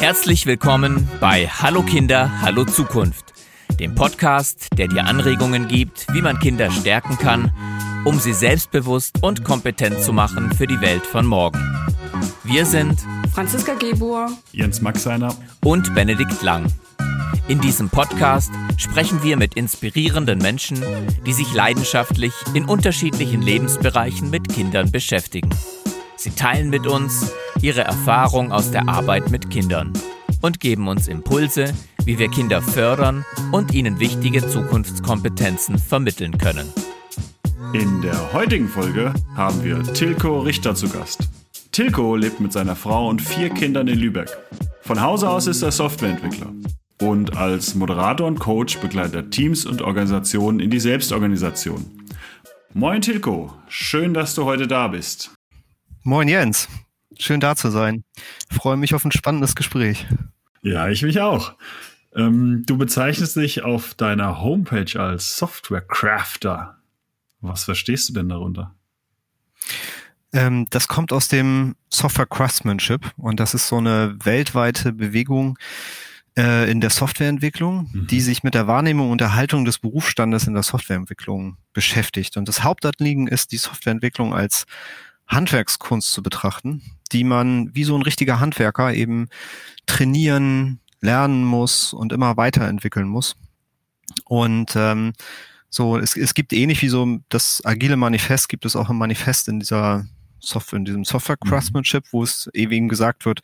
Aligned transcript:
Herzlich 0.00 0.46
willkommen 0.46 1.06
bei 1.20 1.46
Hallo 1.46 1.82
Kinder, 1.82 2.40
Hallo 2.40 2.64
Zukunft, 2.64 3.34
dem 3.78 3.94
Podcast, 3.94 4.68
der 4.78 4.88
dir 4.88 5.04
Anregungen 5.04 5.68
gibt, 5.68 6.06
wie 6.14 6.22
man 6.22 6.38
Kinder 6.38 6.70
stärken 6.70 7.18
kann, 7.18 7.52
um 8.06 8.18
sie 8.18 8.32
selbstbewusst 8.32 9.22
und 9.22 9.44
kompetent 9.44 10.00
zu 10.00 10.14
machen 10.14 10.54
für 10.54 10.66
die 10.66 10.80
Welt 10.80 11.04
von 11.04 11.26
morgen. 11.26 11.60
Wir 12.44 12.64
sind 12.64 12.98
Franziska 13.34 13.74
Gebur, 13.74 14.30
Jens 14.52 14.80
Maxeiner 14.80 15.34
und 15.62 15.94
Benedikt 15.94 16.40
Lang. 16.40 16.64
In 17.48 17.60
diesem 17.60 17.90
Podcast 17.90 18.52
sprechen 18.78 19.22
wir 19.22 19.36
mit 19.36 19.52
inspirierenden 19.52 20.38
Menschen, 20.38 20.82
die 21.26 21.34
sich 21.34 21.52
leidenschaftlich 21.52 22.32
in 22.54 22.64
unterschiedlichen 22.64 23.42
Lebensbereichen 23.42 24.30
mit 24.30 24.48
Kindern 24.48 24.90
beschäftigen. 24.90 25.50
Sie 26.20 26.32
teilen 26.32 26.68
mit 26.68 26.86
uns 26.86 27.32
ihre 27.62 27.80
Erfahrung 27.80 28.52
aus 28.52 28.70
der 28.70 28.90
Arbeit 28.90 29.30
mit 29.30 29.48
Kindern 29.48 29.94
und 30.42 30.60
geben 30.60 30.86
uns 30.86 31.08
Impulse, 31.08 31.72
wie 32.04 32.18
wir 32.18 32.28
Kinder 32.28 32.60
fördern 32.60 33.24
und 33.52 33.72
ihnen 33.72 34.00
wichtige 34.00 34.46
Zukunftskompetenzen 34.46 35.78
vermitteln 35.78 36.36
können. 36.36 36.70
In 37.72 38.02
der 38.02 38.34
heutigen 38.34 38.68
Folge 38.68 39.14
haben 39.34 39.64
wir 39.64 39.82
Tilko 39.94 40.40
Richter 40.40 40.74
zu 40.74 40.90
Gast. 40.90 41.26
Tilko 41.72 42.16
lebt 42.16 42.38
mit 42.38 42.52
seiner 42.52 42.76
Frau 42.76 43.08
und 43.08 43.22
vier 43.22 43.48
Kindern 43.48 43.88
in 43.88 43.98
Lübeck. 43.98 44.28
Von 44.82 45.00
Hause 45.00 45.30
aus 45.30 45.46
ist 45.46 45.62
er 45.62 45.72
Softwareentwickler. 45.72 46.52
Und 47.00 47.38
als 47.38 47.74
Moderator 47.74 48.26
und 48.26 48.40
Coach 48.40 48.76
begleitet 48.80 49.14
er 49.14 49.30
Teams 49.30 49.64
und 49.64 49.80
Organisationen 49.80 50.60
in 50.60 50.68
die 50.68 50.80
Selbstorganisation. 50.80 51.86
Moin 52.74 53.00
Tilko, 53.00 53.54
schön, 53.68 54.12
dass 54.12 54.34
du 54.34 54.44
heute 54.44 54.68
da 54.68 54.88
bist. 54.88 55.30
Moin 56.02 56.28
Jens, 56.28 56.68
schön 57.18 57.40
da 57.40 57.56
zu 57.56 57.70
sein. 57.70 58.04
freue 58.50 58.78
mich 58.78 58.94
auf 58.94 59.04
ein 59.04 59.12
spannendes 59.12 59.54
Gespräch. 59.54 60.06
Ja, 60.62 60.88
ich 60.88 61.02
mich 61.02 61.20
auch. 61.20 61.54
Ähm, 62.16 62.64
du 62.66 62.78
bezeichnest 62.78 63.36
dich 63.36 63.62
auf 63.62 63.94
deiner 63.94 64.40
Homepage 64.40 64.98
als 64.98 65.36
Software 65.36 65.82
Crafter. 65.82 66.78
Was 67.42 67.64
verstehst 67.64 68.08
du 68.08 68.14
denn 68.14 68.30
darunter? 68.30 68.74
Ähm, 70.32 70.66
das 70.70 70.88
kommt 70.88 71.12
aus 71.12 71.28
dem 71.28 71.76
Software 71.90 72.26
Craftsmanship 72.26 73.12
und 73.18 73.38
das 73.38 73.52
ist 73.52 73.68
so 73.68 73.76
eine 73.76 74.16
weltweite 74.24 74.94
Bewegung 74.94 75.58
äh, 76.36 76.70
in 76.70 76.80
der 76.80 76.90
Softwareentwicklung, 76.90 77.90
mhm. 77.92 78.06
die 78.06 78.22
sich 78.22 78.42
mit 78.42 78.54
der 78.54 78.66
Wahrnehmung 78.66 79.10
und 79.10 79.20
Erhaltung 79.20 79.66
des 79.66 79.78
Berufsstandes 79.78 80.46
in 80.46 80.54
der 80.54 80.62
Softwareentwicklung 80.62 81.58
beschäftigt. 81.74 82.38
Und 82.38 82.48
das 82.48 82.64
Hauptanliegen 82.64 83.26
ist, 83.26 83.52
die 83.52 83.58
Softwareentwicklung 83.58 84.32
als 84.32 84.64
Handwerkskunst 85.30 86.12
zu 86.12 86.22
betrachten, 86.22 86.82
die 87.12 87.24
man 87.24 87.74
wie 87.74 87.84
so 87.84 87.96
ein 87.96 88.02
richtiger 88.02 88.40
Handwerker 88.40 88.92
eben 88.92 89.28
trainieren, 89.86 90.80
lernen 91.00 91.44
muss 91.44 91.92
und 91.92 92.12
immer 92.12 92.36
weiterentwickeln 92.36 93.08
muss. 93.08 93.36
Und 94.24 94.74
ähm, 94.76 95.12
so, 95.68 95.96
es, 95.96 96.16
es 96.16 96.34
gibt 96.34 96.52
ähnlich 96.52 96.82
wie 96.82 96.88
so 96.88 97.18
das 97.28 97.62
agile 97.64 97.96
Manifest, 97.96 98.48
gibt 98.48 98.64
es 98.64 98.76
auch 98.76 98.90
ein 98.90 98.96
Manifest 98.96 99.48
in 99.48 99.60
dieser 99.60 100.04
Software, 100.40 100.78
in 100.78 100.84
diesem 100.84 101.04
Software 101.04 101.38
mhm. 101.42 101.48
Craftsmanship, 101.48 102.04
wo 102.10 102.22
es 102.22 102.50
eben 102.52 102.88
gesagt 102.88 103.24
wird, 103.24 103.40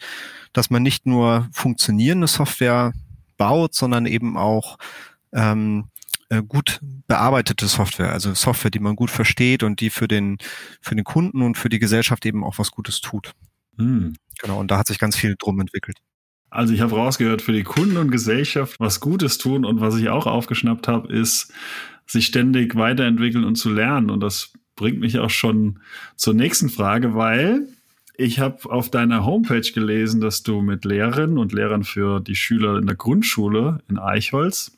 dass 0.53 0.71
man 0.71 0.83
nicht 0.83 1.07
nur 1.07 1.49
funktionierende 1.53 2.27
Software 2.27 2.93
baut, 3.37 3.75
sondern 3.75 4.07
eben 4.07 4.37
auch 4.37 4.79
ähm, 5.33 5.89
äh, 5.95 5.96
gut 6.49 6.81
bearbeitete 7.07 7.67
Software, 7.67 8.13
also 8.13 8.35
Software, 8.35 8.71
die 8.71 8.81
man 8.81 8.97
gut 8.97 9.11
versteht 9.11 9.63
und 9.63 9.81
die 9.81 9.91
für 9.91 10.09
den, 10.09 10.39
für 10.81 10.95
den 10.95 11.05
Kunden 11.05 11.43
und 11.43 11.57
für 11.57 11.69
die 11.69 11.79
Gesellschaft 11.79 12.27
eben 12.27 12.45
auch 12.45 12.59
was 12.59 12.71
Gutes 12.71 13.01
tut. 13.01 13.33
Mhm. 13.77 14.15
Genau, 14.41 14.61
und 14.61 14.71
da 14.71 14.79
hat 14.79 14.87
sich 14.87 14.99
ganz 14.99 15.17
viel 15.17 15.37
drum 15.39 15.61
entwickelt. 15.61 15.99
Also 16.51 16.73
ich 16.73 16.81
habe 16.81 16.95
rausgehört, 16.95 17.43
für 17.43 17.53
die 17.53 17.65
Kunden 17.65 17.97
und 17.97 18.11
Gesellschaft 18.11 18.79
was 18.79 19.01
Gutes 19.01 19.39
tun 19.39 19.65
und 19.65 19.81
was 19.81 19.97
ich 19.97 20.09
auch 20.09 20.27
aufgeschnappt 20.27 20.89
habe, 20.89 21.13
ist, 21.13 21.53
sich 22.07 22.27
ständig 22.27 22.77
weiterentwickeln 22.77 23.45
und 23.45 23.57
zu 23.57 23.71
lernen. 23.71 24.11
Und 24.11 24.21
das 24.21 24.53
bringt 24.77 25.01
mich 25.01 25.19
auch 25.19 25.31
schon 25.31 25.81
zur 26.15 26.35
nächsten 26.35 26.69
Frage, 26.69 27.15
weil 27.15 27.69
ich 28.17 28.39
habe 28.39 28.71
auf 28.71 28.91
deiner 28.91 29.27
Homepage 29.27 29.61
gelesen, 29.73 30.21
dass 30.21 30.43
du 30.43 30.63
mit 30.63 30.85
Lehrerinnen 30.85 31.37
und 31.37 31.53
Lehrern 31.53 31.85
für 31.85 32.21
die 32.21 32.37
Schüler 32.37 32.79
in 32.79 32.87
der 32.87 32.97
Grundschule 32.97 33.83
in 33.89 33.99
Eichholz 33.99 34.76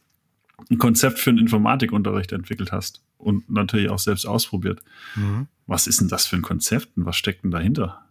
ein 0.71 0.79
Konzept 0.79 1.19
für 1.19 1.31
den 1.31 1.39
Informatikunterricht 1.39 2.33
entwickelt 2.33 2.73
hast 2.73 3.03
und 3.17 3.49
natürlich 3.51 3.91
auch 3.91 3.99
selbst 3.99 4.27
ausprobiert. 4.27 4.81
Mhm. 5.15 5.47
Was 5.67 5.87
ist 5.87 6.01
denn 6.01 6.09
das 6.09 6.27
für 6.27 6.37
ein 6.37 6.43
Konzept 6.43 6.97
und 6.97 7.07
was 7.07 7.17
steckt 7.17 7.45
denn 7.45 7.51
dahinter? 7.51 8.05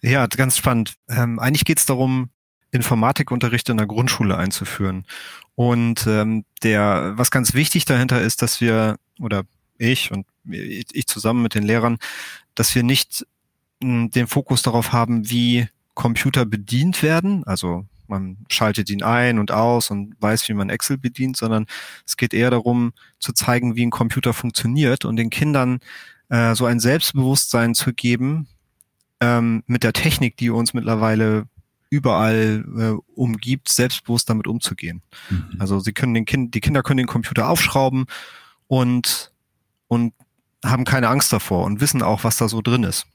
Ja, 0.00 0.26
ganz 0.26 0.56
spannend. 0.56 0.96
Ähm, 1.08 1.38
eigentlich 1.38 1.64
geht 1.64 1.78
es 1.78 1.86
darum, 1.86 2.30
Informatikunterricht 2.70 3.68
in 3.68 3.78
der 3.78 3.86
Grundschule 3.86 4.36
einzuführen. 4.36 5.04
Und 5.54 6.06
ähm, 6.06 6.44
der, 6.62 7.14
was 7.16 7.30
ganz 7.30 7.54
wichtig 7.54 7.84
dahinter 7.84 8.20
ist, 8.20 8.42
dass 8.42 8.60
wir, 8.60 8.96
oder 9.18 9.44
ich 9.78 10.12
und 10.12 10.26
ich 10.44 11.06
zusammen 11.06 11.42
mit 11.42 11.54
den 11.54 11.62
Lehrern, 11.62 11.98
dass 12.54 12.74
wir 12.74 12.82
nicht 12.82 13.26
hm, 13.82 14.10
den 14.10 14.26
Fokus 14.26 14.62
darauf 14.62 14.92
haben, 14.92 15.30
wie 15.30 15.68
Computer 15.94 16.44
bedient 16.44 17.02
werden, 17.02 17.44
also 17.44 17.86
man 18.08 18.38
schaltet 18.48 18.90
ihn 18.90 19.02
ein 19.02 19.38
und 19.38 19.50
aus 19.50 19.90
und 19.90 20.14
weiß, 20.20 20.48
wie 20.48 20.54
man 20.54 20.70
Excel 20.70 20.98
bedient, 20.98 21.36
sondern 21.36 21.66
es 22.06 22.16
geht 22.16 22.34
eher 22.34 22.50
darum, 22.50 22.92
zu 23.18 23.32
zeigen, 23.32 23.76
wie 23.76 23.86
ein 23.86 23.90
Computer 23.90 24.32
funktioniert 24.32 25.04
und 25.04 25.16
den 25.16 25.30
Kindern 25.30 25.80
äh, 26.28 26.54
so 26.54 26.66
ein 26.66 26.80
Selbstbewusstsein 26.80 27.74
zu 27.74 27.92
geben 27.92 28.48
ähm, 29.20 29.62
mit 29.66 29.82
der 29.82 29.92
Technik, 29.92 30.36
die 30.36 30.50
uns 30.50 30.74
mittlerweile 30.74 31.46
überall 31.90 32.64
äh, 32.76 33.12
umgibt, 33.14 33.68
selbstbewusst 33.68 34.28
damit 34.28 34.46
umzugehen. 34.46 35.02
Mhm. 35.30 35.56
Also 35.58 35.80
sie 35.80 35.92
können 35.92 36.14
den 36.14 36.24
Kind, 36.24 36.54
die 36.54 36.60
Kinder 36.60 36.82
können 36.82 36.98
den 36.98 37.06
Computer 37.06 37.48
aufschrauben 37.48 38.06
und 38.66 39.32
und 39.88 40.12
haben 40.64 40.84
keine 40.84 41.08
Angst 41.08 41.32
davor 41.32 41.64
und 41.64 41.80
wissen 41.80 42.02
auch, 42.02 42.24
was 42.24 42.36
da 42.36 42.48
so 42.48 42.60
drin 42.60 42.82
ist. 42.82 43.06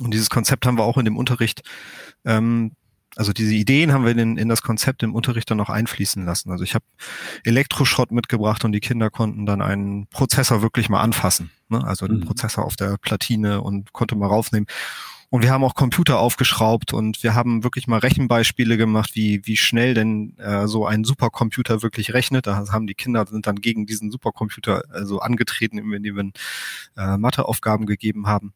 Und 0.00 0.12
dieses 0.12 0.30
Konzept 0.30 0.66
haben 0.66 0.78
wir 0.78 0.84
auch 0.84 0.98
in 0.98 1.04
dem 1.04 1.16
Unterricht 1.16 1.62
ähm, 2.24 2.72
also 3.16 3.32
diese 3.32 3.54
Ideen 3.54 3.92
haben 3.92 4.04
wir 4.04 4.16
in, 4.16 4.38
in 4.38 4.48
das 4.48 4.62
Konzept 4.62 5.02
im 5.02 5.14
Unterricht 5.14 5.50
dann 5.50 5.58
noch 5.58 5.68
einfließen 5.68 6.24
lassen. 6.24 6.50
Also 6.50 6.64
ich 6.64 6.74
habe 6.74 6.84
Elektroschrott 7.44 8.10
mitgebracht 8.10 8.64
und 8.64 8.72
die 8.72 8.80
Kinder 8.80 9.10
konnten 9.10 9.44
dann 9.44 9.60
einen 9.60 10.06
Prozessor 10.06 10.62
wirklich 10.62 10.88
mal 10.88 11.02
anfassen. 11.02 11.50
Ne? 11.68 11.84
Also 11.84 12.06
den 12.06 12.20
mhm. 12.20 12.24
Prozessor 12.24 12.64
auf 12.64 12.76
der 12.76 12.96
Platine 12.96 13.60
und 13.60 13.92
konnte 13.92 14.16
mal 14.16 14.28
raufnehmen. 14.28 14.66
Und 15.28 15.42
wir 15.42 15.50
haben 15.50 15.64
auch 15.64 15.74
Computer 15.74 16.18
aufgeschraubt 16.18 16.92
und 16.92 17.22
wir 17.22 17.34
haben 17.34 17.64
wirklich 17.64 17.86
mal 17.86 18.00
Rechenbeispiele 18.00 18.76
gemacht, 18.76 19.12
wie, 19.14 19.40
wie 19.46 19.56
schnell 19.56 19.94
denn 19.94 20.36
äh, 20.38 20.66
so 20.66 20.84
ein 20.84 21.04
Supercomputer 21.04 21.80
wirklich 21.80 22.12
rechnet. 22.12 22.46
Da 22.46 22.66
haben 22.70 22.86
die 22.86 22.94
Kinder 22.94 23.24
sind 23.26 23.46
dann 23.46 23.56
gegen 23.56 23.86
diesen 23.86 24.10
Supercomputer 24.10 24.82
also 24.90 25.20
angetreten, 25.20 25.78
indem 25.78 26.16
wir 26.16 26.32
äh, 26.98 27.16
Matheaufgaben 27.16 27.86
gegeben 27.86 28.26
haben. 28.26 28.52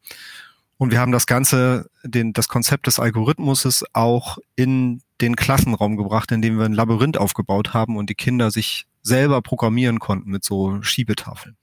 Und 0.77 0.91
wir 0.91 0.99
haben 0.99 1.11
das 1.11 1.25
Ganze, 1.25 1.89
den, 2.03 2.33
das 2.33 2.47
Konzept 2.47 2.87
des 2.87 2.99
Algorithmuses 2.99 3.83
auch 3.93 4.37
in 4.55 5.01
den 5.21 5.35
Klassenraum 5.35 5.97
gebracht, 5.97 6.31
indem 6.31 6.59
wir 6.59 6.65
ein 6.65 6.73
Labyrinth 6.73 7.17
aufgebaut 7.17 7.73
haben 7.73 7.97
und 7.97 8.09
die 8.09 8.15
Kinder 8.15 8.51
sich 8.51 8.85
selber 9.01 9.41
programmieren 9.41 9.99
konnten 9.99 10.29
mit 10.29 10.43
so 10.43 10.81
Schiebetafeln. 10.83 11.57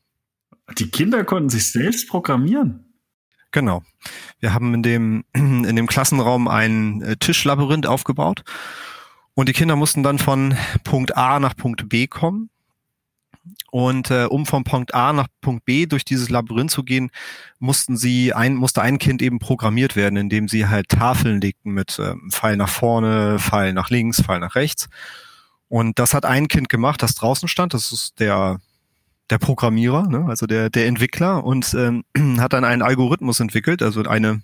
Die 0.78 0.90
Kinder 0.90 1.24
konnten 1.24 1.50
sich 1.50 1.70
selbst 1.70 2.08
programmieren? 2.08 2.94
Genau. 3.52 3.82
Wir 4.40 4.52
haben 4.52 4.74
in 4.74 4.82
dem, 4.82 5.24
in 5.32 5.76
dem 5.76 5.86
Klassenraum 5.86 6.48
ein 6.48 7.02
äh, 7.02 7.16
Tischlabyrinth 7.16 7.86
aufgebaut 7.86 8.42
und 9.34 9.48
die 9.48 9.52
Kinder 9.52 9.76
mussten 9.76 10.02
dann 10.02 10.18
von 10.18 10.56
Punkt 10.82 11.16
A 11.16 11.38
nach 11.38 11.54
Punkt 11.54 11.88
B 11.88 12.08
kommen 12.08 12.50
und 13.70 14.10
äh, 14.10 14.24
um 14.24 14.46
vom 14.46 14.64
Punkt 14.64 14.94
A 14.94 15.12
nach 15.12 15.26
Punkt 15.40 15.64
B 15.64 15.86
durch 15.86 16.04
dieses 16.04 16.30
Labyrinth 16.30 16.70
zu 16.70 16.82
gehen, 16.82 17.10
mussten 17.58 17.96
sie 17.96 18.32
ein, 18.32 18.54
musste 18.54 18.82
ein 18.82 18.98
Kind 18.98 19.20
eben 19.20 19.38
programmiert 19.38 19.96
werden, 19.96 20.16
indem 20.16 20.48
sie 20.48 20.66
halt 20.68 20.88
Tafeln 20.88 21.40
legten 21.40 21.72
mit 21.72 21.98
ähm, 21.98 22.30
Pfeil 22.30 22.56
nach 22.56 22.68
vorne, 22.68 23.38
Pfeil 23.38 23.72
nach 23.72 23.90
links, 23.90 24.22
Pfeil 24.22 24.40
nach 24.40 24.54
rechts. 24.54 24.88
Und 25.68 25.98
das 25.98 26.14
hat 26.14 26.24
ein 26.24 26.48
Kind 26.48 26.68
gemacht, 26.68 27.02
das 27.02 27.14
draußen 27.14 27.48
stand. 27.48 27.74
Das 27.74 27.92
ist 27.92 28.20
der 28.20 28.60
der 29.30 29.38
Programmierer, 29.38 30.06
ne? 30.06 30.26
also 30.28 30.46
der 30.46 30.70
der 30.70 30.86
Entwickler 30.86 31.44
und 31.44 31.74
ähm, 31.74 32.04
hat 32.38 32.52
dann 32.52 32.64
einen 32.64 32.82
Algorithmus 32.82 33.40
entwickelt, 33.40 33.82
also 33.82 34.02
eine 34.02 34.42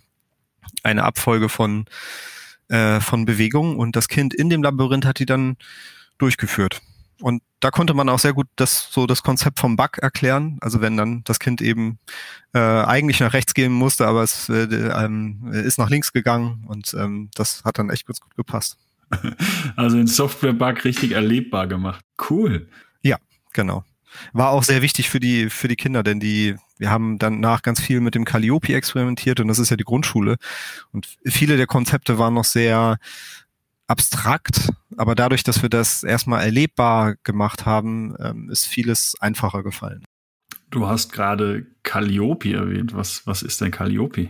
eine 0.83 1.05
Abfolge 1.05 1.49
von 1.49 1.85
äh, 2.69 3.01
von 3.01 3.27
Bewegungen 3.27 3.77
und 3.77 3.97
das 3.97 4.09
Kind 4.09 4.35
in 4.35 4.51
dem 4.51 4.63
Labyrinth 4.63 5.05
hat 5.05 5.19
die 5.19 5.27
dann 5.27 5.57
durchgeführt. 6.19 6.83
Und 7.21 7.43
da 7.61 7.71
konnte 7.71 7.95
man 7.95 8.09
auch 8.09 8.19
sehr 8.19 8.33
gut 8.33 8.47
das 8.57 8.89
so 8.91 9.07
das 9.07 9.23
Konzept 9.23 9.59
vom 9.61 9.77
Bug 9.77 9.99
erklären. 9.99 10.59
Also 10.61 10.81
wenn 10.81 10.97
dann 10.97 11.23
das 11.25 11.39
Kind 11.39 11.61
eben 11.61 11.99
äh, 12.55 12.59
eigentlich 12.59 13.21
nach 13.21 13.33
rechts 13.33 13.55
gehen 13.55 13.73
musste, 13.73 14.07
aber 14.07 14.23
es 14.23 14.49
äh, 14.49 14.65
ähm, 14.65 15.51
ist 15.53 15.79
nach 15.79 15.91
links 15.91 16.13
gegangen 16.13 16.65
und 16.67 16.95
ähm, 16.95 17.31
das 17.35 17.63
hat 17.65 17.79
dann 17.79 17.91
echt 17.91 18.07
ganz 18.07 18.21
gut 18.21 18.35
gepasst. 18.37 18.79
Also 19.77 19.97
den 19.97 20.07
Software-Bug 20.07 20.85
richtig 20.85 21.13
erlebbar 21.13 21.67
gemacht. 21.67 22.05
Cool. 22.31 22.69
Ja, 23.03 23.17
genau. 23.53 23.85
War 24.33 24.51
auch 24.51 24.63
sehr 24.63 24.83
wichtig 24.83 25.09
für 25.09 25.21
die 25.21 25.51
für 25.51 25.69
die 25.69 25.77
Kinder, 25.77 26.03
denn 26.03 26.21
die 26.21 26.57
wir 26.79 26.91
haben 26.91 27.19
danach 27.19 27.63
ganz 27.63 27.81
viel 27.81 28.01
mit 28.01 28.15
dem 28.15 28.25
Calliope 28.25 28.75
experimentiert 28.75 29.41
und 29.41 29.49
das 29.49 29.59
ist 29.59 29.71
ja 29.71 29.77
die 29.77 29.85
Grundschule 29.85 30.37
und 30.93 31.09
viele 31.25 31.57
der 31.57 31.67
Konzepte 31.67 32.19
waren 32.19 32.35
noch 32.35 32.45
sehr 32.45 32.99
abstrakt, 33.91 34.71
aber 34.97 35.15
dadurch, 35.15 35.43
dass 35.43 35.63
wir 35.63 35.69
das 35.69 36.05
erstmal 36.05 36.45
erlebbar 36.45 37.17
gemacht 37.25 37.67
haben, 37.67 38.15
ähm, 38.21 38.49
ist 38.49 38.67
vieles 38.67 39.17
einfacher 39.21 39.63
gefallen. 39.63 40.05
Du 40.71 40.87
hast 40.87 41.13
gerade 41.13 41.67
Calliope 41.83 42.55
erwähnt. 42.55 42.95
Was, 42.95 43.27
was 43.27 43.43
ist 43.43 43.61
denn 43.61 43.73
Calliope? 43.73 44.29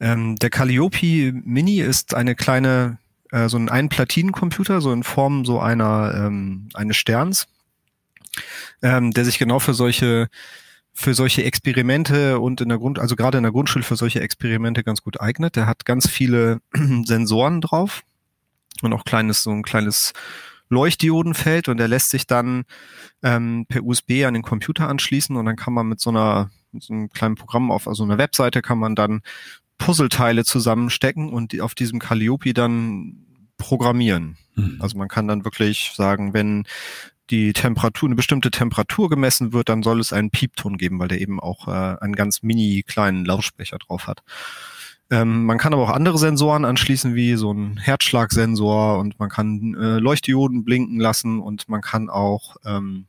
Ähm, 0.00 0.36
der 0.36 0.50
Calliope 0.50 1.32
Mini 1.32 1.80
ist 1.80 2.14
eine 2.14 2.34
kleine, 2.34 2.98
äh, 3.30 3.48
so 3.48 3.56
ein 3.56 3.70
Ein-Platinencomputer, 3.70 4.82
so 4.82 4.92
in 4.92 5.02
Form 5.02 5.46
so 5.46 5.60
einer 5.60 6.12
ähm, 6.14 6.68
eines 6.74 6.98
Sterns, 6.98 7.46
ähm, 8.82 9.12
der 9.12 9.24
sich 9.24 9.38
genau 9.38 9.60
für 9.60 9.72
solche 9.72 10.28
für 10.94 11.14
solche 11.14 11.42
Experimente 11.44 12.38
und 12.38 12.60
in 12.60 12.68
der 12.68 12.78
Grund, 12.78 12.98
also 12.98 13.16
gerade 13.16 13.38
in 13.38 13.42
der 13.42 13.52
Grundschule 13.52 13.84
für 13.84 13.96
solche 13.96 14.20
Experimente 14.20 14.84
ganz 14.84 15.02
gut 15.02 15.20
eignet. 15.20 15.56
Der 15.56 15.66
hat 15.66 15.84
ganz 15.84 16.08
viele 16.08 16.60
Sensoren 17.04 17.60
drauf 17.60 18.02
und 18.80 18.92
auch 18.92 19.04
kleines, 19.04 19.42
so 19.42 19.50
ein 19.50 19.64
kleines 19.64 20.12
Leuchtdiodenfeld 20.68 21.68
und 21.68 21.78
der 21.78 21.88
lässt 21.88 22.10
sich 22.10 22.26
dann 22.26 22.64
ähm, 23.22 23.66
per 23.68 23.82
USB 23.84 24.24
an 24.24 24.34
den 24.34 24.42
Computer 24.42 24.88
anschließen 24.88 25.36
und 25.36 25.44
dann 25.44 25.56
kann 25.56 25.74
man 25.74 25.88
mit 25.88 26.00
so 26.00 26.10
einer 26.10 26.50
mit 26.72 26.82
so 26.82 26.92
einem 26.92 27.10
kleinen 27.10 27.36
Programm 27.36 27.70
auf 27.70 27.86
also 27.86 28.02
einer 28.02 28.18
Webseite 28.18 28.62
kann 28.62 28.78
man 28.78 28.96
dann 28.96 29.22
Puzzleteile 29.78 30.44
zusammenstecken 30.44 31.32
und 31.32 31.52
die 31.52 31.60
auf 31.60 31.74
diesem 31.74 31.98
Calliope 31.98 32.54
dann 32.54 33.23
programmieren. 33.64 34.36
Mhm. 34.56 34.78
Also 34.80 34.98
man 34.98 35.08
kann 35.08 35.26
dann 35.26 35.44
wirklich 35.44 35.92
sagen, 35.94 36.34
wenn 36.34 36.64
die 37.30 37.54
Temperatur, 37.54 38.08
eine 38.08 38.16
bestimmte 38.16 38.50
Temperatur 38.50 39.08
gemessen 39.08 39.52
wird, 39.52 39.70
dann 39.70 39.82
soll 39.82 40.00
es 40.00 40.12
einen 40.12 40.30
Piepton 40.30 40.76
geben, 40.76 40.98
weil 40.98 41.08
der 41.08 41.20
eben 41.20 41.40
auch 41.40 41.68
äh, 41.68 41.96
einen 42.00 42.14
ganz 42.14 42.42
mini 42.42 42.84
kleinen 42.86 43.24
Lautsprecher 43.24 43.78
drauf 43.78 44.06
hat. 44.06 44.22
Ähm, 45.10 45.44
man 45.46 45.58
kann 45.58 45.72
aber 45.72 45.82
auch 45.82 45.90
andere 45.90 46.18
Sensoren 46.18 46.64
anschließen, 46.64 47.14
wie 47.14 47.36
so 47.36 47.52
ein 47.52 47.78
Herzschlagsensor 47.78 48.98
und 48.98 49.18
man 49.18 49.30
kann 49.30 49.74
äh, 49.74 49.98
Leuchtdioden 49.98 50.64
blinken 50.64 51.00
lassen 51.00 51.40
und 51.40 51.68
man 51.68 51.80
kann 51.80 52.10
auch, 52.10 52.56
ähm, 52.64 53.06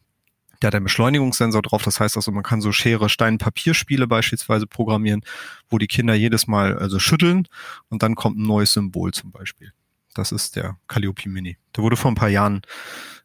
der 0.62 0.68
hat 0.68 0.76
einen 0.76 0.86
Beschleunigungssensor 0.86 1.62
drauf, 1.62 1.84
das 1.84 2.00
heißt 2.00 2.16
also, 2.16 2.32
man 2.32 2.44
kann 2.44 2.62
so 2.62 2.72
Schere, 2.72 3.10
Stein, 3.10 3.38
Papierspiele 3.38 4.08
beispielsweise 4.08 4.66
programmieren, 4.66 5.22
wo 5.70 5.78
die 5.78 5.88
Kinder 5.88 6.14
jedes 6.14 6.48
Mal 6.48 6.78
also 6.78 7.00
schütteln 7.00 7.48
und 7.90 8.02
dann 8.02 8.16
kommt 8.16 8.38
ein 8.38 8.48
neues 8.48 8.74
Symbol 8.74 9.14
zum 9.14 9.32
Beispiel. 9.32 9.74
Das 10.16 10.32
ist 10.32 10.56
der 10.56 10.78
Calliope 10.88 11.30
Mini. 11.30 11.58
Der 11.76 11.84
wurde 11.84 11.98
vor 11.98 12.10
ein 12.10 12.16
paar 12.16 12.30
Jahren 12.30 12.62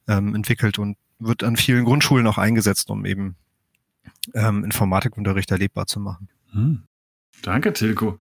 ähm, 0.06 0.34
entwickelt 0.34 0.78
und 0.78 0.98
wird 1.18 1.44
an 1.44 1.56
vielen 1.56 1.84
Grundschulen 1.84 2.26
auch 2.26 2.36
eingesetzt, 2.36 2.90
um 2.90 3.06
eben 3.06 3.36
ähm, 4.34 4.64
Informatikunterricht 4.64 5.50
erlebbar 5.50 5.86
zu 5.86 6.00
machen. 6.00 6.28
Hm. 6.50 6.82
Danke, 7.42 7.72
Tilko. 7.72 8.18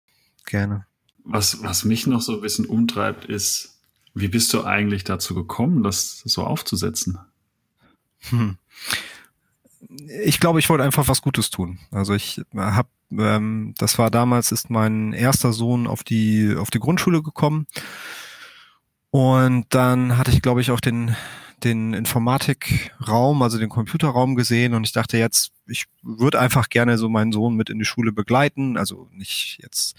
Gerne. 0.45 0.85
Was, 1.23 1.63
was 1.63 1.85
mich 1.85 2.07
noch 2.07 2.21
so 2.21 2.33
ein 2.33 2.41
bisschen 2.41 2.65
umtreibt, 2.65 3.25
ist, 3.25 3.79
wie 4.13 4.27
bist 4.27 4.53
du 4.53 4.63
eigentlich 4.63 5.03
dazu 5.03 5.35
gekommen, 5.35 5.83
das 5.83 6.21
so 6.25 6.44
aufzusetzen? 6.44 7.19
Hm. 8.29 8.57
Ich 10.23 10.39
glaube, 10.39 10.59
ich 10.59 10.69
wollte 10.69 10.83
einfach 10.83 11.07
was 11.07 11.21
Gutes 11.21 11.51
tun. 11.51 11.79
Also 11.91 12.15
ich 12.15 12.41
habe, 12.56 12.89
ähm, 13.11 13.75
das 13.77 14.00
war 14.00 14.09
damals, 14.09 14.51
ist 14.51 14.69
mein 14.69 15.13
erster 15.13 15.53
Sohn 15.53 15.85
auf 15.85 16.03
die 16.03 16.56
auf 16.57 16.71
die 16.71 16.79
Grundschule 16.79 17.21
gekommen 17.21 17.68
und 19.15 19.65
dann 19.69 20.17
hatte 20.17 20.31
ich, 20.31 20.41
glaube 20.41 20.59
ich, 20.59 20.71
auch 20.71 20.81
den 20.81 21.15
den 21.63 21.94
Informatikraum, 21.94 23.41
also 23.41 23.57
den 23.57 23.69
Computerraum 23.69 24.35
gesehen 24.35 24.73
und 24.73 24.83
ich 24.83 24.91
dachte 24.91 25.17
jetzt, 25.17 25.53
ich 25.67 25.85
würde 26.03 26.39
einfach 26.39 26.67
gerne 26.67 26.97
so 26.97 27.07
meinen 27.07 27.31
Sohn 27.31 27.56
mit 27.56 27.69
in 27.69 27.79
die 27.79 27.85
Schule 27.85 28.12
begleiten, 28.12 28.77
also 28.77 29.07
nicht 29.13 29.59
jetzt 29.63 29.95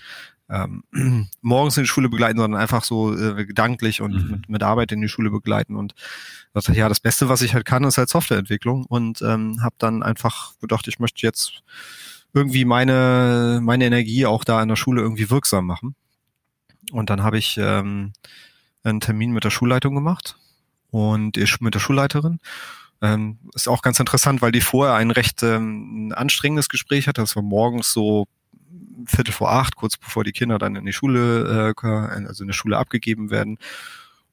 ähm, 0.50 0.84
morgens 1.40 1.78
in 1.78 1.84
die 1.84 1.88
Schule 1.88 2.10
begleiten, 2.10 2.38
sondern 2.38 2.60
einfach 2.60 2.84
so 2.84 3.16
äh, 3.16 3.46
gedanklich 3.46 4.02
und 4.02 4.12
mhm. 4.12 4.30
mit, 4.30 4.48
mit 4.50 4.62
Arbeit 4.62 4.92
in 4.92 5.00
die 5.00 5.08
Schule 5.08 5.30
begleiten. 5.30 5.76
Und 5.76 5.94
dachte, 6.52 6.74
ja, 6.74 6.88
das 6.88 7.00
Beste, 7.00 7.28
was 7.28 7.42
ich 7.42 7.54
halt 7.54 7.64
kann, 7.64 7.84
ist 7.84 7.98
halt 7.98 8.10
Softwareentwicklung. 8.10 8.84
Und 8.84 9.22
ähm, 9.22 9.62
habe 9.62 9.74
dann 9.78 10.02
einfach 10.02 10.58
gedacht, 10.60 10.86
ich 10.88 10.98
möchte 10.98 11.26
jetzt 11.26 11.62
irgendwie 12.32 12.64
meine, 12.64 13.60
meine 13.62 13.86
Energie 13.86 14.26
auch 14.26 14.44
da 14.44 14.62
in 14.62 14.68
der 14.68 14.76
Schule 14.76 15.00
irgendwie 15.00 15.30
wirksam 15.30 15.66
machen. 15.66 15.96
Und 16.92 17.10
dann 17.10 17.22
habe 17.22 17.38
ich 17.38 17.58
ähm, 17.58 18.12
einen 18.86 19.00
Termin 19.00 19.32
mit 19.32 19.44
der 19.44 19.50
Schulleitung 19.50 19.94
gemacht 19.94 20.36
und 20.90 21.36
mit 21.60 21.74
der 21.74 21.80
Schulleiterin. 21.80 22.40
Ähm, 23.02 23.38
ist 23.54 23.68
auch 23.68 23.82
ganz 23.82 24.00
interessant, 24.00 24.40
weil 24.40 24.52
die 24.52 24.62
vorher 24.62 24.94
ein 24.94 25.10
recht 25.10 25.42
ähm, 25.42 26.12
anstrengendes 26.16 26.68
Gespräch 26.68 27.08
hatte. 27.08 27.20
Das 27.20 27.36
war 27.36 27.42
morgens 27.42 27.92
so 27.92 28.26
Viertel 29.06 29.32
vor 29.32 29.52
acht, 29.52 29.76
kurz 29.76 29.98
bevor 29.98 30.24
die 30.24 30.32
Kinder 30.32 30.58
dann 30.58 30.76
in 30.76 30.86
die 30.86 30.92
Schule, 30.92 31.74
äh, 31.82 31.86
also 31.86 32.42
in 32.42 32.48
der 32.48 32.54
Schule 32.54 32.78
abgegeben 32.78 33.30
werden. 33.30 33.58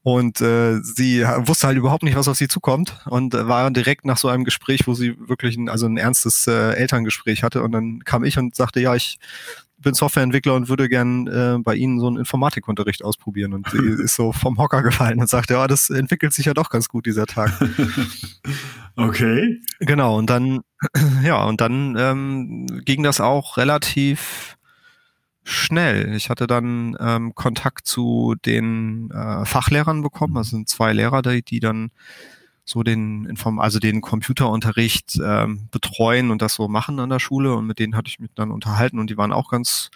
Und 0.01 0.41
äh, 0.41 0.81
sie 0.81 1.23
wusste 1.23 1.67
halt 1.67 1.77
überhaupt 1.77 2.03
nicht, 2.03 2.17
was 2.17 2.27
auf 2.27 2.35
sie 2.35 2.49
zukommt 2.49 2.99
und 3.05 3.33
war 3.33 3.71
direkt 3.71 4.03
nach 4.03 4.17
so 4.17 4.27
einem 4.27 4.43
Gespräch, 4.43 4.85
wo 4.85 4.93
sie 4.93 5.15
wirklich 5.29 5.55
ein, 5.55 5.69
also 5.69 5.85
ein 5.85 5.95
ernstes 5.95 6.45
äh, 6.45 6.73
Elterngespräch 6.73 7.41
hatte. 7.41 7.63
Und 7.63 7.71
dann 7.71 8.03
kam 8.03 8.25
ich 8.25 8.37
und 8.37 8.53
sagte, 8.53 8.81
ja, 8.81 8.95
ich 8.95 9.17
bin 9.83 9.93
Softwareentwickler 9.93 10.55
und 10.55 10.69
würde 10.69 10.89
gern 10.89 11.27
äh, 11.27 11.57
bei 11.59 11.75
Ihnen 11.75 11.99
so 11.99 12.07
einen 12.07 12.17
Informatikunterricht 12.17 13.03
ausprobieren. 13.03 13.53
Und 13.53 13.69
sie 13.69 13.77
ist 14.03 14.15
so 14.15 14.31
vom 14.31 14.57
Hocker 14.57 14.81
gefallen 14.81 15.19
und 15.19 15.29
sagte, 15.29 15.53
ja, 15.53 15.67
das 15.67 15.89
entwickelt 15.89 16.33
sich 16.33 16.45
ja 16.45 16.53
doch 16.53 16.69
ganz 16.69 16.89
gut 16.89 17.05
dieser 17.05 17.25
Tag. 17.25 17.51
okay. 18.95 19.59
Genau, 19.79 20.17
und 20.17 20.29
dann, 20.29 20.61
ja, 21.23 21.43
und 21.43 21.61
dann 21.61 21.95
ähm, 21.97 22.81
ging 22.85 23.03
das 23.03 23.21
auch 23.21 23.57
relativ 23.57 24.57
schnell. 25.43 26.15
Ich 26.15 26.29
hatte 26.29 26.47
dann 26.47 26.95
ähm, 26.99 27.35
Kontakt 27.35 27.85
zu 27.85 28.35
den 28.45 29.11
äh, 29.11 29.45
Fachlehrern 29.45 30.01
bekommen. 30.01 30.35
Das 30.35 30.49
sind 30.49 30.69
zwei 30.69 30.93
Lehrer, 30.93 31.21
die, 31.21 31.43
die 31.43 31.59
dann 31.59 31.91
so 32.65 32.83
den 32.83 33.25
Inform 33.25 33.59
also 33.59 33.79
den 33.79 34.01
Computerunterricht 34.01 35.19
ähm, 35.23 35.67
betreuen 35.71 36.31
und 36.31 36.41
das 36.41 36.55
so 36.55 36.67
machen 36.67 36.99
an 36.99 37.09
der 37.09 37.19
Schule 37.19 37.53
und 37.55 37.67
mit 37.67 37.79
denen 37.79 37.95
hatte 37.95 38.07
ich 38.07 38.19
mich 38.19 38.31
dann 38.35 38.51
unterhalten 38.51 38.99
und 38.99 39.09
die 39.09 39.17
waren 39.17 39.33
auch 39.33 39.49
ganz 39.49 39.89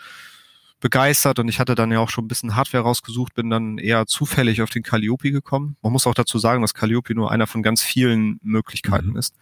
begeistert 0.80 1.40
und 1.40 1.48
ich 1.48 1.60
hatte 1.60 1.76
dann 1.76 1.92
ja 1.92 2.00
auch 2.00 2.10
schon 2.10 2.26
ein 2.26 2.28
bisschen 2.28 2.56
Hardware 2.56 2.84
rausgesucht, 2.84 3.34
bin 3.34 3.50
dann 3.50 3.78
eher 3.78 4.06
zufällig 4.06 4.62
auf 4.62 4.70
den 4.70 4.84
Calliope 4.84 5.32
gekommen. 5.32 5.76
Man 5.82 5.92
muss 5.92 6.06
auch 6.06 6.14
dazu 6.14 6.38
sagen, 6.38 6.62
dass 6.62 6.74
Calliope 6.74 7.16
nur 7.16 7.32
einer 7.32 7.48
von 7.48 7.64
ganz 7.64 7.82
vielen 7.82 8.40
Möglichkeiten 8.44 9.12
mhm. 9.12 9.18
ist. 9.18 9.36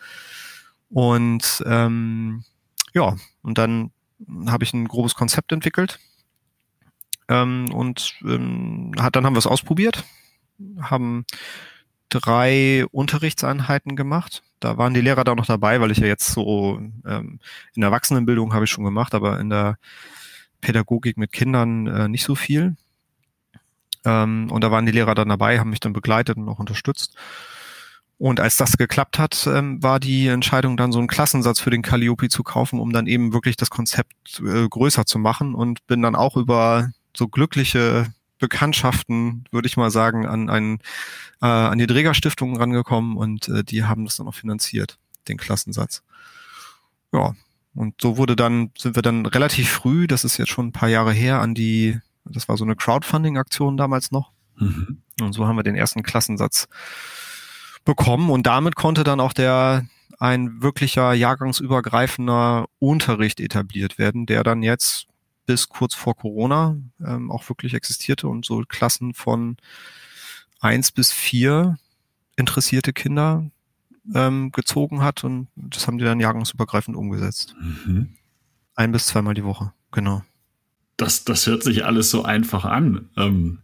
Und 0.90 1.64
ähm, 1.66 2.44
ja, 2.94 3.16
und 3.42 3.58
dann 3.58 3.92
habe 4.48 4.64
ich 4.64 4.74
ein 4.74 4.88
grobes 4.88 5.16
Konzept 5.16 5.52
entwickelt 5.52 6.00
ähm, 7.28 7.72
und 7.74 8.16
ähm, 8.24 8.94
hat, 8.98 9.16
dann 9.16 9.26
haben 9.26 9.36
wir 9.36 9.40
es 9.40 9.48
ausprobiert, 9.48 10.06
haben 10.80 11.26
drei 12.20 12.86
Unterrichtseinheiten 12.92 13.96
gemacht. 13.96 14.44
Da 14.60 14.78
waren 14.78 14.94
die 14.94 15.02
Lehrer 15.02 15.24
da 15.24 15.36
noch 15.36 15.46
dabei, 15.46 15.82
weil 15.82 15.92
ich 15.92 16.00
ja 16.00 16.08
jetzt 16.08 16.28
so 16.28 16.80
ähm, 17.06 17.40
in 17.74 17.82
der 17.82 17.90
Erwachsenenbildung 17.90 18.54
habe 18.54 18.66
ich 18.66 18.72
schon 18.72 18.86
gemacht, 18.86 19.14
aber 19.14 19.40
in 19.40 19.50
der 19.50 19.78
Pädagogik 20.62 21.18
mit 21.18 21.32
Kindern 21.32 21.88
äh, 21.88 22.08
nicht 22.08 22.24
so 22.24 22.36
viel. 22.36 22.76
Ähm, 24.06 24.50
und 24.52 24.64
da 24.64 24.72
waren 24.72 24.86
die 24.86 24.92
Lehrer 24.92 25.16
dann 25.16 25.30
dabei, 25.30 25.60
haben 25.60 25.70
mich 25.70 25.80
dann 25.80 25.94
begleitet 25.94 26.38
und 26.38 26.48
auch 26.50 26.60
unterstützt. 26.60 27.16
Und 28.18 28.40
als 28.40 28.56
das 28.56 28.78
geklappt 28.78 29.20
hat, 29.20 29.46
ähm, 29.48 29.84
war 29.84 30.00
die 30.00 30.28
Entscheidung 30.28 30.78
dann 30.78 30.94
so 30.94 31.00
einen 31.00 31.08
Klassensatz 31.10 31.60
für 31.60 31.70
den 31.70 31.82
Calliope 31.82 32.30
zu 32.30 32.44
kaufen, 32.44 32.80
um 32.80 32.94
dann 32.94 33.08
eben 33.08 33.34
wirklich 33.34 33.58
das 33.58 33.70
Konzept 33.70 34.40
äh, 34.40 34.68
größer 34.70 35.06
zu 35.06 35.20
machen 35.20 35.54
und 35.54 35.86
bin 35.88 36.02
dann 36.02 36.16
auch 36.16 36.38
über 36.38 36.92
so 37.16 37.28
glückliche 37.28 38.08
Bekanntschaften, 38.46 39.46
würde 39.50 39.68
ich 39.68 39.76
mal 39.76 39.90
sagen, 39.90 40.28
an 40.28 40.52
einen, 40.52 40.80
äh, 41.42 41.48
an 41.48 41.80
die 41.80 41.88
Trägerstiftung 41.88 42.56
rangekommen 42.56 43.18
und 43.18 43.50
äh, 43.50 43.64
die 43.64 43.86
haben 43.86 44.06
das 44.06 44.18
dann 44.18 44.28
auch 44.28 44.36
finanziert, 44.36 45.00
den 45.28 45.38
Klassensatz. 45.38 46.04
Ja, 47.12 47.34
und 47.74 47.96
so 48.00 48.18
wurde 48.18 48.36
dann, 48.36 48.70
sind 48.78 48.96
wir 48.96 49.02
dann 49.02 49.26
relativ 49.26 49.72
früh, 49.72 50.06
das 50.06 50.24
ist 50.24 50.38
jetzt 50.38 50.52
schon 50.52 50.68
ein 50.68 50.72
paar 50.74 50.90
Jahre 50.90 51.12
her, 51.12 51.42
an 51.42 51.56
die, 51.56 52.00
das 52.24 52.48
war 52.48 52.56
so 52.56 52.64
eine 52.64 52.76
Crowdfunding-Aktion 52.76 53.78
damals 53.78 54.12
noch. 54.12 54.32
Mhm. 54.58 55.02
Und 55.20 55.34
so 55.34 55.48
haben 55.48 55.56
wir 55.56 55.64
den 55.64 55.76
ersten 55.76 56.04
Klassensatz 56.04 56.68
bekommen 57.84 58.30
und 58.30 58.46
damit 58.46 58.76
konnte 58.76 59.04
dann 59.04 59.20
auch 59.20 59.34
der 59.34 59.88
ein 60.20 60.62
wirklicher 60.62 61.14
jahrgangsübergreifender 61.14 62.68
Unterricht 62.78 63.40
etabliert 63.40 63.98
werden, 63.98 64.28
der 64.28 64.44
dann 64.44 64.62
jetzt 64.62 65.08
bis 65.46 65.70
kurz 65.70 65.94
vor 65.94 66.16
Corona 66.16 66.78
ähm, 67.06 67.32
auch 67.32 67.48
wirklich 67.50 67.74
existierte 67.74 68.28
und 68.28 68.46
so 68.46 68.64
Klassen 68.68 69.14
von 69.14 69.58
eins 70.60 70.92
bis 70.92 71.12
vier 71.12 71.78
interessierte 72.36 72.94
Kinder 72.94 73.50
ähm, 74.14 74.52
gezogen 74.52 75.02
hat 75.02 75.24
und 75.24 75.48
das 75.56 75.88
haben 75.88 75.98
die 75.98 76.06
dann 76.06 76.20
jahrgangsübergreifend 76.20 76.96
umgesetzt. 76.96 77.56
Mhm. 77.60 78.10
Ein 78.76 78.92
bis 78.92 79.08
zweimal 79.08 79.34
die 79.34 79.44
Woche, 79.44 79.74
genau. 79.92 80.24
Das, 80.98 81.24
das 81.24 81.48
hört 81.48 81.64
sich 81.64 81.86
alles 81.86 82.10
so 82.10 82.24
einfach 82.24 82.66
an. 82.66 83.10
Ähm, 83.18 83.60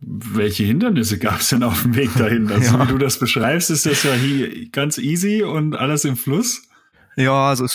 welche 0.00 0.64
Hindernisse 0.64 1.18
gab 1.18 1.40
es 1.40 1.48
denn 1.48 1.62
auf 1.62 1.82
dem 1.82 1.96
Weg 1.96 2.14
dahin? 2.14 2.50
Also, 2.50 2.74
ja. 2.76 2.86
wie 2.86 2.92
du 2.92 2.98
das 2.98 3.18
beschreibst, 3.18 3.70
ist 3.70 3.86
das 3.86 4.02
ja 4.02 4.12
hier 4.12 4.68
ganz 4.70 4.98
easy 4.98 5.42
und 5.42 5.74
alles 5.74 6.04
im 6.04 6.16
Fluss. 6.16 6.68
Ja, 7.18 7.48
also, 7.48 7.66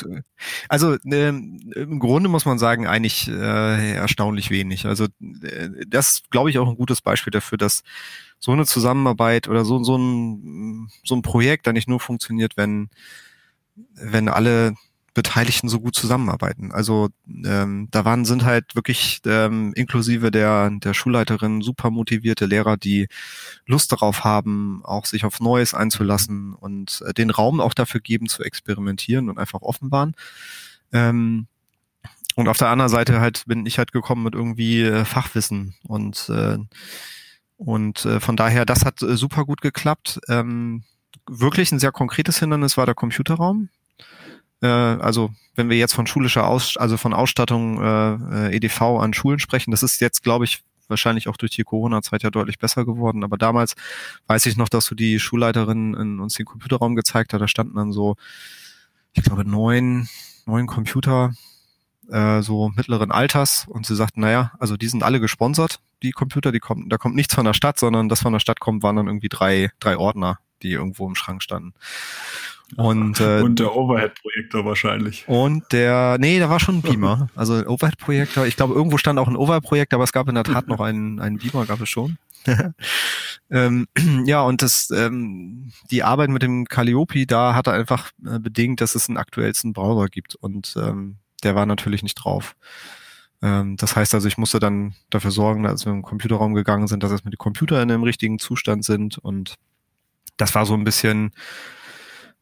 also 0.70 0.94
äh, 1.04 1.30
im 1.30 2.00
Grunde 2.00 2.30
muss 2.30 2.46
man 2.46 2.60
sagen, 2.60 2.86
eigentlich 2.86 3.28
äh, 3.28 3.94
erstaunlich 3.94 4.52
wenig. 4.52 4.86
Also 4.86 5.06
äh, 5.42 5.70
das 5.88 6.22
glaube 6.30 6.52
ich 6.52 6.60
auch 6.60 6.68
ein 6.70 6.76
gutes 6.78 7.02
Beispiel 7.02 7.32
dafür, 7.32 7.58
dass 7.58 7.82
so 8.40 8.52
eine 8.52 8.66
Zusammenarbeit 8.66 9.48
oder 9.48 9.66
so, 9.66 9.84
so, 9.84 9.98
ein, 9.98 10.90
so 11.04 11.16
ein 11.16 11.24
Projekt 11.24 11.66
da 11.66 11.74
nicht 11.74 11.90
nur 11.90 12.00
funktioniert, 12.00 12.56
wenn, 12.56 12.90
wenn 13.96 14.30
alle 14.30 14.74
Beteiligten 15.14 15.68
so 15.68 15.82
gut 15.82 15.96
zusammenarbeiten. 15.96 16.72
Also 16.72 17.10
ähm, 17.28 17.90
da 17.92 18.06
waren 18.06 18.24
sind 18.24 18.46
halt 18.46 18.76
wirklich 18.76 19.22
ähm, 19.26 19.74
inklusive 19.76 20.32
der 20.32 20.70
der 20.70 20.94
Schulleiterin 20.94 21.62
super 21.62 21.90
motivierte 21.90 22.46
Lehrer, 22.46 22.78
die 22.78 23.08
Lust 23.66 23.92
darauf 23.92 24.24
haben, 24.24 24.82
auch 24.86 25.06
sich 25.06 25.26
auf 25.26 25.42
Neues 25.42 25.74
einzulassen 25.74 26.54
und 26.54 27.04
äh, 27.06 27.14
den 27.14 27.30
Raum 27.30 27.60
auch 27.60 27.74
dafür 27.74 28.00
geben 28.00 28.30
zu 28.30 28.44
experimentieren 28.44 29.30
und 29.30 29.38
einfach 29.38 29.62
offen 29.62 29.92
waren. 29.92 30.16
Ähm, 30.94 31.48
und 32.36 32.48
auf 32.48 32.58
der 32.58 32.70
anderen 32.70 32.90
Seite 32.90 33.20
halt 33.20 33.44
bin 33.48 33.66
ich 33.66 33.78
halt 33.78 33.92
gekommen 33.92 34.24
mit 34.24 34.34
irgendwie 34.34 34.82
äh, 34.82 35.04
Fachwissen 35.04 35.76
und 35.84 36.30
äh, 36.30 36.58
und 37.58 38.06
äh, 38.06 38.20
von 38.22 38.38
daher 38.38 38.66
das 38.66 38.86
hat 38.86 39.02
äh, 39.02 39.18
super 39.18 39.44
gut 39.44 39.62
geklappt. 39.62 40.22
Ähm, 40.30 40.84
wirklich 41.28 41.72
ein 41.74 41.80
sehr 41.80 41.92
konkretes 41.92 42.40
Hindernis 42.40 42.78
war 42.78 42.86
der 42.86 42.96
Computerraum 42.96 43.70
äh, 44.62 44.68
also 44.68 45.32
wenn 45.56 45.70
wir 45.70 45.78
jetzt 45.78 45.94
von 45.94 46.08
schulischer 46.08 46.48
Aus, 46.48 46.78
also 46.78 46.98
von 46.98 47.14
Ausstattung 47.14 47.82
äh, 47.82 48.48
äh 48.50 48.56
EDV 48.56 48.82
an 49.00 49.14
Schulen 49.14 49.40
sprechen, 49.40 49.72
das 49.72 49.84
ist 49.84 50.00
jetzt, 50.02 50.24
glaube 50.24 50.46
ich, 50.46 50.64
wahrscheinlich 50.88 51.28
auch 51.28 51.38
durch 51.38 51.52
die 51.52 51.64
Corona-Zeit 51.64 52.24
ja 52.24 52.30
deutlich 52.30 52.60
besser 52.60 52.86
geworden. 52.86 53.24
Aber 53.24 53.38
damals 53.38 53.76
weiß 54.28 54.46
ich 54.46 54.58
noch, 54.58 54.70
dass 54.70 54.86
du 54.86 54.96
die 54.96 55.20
Schulleiterin 55.20 55.96
in 55.96 56.20
uns 56.20 56.36
den 56.36 56.46
Computerraum 56.46 56.96
gezeigt 56.96 57.34
hat. 57.34 57.42
Da 57.42 57.48
standen 57.48 57.76
dann 57.76 57.92
so, 57.92 58.16
ich 59.14 59.24
glaube, 59.24 59.46
neun, 59.46 60.08
neun 60.46 60.68
Computer 60.68 61.34
äh, 62.10 62.42
so 62.42 62.70
mittleren 62.76 63.12
Alters 63.12 63.66
und 63.68 63.86
sie 63.86 63.96
sagten, 63.96 64.22
naja, 64.22 64.52
also 64.60 64.78
die 64.78 64.88
sind 64.88 65.04
alle 65.04 65.20
gesponsert, 65.20 65.80
die 66.04 66.12
Computer, 66.12 66.52
die 66.52 66.60
kommen, 66.60 66.90
da 66.90 66.98
kommt 66.98 67.16
nichts 67.16 67.34
von 67.34 67.46
der 67.46 67.54
Stadt, 67.54 67.80
sondern 67.80 68.10
das 68.10 68.22
von 68.22 68.34
der 68.34 68.40
Stadt 68.40 68.60
kommt, 68.60 68.84
waren 68.84 68.98
dann 68.98 69.08
irgendwie 69.08 69.30
drei, 69.30 69.72
drei 69.80 69.98
Ordner, 69.98 70.40
die 70.62 70.72
irgendwo 70.72 71.08
im 71.08 71.16
Schrank 71.16 71.42
standen. 71.42 71.74
Und, 72.78 73.20
äh, 73.20 73.42
und 73.42 73.60
der 73.60 73.76
Overhead-Projektor 73.76 74.66
wahrscheinlich. 74.66 75.28
Und 75.28 75.64
der, 75.72 76.18
nee, 76.20 76.40
da 76.40 76.50
war 76.50 76.60
schon 76.60 76.76
ein 76.78 76.82
Beamer. 76.82 77.30
Also 77.36 77.56
Overhead-Projektor. 77.66 78.46
Ich 78.46 78.56
glaube, 78.56 78.74
irgendwo 78.74 78.98
stand 78.98 79.20
auch 79.20 79.28
ein 79.28 79.36
Overhead-Projektor, 79.36 79.98
aber 79.98 80.04
es 80.04 80.14
gab 80.14 80.30
in 80.30 80.36
der 80.36 80.44
Tat 80.44 80.68
noch 80.68 80.80
einen, 80.80 81.20
einen 81.20 81.38
Beamer, 81.38 81.66
gab 81.66 81.82
es 81.82 81.90
schon. 81.90 82.18
ähm, 83.52 83.88
ja, 84.26 84.42
und 84.42 84.62
das, 84.62 84.90
ähm, 84.92 85.72
die 85.92 86.04
Arbeit 86.04 86.30
mit 86.30 86.42
dem 86.42 86.66
Calliope, 86.66 87.26
da 87.26 87.56
hat 87.56 87.68
er 87.68 87.74
einfach 87.74 88.12
äh, 88.26 88.40
bedingt, 88.40 88.82
dass 88.82 88.96
es 88.96 89.10
einen 89.10 89.18
aktuellsten 89.18 89.74
Browser 89.74 90.08
gibt. 90.08 90.36
Und 90.36 90.76
ähm, 90.78 91.18
der 91.44 91.56
war 91.56 91.66
natürlich 91.66 92.04
nicht 92.04 92.16
drauf. 92.16 92.56
Ähm, 93.42 93.76
das 93.78 93.96
heißt 93.96 94.14
also, 94.14 94.28
ich 94.28 94.38
musste 94.38 94.60
dann 94.60 94.94
dafür 95.10 95.32
sorgen, 95.32 95.66
als 95.66 95.86
wir 95.86 95.92
im 95.92 96.02
Computerraum 96.02 96.54
gegangen 96.54 96.88
sind, 96.88 97.04
dass 97.04 97.12
erstmal 97.12 97.32
die 97.32 97.38
Computer 97.38 97.82
in 97.82 97.92
einem 97.92 98.04
richtigen 98.04 98.40
Zustand 98.40 98.86
sind. 98.86 99.18
Und 99.18 99.56
das 100.38 100.56
war 100.56 100.66
so 100.66 100.74
ein 100.74 100.84
bisschen 100.84 101.32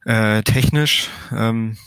äh, 0.05 0.41
technisch. 0.43 1.09
Ähm, 1.31 1.77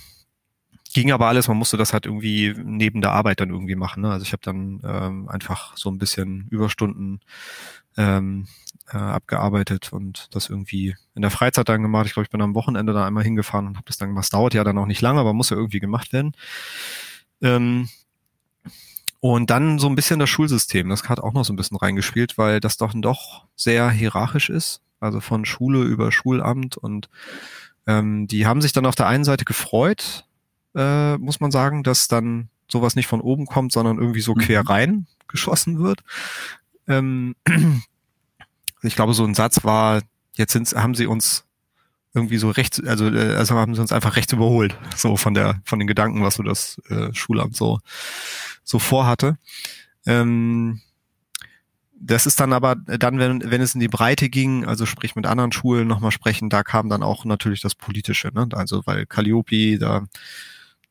ging 0.92 1.12
aber 1.12 1.28
alles, 1.28 1.48
man 1.48 1.56
musste 1.56 1.76
das 1.76 1.92
halt 1.92 2.06
irgendwie 2.06 2.54
neben 2.62 3.00
der 3.00 3.12
Arbeit 3.12 3.40
dann 3.40 3.50
irgendwie 3.50 3.76
machen. 3.76 4.02
Ne? 4.02 4.10
Also 4.10 4.24
ich 4.24 4.32
habe 4.32 4.42
dann 4.42 4.80
ähm, 4.84 5.28
einfach 5.28 5.76
so 5.76 5.90
ein 5.90 5.98
bisschen 5.98 6.46
Überstunden 6.50 7.20
ähm, 7.96 8.46
äh, 8.92 8.98
abgearbeitet 8.98 9.92
und 9.92 10.28
das 10.32 10.48
irgendwie 10.48 10.96
in 11.14 11.22
der 11.22 11.30
Freizeit 11.30 11.68
dann 11.68 11.82
gemacht. 11.82 12.06
Ich 12.06 12.12
glaube, 12.12 12.24
ich 12.24 12.30
bin 12.30 12.42
am 12.42 12.54
Wochenende 12.54 12.92
da 12.92 13.06
einmal 13.06 13.24
hingefahren 13.24 13.66
und 13.66 13.76
habe 13.76 13.86
das 13.86 13.96
dann 13.96 14.08
gemacht. 14.08 14.24
Das 14.24 14.30
dauert 14.30 14.54
ja 14.54 14.64
dann 14.64 14.78
auch 14.78 14.86
nicht 14.86 15.00
lange, 15.00 15.20
aber 15.20 15.32
muss 15.32 15.50
ja 15.50 15.56
irgendwie 15.56 15.80
gemacht 15.80 16.12
werden. 16.12 16.32
Ähm, 17.40 17.88
und 19.20 19.50
dann 19.50 19.78
so 19.78 19.88
ein 19.88 19.94
bisschen 19.94 20.18
das 20.18 20.30
Schulsystem, 20.30 20.88
das 20.88 21.08
hat 21.08 21.20
auch 21.20 21.32
noch 21.32 21.44
so 21.44 21.52
ein 21.52 21.56
bisschen 21.56 21.76
reingespielt, 21.76 22.38
weil 22.38 22.60
das 22.60 22.76
doch 22.76 22.92
doch 22.94 23.46
sehr 23.54 23.88
hierarchisch 23.90 24.50
ist. 24.50 24.82
Also 25.00 25.20
von 25.20 25.44
Schule 25.44 25.82
über 25.82 26.12
Schulamt 26.12 26.76
und 26.76 27.08
ähm, 27.86 28.26
die 28.26 28.46
haben 28.46 28.60
sich 28.62 28.72
dann 28.72 28.86
auf 28.86 28.94
der 28.94 29.06
einen 29.06 29.24
Seite 29.24 29.44
gefreut, 29.44 30.24
äh, 30.74 31.16
muss 31.18 31.40
man 31.40 31.50
sagen, 31.50 31.82
dass 31.82 32.08
dann 32.08 32.48
sowas 32.68 32.96
nicht 32.96 33.06
von 33.06 33.20
oben 33.20 33.46
kommt, 33.46 33.72
sondern 33.72 33.98
irgendwie 33.98 34.20
so 34.20 34.34
quer 34.34 34.62
mhm. 34.62 34.68
rein 34.68 35.06
geschossen 35.28 35.78
wird. 35.78 36.00
Ähm, 36.88 37.34
ich 38.82 38.94
glaube, 38.94 39.14
so 39.14 39.24
ein 39.24 39.34
Satz 39.34 39.64
war, 39.64 40.02
jetzt 40.36 40.52
sind, 40.52 40.72
haben 40.72 40.94
sie 40.94 41.06
uns 41.06 41.44
irgendwie 42.14 42.38
so 42.38 42.50
rechts, 42.50 42.82
also, 42.84 43.08
äh, 43.08 43.36
also 43.36 43.54
haben 43.56 43.74
sie 43.74 43.80
uns 43.80 43.92
einfach 43.92 44.16
rechts 44.16 44.32
überholt, 44.32 44.76
so 44.96 45.16
von 45.16 45.34
der, 45.34 45.60
von 45.64 45.78
den 45.78 45.88
Gedanken, 45.88 46.22
was 46.22 46.36
so 46.36 46.42
das 46.42 46.80
äh, 46.88 47.12
Schulamt 47.14 47.56
so, 47.56 47.80
so 48.64 48.78
vorhatte. 48.78 49.38
Ähm, 50.06 50.80
das 52.04 52.26
ist 52.26 52.40
dann 52.40 52.52
aber 52.52 52.74
dann, 52.74 53.18
wenn, 53.18 53.48
wenn 53.48 53.60
es 53.60 53.74
in 53.74 53.80
die 53.80 53.88
Breite 53.88 54.28
ging, 54.28 54.64
also 54.64 54.86
sprich 54.86 55.14
mit 55.14 55.26
anderen 55.26 55.52
Schulen 55.52 55.86
nochmal 55.86 56.10
sprechen, 56.10 56.50
da 56.50 56.64
kam 56.64 56.88
dann 56.88 57.02
auch 57.02 57.24
natürlich 57.24 57.60
das 57.60 57.76
Politische, 57.76 58.30
ne? 58.34 58.48
Also 58.52 58.82
weil 58.86 59.06
Calliope, 59.06 59.78
da, 59.78 60.04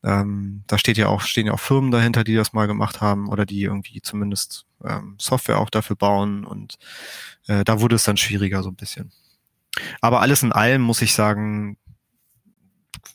ähm, 0.03 0.63
da 0.67 0.77
steht 0.77 0.97
ja 0.97 1.07
auch, 1.07 1.21
stehen 1.21 1.47
ja 1.47 1.53
auch 1.53 1.59
Firmen 1.59 1.91
dahinter, 1.91 2.23
die 2.23 2.35
das 2.35 2.53
mal 2.53 2.65
gemacht 2.65 3.01
haben 3.01 3.27
oder 3.27 3.45
die 3.45 3.61
irgendwie 3.61 4.01
zumindest 4.01 4.65
ähm, 4.85 5.15
Software 5.19 5.59
auch 5.59 5.69
dafür 5.69 5.97
bauen 5.97 6.45
und 6.45 6.77
äh, 7.47 7.65
da 7.65 7.81
wurde 7.81 7.95
es 7.95 8.05
dann 8.05 8.17
schwieriger 8.17 8.63
so 8.63 8.69
ein 8.69 8.75
bisschen. 8.75 9.11
Aber 9.99 10.21
alles 10.21 10.43
in 10.43 10.53
allem 10.53 10.81
muss 10.81 11.01
ich 11.01 11.13
sagen, 11.13 11.77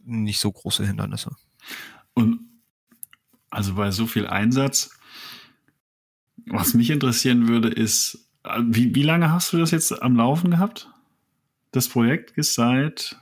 nicht 0.04 0.38
so 0.38 0.52
große 0.52 0.86
Hindernisse. 0.86 1.34
Und 2.12 2.40
also 3.50 3.74
bei 3.74 3.90
so 3.90 4.06
viel 4.06 4.26
Einsatz, 4.26 4.95
was 6.46 6.74
mich 6.74 6.90
interessieren 6.90 7.48
würde, 7.48 7.68
ist, 7.68 8.28
äh, 8.44 8.60
wie, 8.64 8.94
wie 8.94 9.02
lange 9.02 9.32
hast 9.32 9.52
du 9.52 9.58
das 9.58 9.70
jetzt 9.70 10.02
am 10.02 10.16
Laufen 10.16 10.50
gehabt? 10.50 10.88
Das 11.72 11.88
Projekt 11.88 12.30
ist 12.32 12.54
seit. 12.54 13.18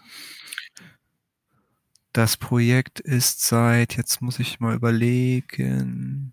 Das 2.12 2.37
Projekt 2.37 3.00
ist 3.00 3.40
seit, 3.45 3.97
jetzt 3.97 4.23
muss 4.23 4.38
ich 4.38 4.61
mal 4.61 4.75
überlegen. 4.75 6.33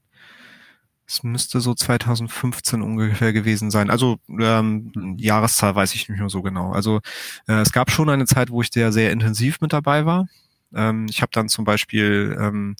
Es 1.08 1.24
müsste 1.24 1.60
so 1.60 1.74
2015 1.74 2.82
ungefähr 2.82 3.34
gewesen 3.34 3.72
sein. 3.72 3.90
Also 3.90 4.20
ähm, 4.40 4.92
Jahreszahl 5.18 5.76
weiß 5.76 5.96
ich 5.96 6.08
nicht 6.08 6.20
mehr 6.20 6.30
so 6.30 6.42
genau. 6.42 6.72
Also 6.72 7.02
äh, 7.48 7.60
es 7.62 7.72
gab 7.72 7.92
schon 7.92 8.10
eine 8.10 8.26
Zeit, 8.26 8.50
wo 8.50 8.62
ich 8.62 8.70
sehr, 8.72 8.92
sehr 8.92 9.12
intensiv 9.12 9.60
mit 9.60 9.74
dabei 9.74 10.06
war. 10.06 10.28
Ähm, 10.74 11.08
ich 11.10 11.22
habe 11.22 11.32
dann 11.34 11.50
zum 11.50 11.66
Beispiel, 11.66 12.38
ähm, 12.40 12.76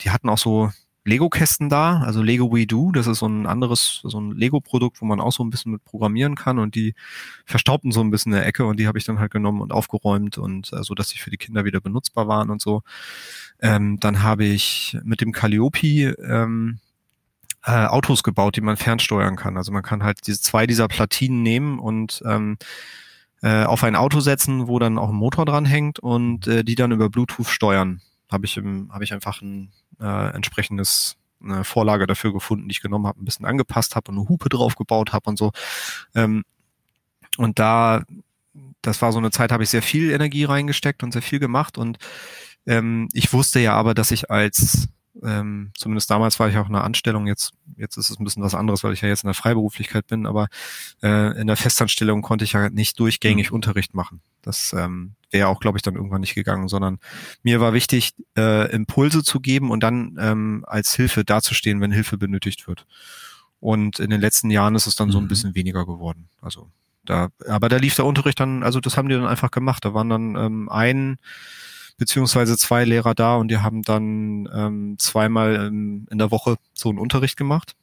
die 0.00 0.10
hatten 0.10 0.28
auch 0.28 0.38
so 0.38 0.70
Lego-Kästen 1.06 1.68
da, 1.68 2.00
also 2.00 2.20
Lego 2.20 2.52
We 2.52 2.66
Do, 2.66 2.90
das 2.90 3.06
ist 3.06 3.20
so 3.20 3.26
ein 3.26 3.46
anderes, 3.46 4.00
so 4.02 4.20
ein 4.20 4.32
Lego-Produkt, 4.32 5.00
wo 5.00 5.06
man 5.06 5.20
auch 5.20 5.32
so 5.32 5.44
ein 5.44 5.50
bisschen 5.50 5.72
mit 5.72 5.84
programmieren 5.84 6.34
kann 6.34 6.58
und 6.58 6.74
die 6.74 6.94
verstaubten 7.44 7.92
so 7.92 8.00
ein 8.00 8.10
bisschen 8.10 8.32
in 8.32 8.38
der 8.38 8.46
Ecke 8.46 8.66
und 8.66 8.80
die 8.80 8.88
habe 8.88 8.98
ich 8.98 9.04
dann 9.04 9.20
halt 9.20 9.30
genommen 9.30 9.60
und 9.60 9.72
aufgeräumt 9.72 10.36
und 10.36 10.72
äh, 10.72 10.82
so, 10.82 10.94
dass 10.94 11.08
sie 11.08 11.18
für 11.18 11.30
die 11.30 11.36
Kinder 11.36 11.64
wieder 11.64 11.80
benutzbar 11.80 12.26
waren 12.26 12.50
und 12.50 12.60
so. 12.60 12.82
Ähm, 13.60 13.98
dann 14.00 14.22
habe 14.22 14.44
ich 14.44 14.98
mit 15.04 15.20
dem 15.20 15.32
Calliope 15.32 16.16
ähm, 16.22 16.80
äh, 17.64 17.86
Autos 17.86 18.22
gebaut, 18.22 18.56
die 18.56 18.60
man 18.60 18.76
fernsteuern 18.76 19.36
kann. 19.36 19.56
Also 19.56 19.72
man 19.72 19.82
kann 19.82 20.02
halt 20.02 20.26
diese 20.26 20.40
zwei 20.40 20.66
dieser 20.66 20.88
Platinen 20.88 21.42
nehmen 21.42 21.78
und 21.78 22.22
ähm, 22.26 22.58
äh, 23.42 23.64
auf 23.64 23.84
ein 23.84 23.94
Auto 23.94 24.20
setzen, 24.20 24.66
wo 24.66 24.78
dann 24.80 24.98
auch 24.98 25.10
ein 25.10 25.14
Motor 25.14 25.44
dran 25.44 25.66
hängt 25.66 25.98
und 26.00 26.48
äh, 26.48 26.64
die 26.64 26.74
dann 26.74 26.90
über 26.90 27.10
Bluetooth 27.10 27.48
steuern 27.48 28.00
habe 28.30 28.46
ich, 28.46 28.56
im, 28.56 28.92
hab 28.92 29.02
ich 29.02 29.12
einfach 29.12 29.40
ein 29.40 29.72
äh, 30.00 30.34
entsprechendes 30.34 31.16
eine 31.42 31.64
Vorlage 31.64 32.06
dafür 32.06 32.32
gefunden, 32.32 32.68
die 32.68 32.72
ich 32.72 32.80
genommen 32.80 33.06
habe, 33.06 33.20
ein 33.20 33.24
bisschen 33.24 33.46
angepasst 33.46 33.94
habe 33.94 34.10
und 34.10 34.18
eine 34.18 34.28
Hupe 34.28 34.48
drauf 34.48 34.74
gebaut 34.76 35.12
habe 35.12 35.28
und 35.30 35.38
so. 35.38 35.52
Ähm, 36.14 36.44
und 37.36 37.58
da, 37.58 38.04
das 38.82 39.02
war 39.02 39.12
so 39.12 39.18
eine 39.18 39.30
Zeit, 39.30 39.52
habe 39.52 39.62
ich 39.62 39.70
sehr 39.70 39.82
viel 39.82 40.10
Energie 40.10 40.44
reingesteckt 40.44 41.02
und 41.02 41.12
sehr 41.12 41.22
viel 41.22 41.38
gemacht 41.38 41.78
und 41.78 41.98
ähm, 42.66 43.08
ich 43.12 43.32
wusste 43.32 43.60
ja 43.60 43.74
aber, 43.74 43.94
dass 43.94 44.10
ich 44.10 44.30
als 44.30 44.88
ähm, 45.22 45.72
zumindest 45.76 46.10
damals 46.10 46.38
war 46.38 46.48
ich 46.48 46.56
auch 46.56 46.68
in 46.68 46.74
einer 46.74 46.84
Anstellung, 46.84 47.26
jetzt, 47.26 47.52
jetzt 47.76 47.96
ist 47.96 48.10
es 48.10 48.18
ein 48.18 48.24
bisschen 48.24 48.42
was 48.42 48.54
anderes, 48.54 48.84
weil 48.84 48.92
ich 48.92 49.00
ja 49.00 49.08
jetzt 49.08 49.24
in 49.24 49.28
der 49.28 49.34
Freiberuflichkeit 49.34 50.06
bin, 50.06 50.26
aber 50.26 50.48
äh, 51.02 51.40
in 51.40 51.46
der 51.46 51.56
Festanstellung 51.56 52.22
konnte 52.22 52.44
ich 52.44 52.52
ja 52.52 52.68
nicht 52.70 52.98
durchgängig 53.00 53.50
mhm. 53.50 53.56
Unterricht 53.56 53.94
machen. 53.94 54.20
Das 54.42 54.72
ähm, 54.76 55.14
wäre 55.30 55.48
auch, 55.48 55.60
glaube 55.60 55.78
ich, 55.78 55.82
dann 55.82 55.94
irgendwann 55.94 56.20
nicht 56.20 56.34
gegangen, 56.34 56.68
sondern 56.68 56.98
mir 57.42 57.60
war 57.60 57.72
wichtig, 57.72 58.14
äh, 58.36 58.70
Impulse 58.72 59.22
zu 59.22 59.40
geben 59.40 59.70
und 59.70 59.80
dann 59.82 60.16
ähm, 60.20 60.64
als 60.66 60.94
Hilfe 60.94 61.24
dazustehen, 61.24 61.80
wenn 61.80 61.92
Hilfe 61.92 62.18
benötigt 62.18 62.68
wird. 62.68 62.86
Und 63.60 63.98
in 63.98 64.10
den 64.10 64.20
letzten 64.20 64.50
Jahren 64.50 64.74
ist 64.74 64.86
es 64.86 64.96
dann 64.96 65.08
mhm. 65.08 65.12
so 65.12 65.18
ein 65.18 65.24
mhm. 65.24 65.28
bisschen 65.28 65.54
weniger 65.54 65.86
geworden. 65.86 66.28
Also 66.40 66.70
da, 67.04 67.28
aber 67.48 67.68
da 67.68 67.76
lief 67.76 67.94
der 67.94 68.04
Unterricht 68.04 68.38
dann, 68.40 68.62
also 68.62 68.80
das 68.80 68.96
haben 68.96 69.08
die 69.08 69.14
dann 69.14 69.26
einfach 69.26 69.50
gemacht. 69.50 69.84
Da 69.84 69.94
waren 69.94 70.08
dann 70.08 70.36
ähm, 70.36 70.68
ein 70.68 71.18
beziehungsweise 71.96 72.56
zwei 72.56 72.84
Lehrer 72.84 73.14
da 73.14 73.36
und 73.36 73.48
die 73.48 73.58
haben 73.58 73.82
dann 73.82 74.48
ähm, 74.52 74.96
zweimal 74.98 75.54
in, 75.66 76.06
in 76.10 76.18
der 76.18 76.30
Woche 76.30 76.56
so 76.74 76.88
einen 76.88 76.98
Unterricht 76.98 77.36
gemacht. 77.36 77.74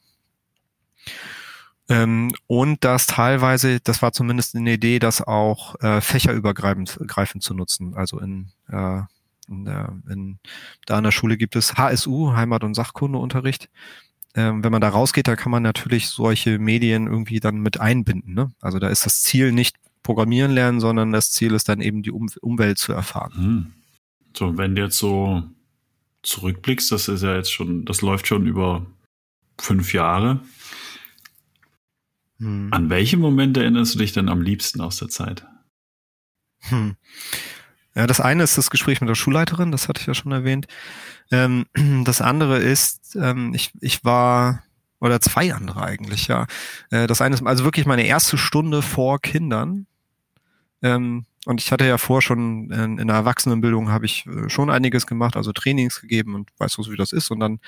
Ähm, 1.88 2.32
und 2.46 2.82
das 2.84 3.06
teilweise, 3.06 3.80
das 3.80 4.00
war 4.00 4.12
zumindest 4.12 4.54
eine 4.54 4.74
Idee, 4.74 4.98
das 4.98 5.20
auch 5.20 5.74
äh, 5.80 6.00
fächerübergreifend 6.00 6.98
greifend 7.06 7.42
zu 7.42 7.54
nutzen. 7.54 7.94
Also 7.94 8.18
in, 8.20 8.50
äh, 8.68 9.02
In 9.48 9.64
der, 9.66 9.92
in, 10.08 10.38
da 10.86 10.96
an 10.96 11.04
der 11.04 11.10
Schule 11.12 11.36
gibt 11.36 11.56
es 11.56 11.74
HSU, 11.76 12.32
Heimat- 12.34 12.64
und 12.64 12.74
Sachkundeunterricht. 12.74 13.68
Ähm, 14.34 14.64
wenn 14.64 14.72
man 14.72 14.80
da 14.80 14.88
rausgeht, 14.88 15.28
da 15.28 15.36
kann 15.36 15.52
man 15.52 15.62
natürlich 15.62 16.08
solche 16.08 16.58
Medien 16.58 17.06
irgendwie 17.06 17.40
dann 17.40 17.60
mit 17.60 17.78
einbinden. 17.80 18.34
Ne? 18.34 18.50
Also 18.60 18.78
da 18.78 18.88
ist 18.88 19.04
das 19.06 19.22
Ziel 19.22 19.52
nicht 19.52 19.76
Programmieren 20.02 20.52
lernen, 20.52 20.80
sondern 20.80 21.12
das 21.12 21.32
Ziel 21.32 21.54
ist 21.54 21.68
dann 21.68 21.80
eben 21.80 22.02
die 22.02 22.10
um 22.10 22.28
Umwelt 22.40 22.78
zu 22.78 22.92
erfahren. 22.92 23.32
Hm. 23.34 23.72
So, 24.36 24.58
wenn 24.58 24.74
du 24.74 24.82
jetzt 24.82 24.98
so 24.98 25.44
zurückblickst, 26.22 26.90
das 26.90 27.08
ist 27.08 27.22
ja 27.22 27.36
jetzt 27.36 27.52
schon, 27.52 27.84
das 27.84 28.02
läuft 28.02 28.26
schon 28.26 28.46
über 28.46 28.86
fünf 29.58 29.92
Jahre. 29.92 30.40
Hm. 32.38 32.68
An 32.72 32.90
welche 32.90 33.16
Momente 33.16 33.62
erinnerst 33.62 33.94
du 33.94 33.98
dich 33.98 34.12
denn 34.12 34.28
am 34.28 34.42
liebsten 34.42 34.80
aus 34.80 34.96
der 34.96 35.08
Zeit? 35.08 35.46
Hm. 36.60 36.96
Ja, 37.94 38.06
das 38.08 38.20
eine 38.20 38.42
ist 38.42 38.58
das 38.58 38.70
Gespräch 38.70 39.00
mit 39.00 39.08
der 39.08 39.14
Schulleiterin, 39.14 39.70
das 39.70 39.88
hatte 39.88 40.00
ich 40.00 40.06
ja 40.06 40.14
schon 40.14 40.32
erwähnt. 40.32 40.66
Ähm, 41.30 41.66
das 42.04 42.20
andere 42.20 42.58
ist, 42.58 43.16
ähm, 43.16 43.54
ich, 43.54 43.70
ich 43.80 44.04
war, 44.04 44.64
oder 45.00 45.20
zwei 45.20 45.54
andere 45.54 45.82
eigentlich, 45.82 46.26
ja. 46.26 46.46
Äh, 46.90 47.06
das 47.06 47.20
eine 47.20 47.34
ist 47.34 47.46
also 47.46 47.64
wirklich 47.64 47.86
meine 47.86 48.06
erste 48.06 48.36
Stunde 48.36 48.82
vor 48.82 49.20
Kindern. 49.20 49.86
Ähm, 50.82 51.24
und 51.46 51.60
ich 51.60 51.70
hatte 51.72 51.86
ja 51.86 51.98
vor 51.98 52.22
schon 52.22 52.70
in, 52.70 52.98
in 52.98 53.06
der 53.06 53.16
Erwachsenenbildung 53.16 53.90
habe 53.90 54.06
ich 54.06 54.26
äh, 54.26 54.48
schon 54.48 54.70
einiges 54.70 55.06
gemacht, 55.06 55.36
also 55.36 55.52
Trainings 55.52 56.00
gegeben 56.00 56.34
und 56.34 56.50
weiß 56.58 56.72
so, 56.72 56.90
wie 56.90 56.96
das 56.96 57.12
ist. 57.12 57.30
Und 57.30 57.40
dann 57.40 57.60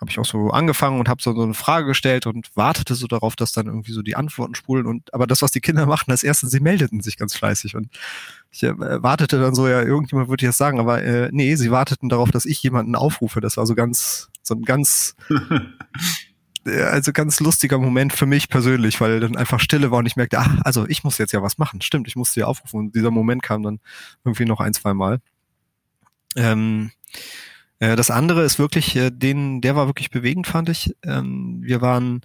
habe 0.00 0.10
ich 0.10 0.18
auch 0.20 0.24
so 0.24 0.50
angefangen 0.50 1.00
und 1.00 1.08
habe 1.08 1.20
so, 1.20 1.34
so 1.34 1.42
eine 1.42 1.54
Frage 1.54 1.86
gestellt 1.86 2.26
und 2.26 2.48
wartete 2.54 2.94
so 2.94 3.08
darauf, 3.08 3.34
dass 3.34 3.50
dann 3.50 3.66
irgendwie 3.66 3.92
so 3.92 4.02
die 4.02 4.14
Antworten 4.14 4.54
spulen. 4.54 4.86
Und 4.86 5.12
aber 5.12 5.26
das, 5.26 5.42
was 5.42 5.50
die 5.50 5.60
Kinder 5.60 5.86
machten, 5.86 6.12
als 6.12 6.22
erstes, 6.22 6.50
sie 6.50 6.60
meldeten 6.60 7.00
sich 7.00 7.16
ganz 7.16 7.34
fleißig. 7.34 7.74
Und 7.74 7.88
ich 8.50 8.62
äh, 8.62 9.02
wartete 9.02 9.40
dann 9.40 9.54
so, 9.54 9.66
ja, 9.66 9.82
irgendjemand 9.82 10.28
würde 10.28 10.46
das 10.46 10.58
sagen, 10.58 10.78
aber 10.78 11.02
äh, 11.02 11.28
nee, 11.32 11.56
sie 11.56 11.72
warteten 11.72 12.08
darauf, 12.08 12.30
dass 12.30 12.44
ich 12.44 12.62
jemanden 12.62 12.94
aufrufe. 12.94 13.40
Das 13.40 13.56
war 13.56 13.66
so 13.66 13.74
ganz, 13.74 14.30
so 14.42 14.54
ein 14.54 14.62
ganz 14.62 15.16
also 16.68 17.12
ganz 17.12 17.40
lustiger 17.40 17.78
Moment 17.78 18.12
für 18.12 18.26
mich 18.26 18.48
persönlich, 18.48 19.00
weil 19.00 19.20
dann 19.20 19.36
einfach 19.36 19.60
Stille 19.60 19.90
war 19.90 19.98
und 19.98 20.06
ich 20.06 20.16
merkte, 20.16 20.38
ah, 20.38 20.58
also 20.64 20.86
ich 20.88 21.04
muss 21.04 21.18
jetzt 21.18 21.32
ja 21.32 21.42
was 21.42 21.58
machen. 21.58 21.80
Stimmt, 21.80 22.08
ich 22.08 22.16
musste 22.16 22.40
ja 22.40 22.46
aufrufen. 22.46 22.78
Und 22.80 22.94
dieser 22.94 23.10
Moment 23.10 23.42
kam 23.42 23.62
dann 23.62 23.80
irgendwie 24.24 24.44
noch 24.44 24.60
ein, 24.60 24.74
zwei 24.74 24.94
Mal. 24.94 25.20
Ähm, 26.36 26.90
äh, 27.78 27.96
das 27.96 28.10
andere 28.10 28.44
ist 28.44 28.58
wirklich, 28.58 28.96
äh, 28.96 29.10
den, 29.10 29.60
der 29.60 29.76
war 29.76 29.86
wirklich 29.86 30.10
bewegend, 30.10 30.46
fand 30.46 30.68
ich. 30.68 30.94
Ähm, 31.02 31.58
wir 31.62 31.80
waren 31.80 32.22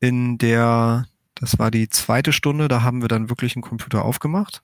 in 0.00 0.38
der, 0.38 1.06
das 1.34 1.58
war 1.58 1.70
die 1.70 1.88
zweite 1.88 2.32
Stunde, 2.32 2.68
da 2.68 2.82
haben 2.82 3.02
wir 3.02 3.08
dann 3.08 3.28
wirklich 3.28 3.56
einen 3.56 3.62
Computer 3.62 4.04
aufgemacht. 4.04 4.62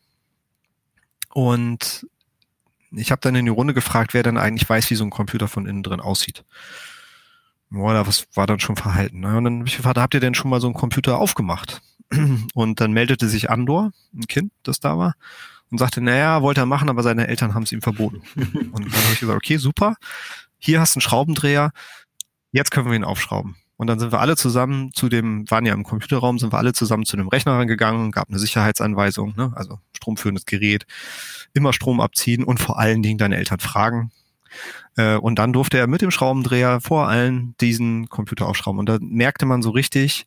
Und 1.31 2.07
ich 2.93 3.11
habe 3.11 3.21
dann 3.21 3.35
in 3.35 3.47
die 3.47 3.51
Runde 3.51 3.75
gefragt, 3.75 4.15
wer 4.15 4.23
denn 4.23 4.37
eigentlich 4.37 4.69
weiß, 4.69 4.91
wie 4.91 4.95
so 4.95 5.05
ein 5.05 5.11
Computer 5.11 5.49
von 5.49 5.67
innen 5.67 5.83
drin 5.83 6.01
aussieht. 6.01 6.45
Boah, 7.73 8.05
das 8.05 8.27
war 8.35 8.47
dann 8.47 8.61
schon 8.61 8.77
verhalten. 8.77 9.21
Ne? 9.21 9.39
Und 9.39 9.45
dann 9.45 9.59
habe 9.61 9.69
ich 9.69 9.79
gefragt, 9.79 9.97
habt 9.97 10.13
ihr 10.13 10.21
denn 10.21 10.35
schon 10.35 10.51
mal 10.51 10.61
so 10.61 10.67
einen 10.67 10.75
Computer 10.75 11.17
aufgemacht? 11.19 11.81
Und 12.55 12.81
dann 12.81 12.93
meldete 12.93 13.29
sich 13.29 13.49
Andor, 13.49 13.93
ein 14.15 14.27
Kind, 14.27 14.53
das 14.63 14.79
da 14.79 14.99
war, 14.99 15.15
und 15.71 15.79
sagte, 15.79 16.03
naja, 16.03 16.43
wollte 16.43 16.61
er 16.61 16.67
machen, 16.67 16.91
aber 16.91 17.03
seine 17.03 17.29
Eltern 17.29 17.55
haben 17.55 17.63
es 17.63 17.73
ihm 17.73 17.81
verboten. 17.81 18.21
und 18.37 18.75
dann 18.75 18.93
habe 18.93 19.13
ich 19.15 19.21
gesagt, 19.21 19.37
okay, 19.39 19.57
super, 19.57 19.97
hier 20.59 20.81
hast 20.83 20.95
du 20.95 20.99
einen 20.99 21.01
Schraubendreher, 21.01 21.73
jetzt 22.51 22.71
können 22.71 22.87
wir 22.89 22.95
ihn 22.95 23.05
aufschrauben. 23.05 23.57
Und 23.79 23.87
dann 23.87 23.99
sind 23.99 24.13
wir 24.13 24.21
alle 24.21 24.37
zusammen 24.37 24.93
zu 24.93 25.09
dem, 25.09 25.51
waren 25.51 25.65
ja 25.65 25.73
im 25.73 25.83
Computerraum, 25.83 26.39
sind 26.39 26.53
wir 26.53 26.59
alle 26.59 26.75
zusammen 26.75 27.07
zu 27.07 27.17
dem 27.17 27.29
Rechner 27.29 27.53
rangegangen, 27.53 28.11
gab 28.11 28.29
eine 28.29 28.39
Sicherheitsanweisung, 28.39 29.33
ne? 29.35 29.51
also 29.57 29.79
stromführendes 29.97 30.45
Gerät, 30.45 30.85
immer 31.55 31.73
Strom 31.73 32.03
abziehen 32.03 32.45
und 32.45 32.61
vor 32.61 32.79
allen 32.79 33.03
Dingen 33.03 33.17
deine 33.17 33.37
Eltern 33.37 33.61
fragen, 33.61 34.13
äh, 34.97 35.17
und 35.17 35.39
dann 35.39 35.53
durfte 35.53 35.79
er 35.79 35.87
mit 35.87 36.03
dem 36.03 36.11
Schraubendreher 36.11 36.81
vor 36.81 37.09
allen 37.09 37.55
diesen 37.61 38.09
Computer 38.09 38.47
aufschrauben. 38.47 38.79
Und 38.79 38.89
da 38.89 38.99
merkte 39.01 39.47
man 39.47 39.63
so 39.63 39.71
richtig 39.71 40.27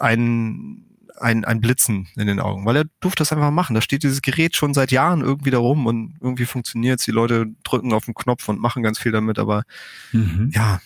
ein, 0.00 0.84
ein, 1.16 1.44
ein 1.44 1.60
Blitzen 1.60 2.08
in 2.16 2.26
den 2.26 2.40
Augen, 2.40 2.64
weil 2.64 2.76
er 2.76 2.84
durfte 3.00 3.22
das 3.22 3.32
einfach 3.32 3.50
machen. 3.50 3.74
Da 3.74 3.80
steht 3.80 4.02
dieses 4.02 4.22
Gerät 4.22 4.56
schon 4.56 4.74
seit 4.74 4.92
Jahren 4.92 5.20
irgendwie 5.20 5.50
da 5.50 5.58
rum 5.58 5.86
und 5.86 6.14
irgendwie 6.20 6.46
funktioniert 6.46 7.06
Die 7.06 7.10
Leute 7.10 7.46
drücken 7.64 7.92
auf 7.92 8.04
den 8.04 8.14
Knopf 8.14 8.48
und 8.48 8.60
machen 8.60 8.82
ganz 8.82 8.98
viel 8.98 9.12
damit, 9.12 9.38
aber 9.38 9.64
mhm. 10.12 10.50
ja, 10.54 10.80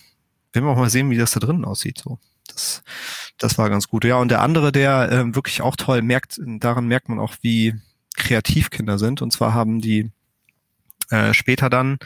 werden 0.51 0.65
wir 0.65 0.71
auch 0.71 0.77
mal 0.77 0.89
sehen, 0.89 1.09
wie 1.09 1.17
das 1.17 1.31
da 1.31 1.39
drinnen 1.39 1.65
aussieht. 1.65 1.99
So. 2.03 2.19
Das, 2.47 2.83
das 3.37 3.57
war 3.57 3.69
ganz 3.69 3.87
gut. 3.87 4.05
Ja, 4.05 4.17
und 4.17 4.29
der 4.29 4.41
andere, 4.41 4.71
der 4.71 5.11
äh, 5.11 5.35
wirklich 5.35 5.61
auch 5.61 5.75
toll 5.75 6.01
merkt, 6.01 6.39
daran 6.45 6.87
merkt 6.87 7.09
man 7.09 7.19
auch, 7.19 7.35
wie 7.41 7.75
kreativ 8.15 8.69
Kinder 8.69 8.99
sind. 8.99 9.21
Und 9.21 9.31
zwar 9.31 9.53
haben 9.53 9.81
die 9.81 10.11
äh, 11.13 11.33
später 11.33 11.69
dann 11.69 11.99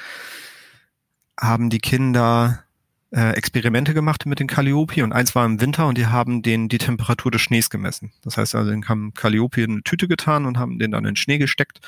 haben 1.39 1.69
die 1.69 1.79
Kinder 1.79 2.63
äh, 3.11 3.31
Experimente 3.31 3.93
gemacht 3.93 4.25
mit 4.25 4.39
den 4.39 4.47
Calliope 4.47 5.01
und 5.01 5.13
eins 5.13 5.33
war 5.33 5.45
im 5.45 5.61
Winter 5.61 5.87
und 5.87 5.97
die 5.97 6.07
haben 6.07 6.41
den 6.41 6.67
die 6.67 6.77
Temperatur 6.77 7.31
des 7.31 7.41
Schnees 7.41 7.69
gemessen. 7.69 8.11
Das 8.23 8.35
heißt 8.35 8.53
also, 8.55 8.69
den 8.69 8.87
haben 8.89 9.13
Calliope 9.13 9.61
in 9.61 9.71
eine 9.71 9.83
Tüte 9.83 10.09
getan 10.09 10.45
und 10.45 10.57
haben 10.57 10.77
den 10.77 10.91
dann 10.91 11.05
in 11.05 11.11
den 11.11 11.15
Schnee 11.15 11.37
gesteckt, 11.37 11.79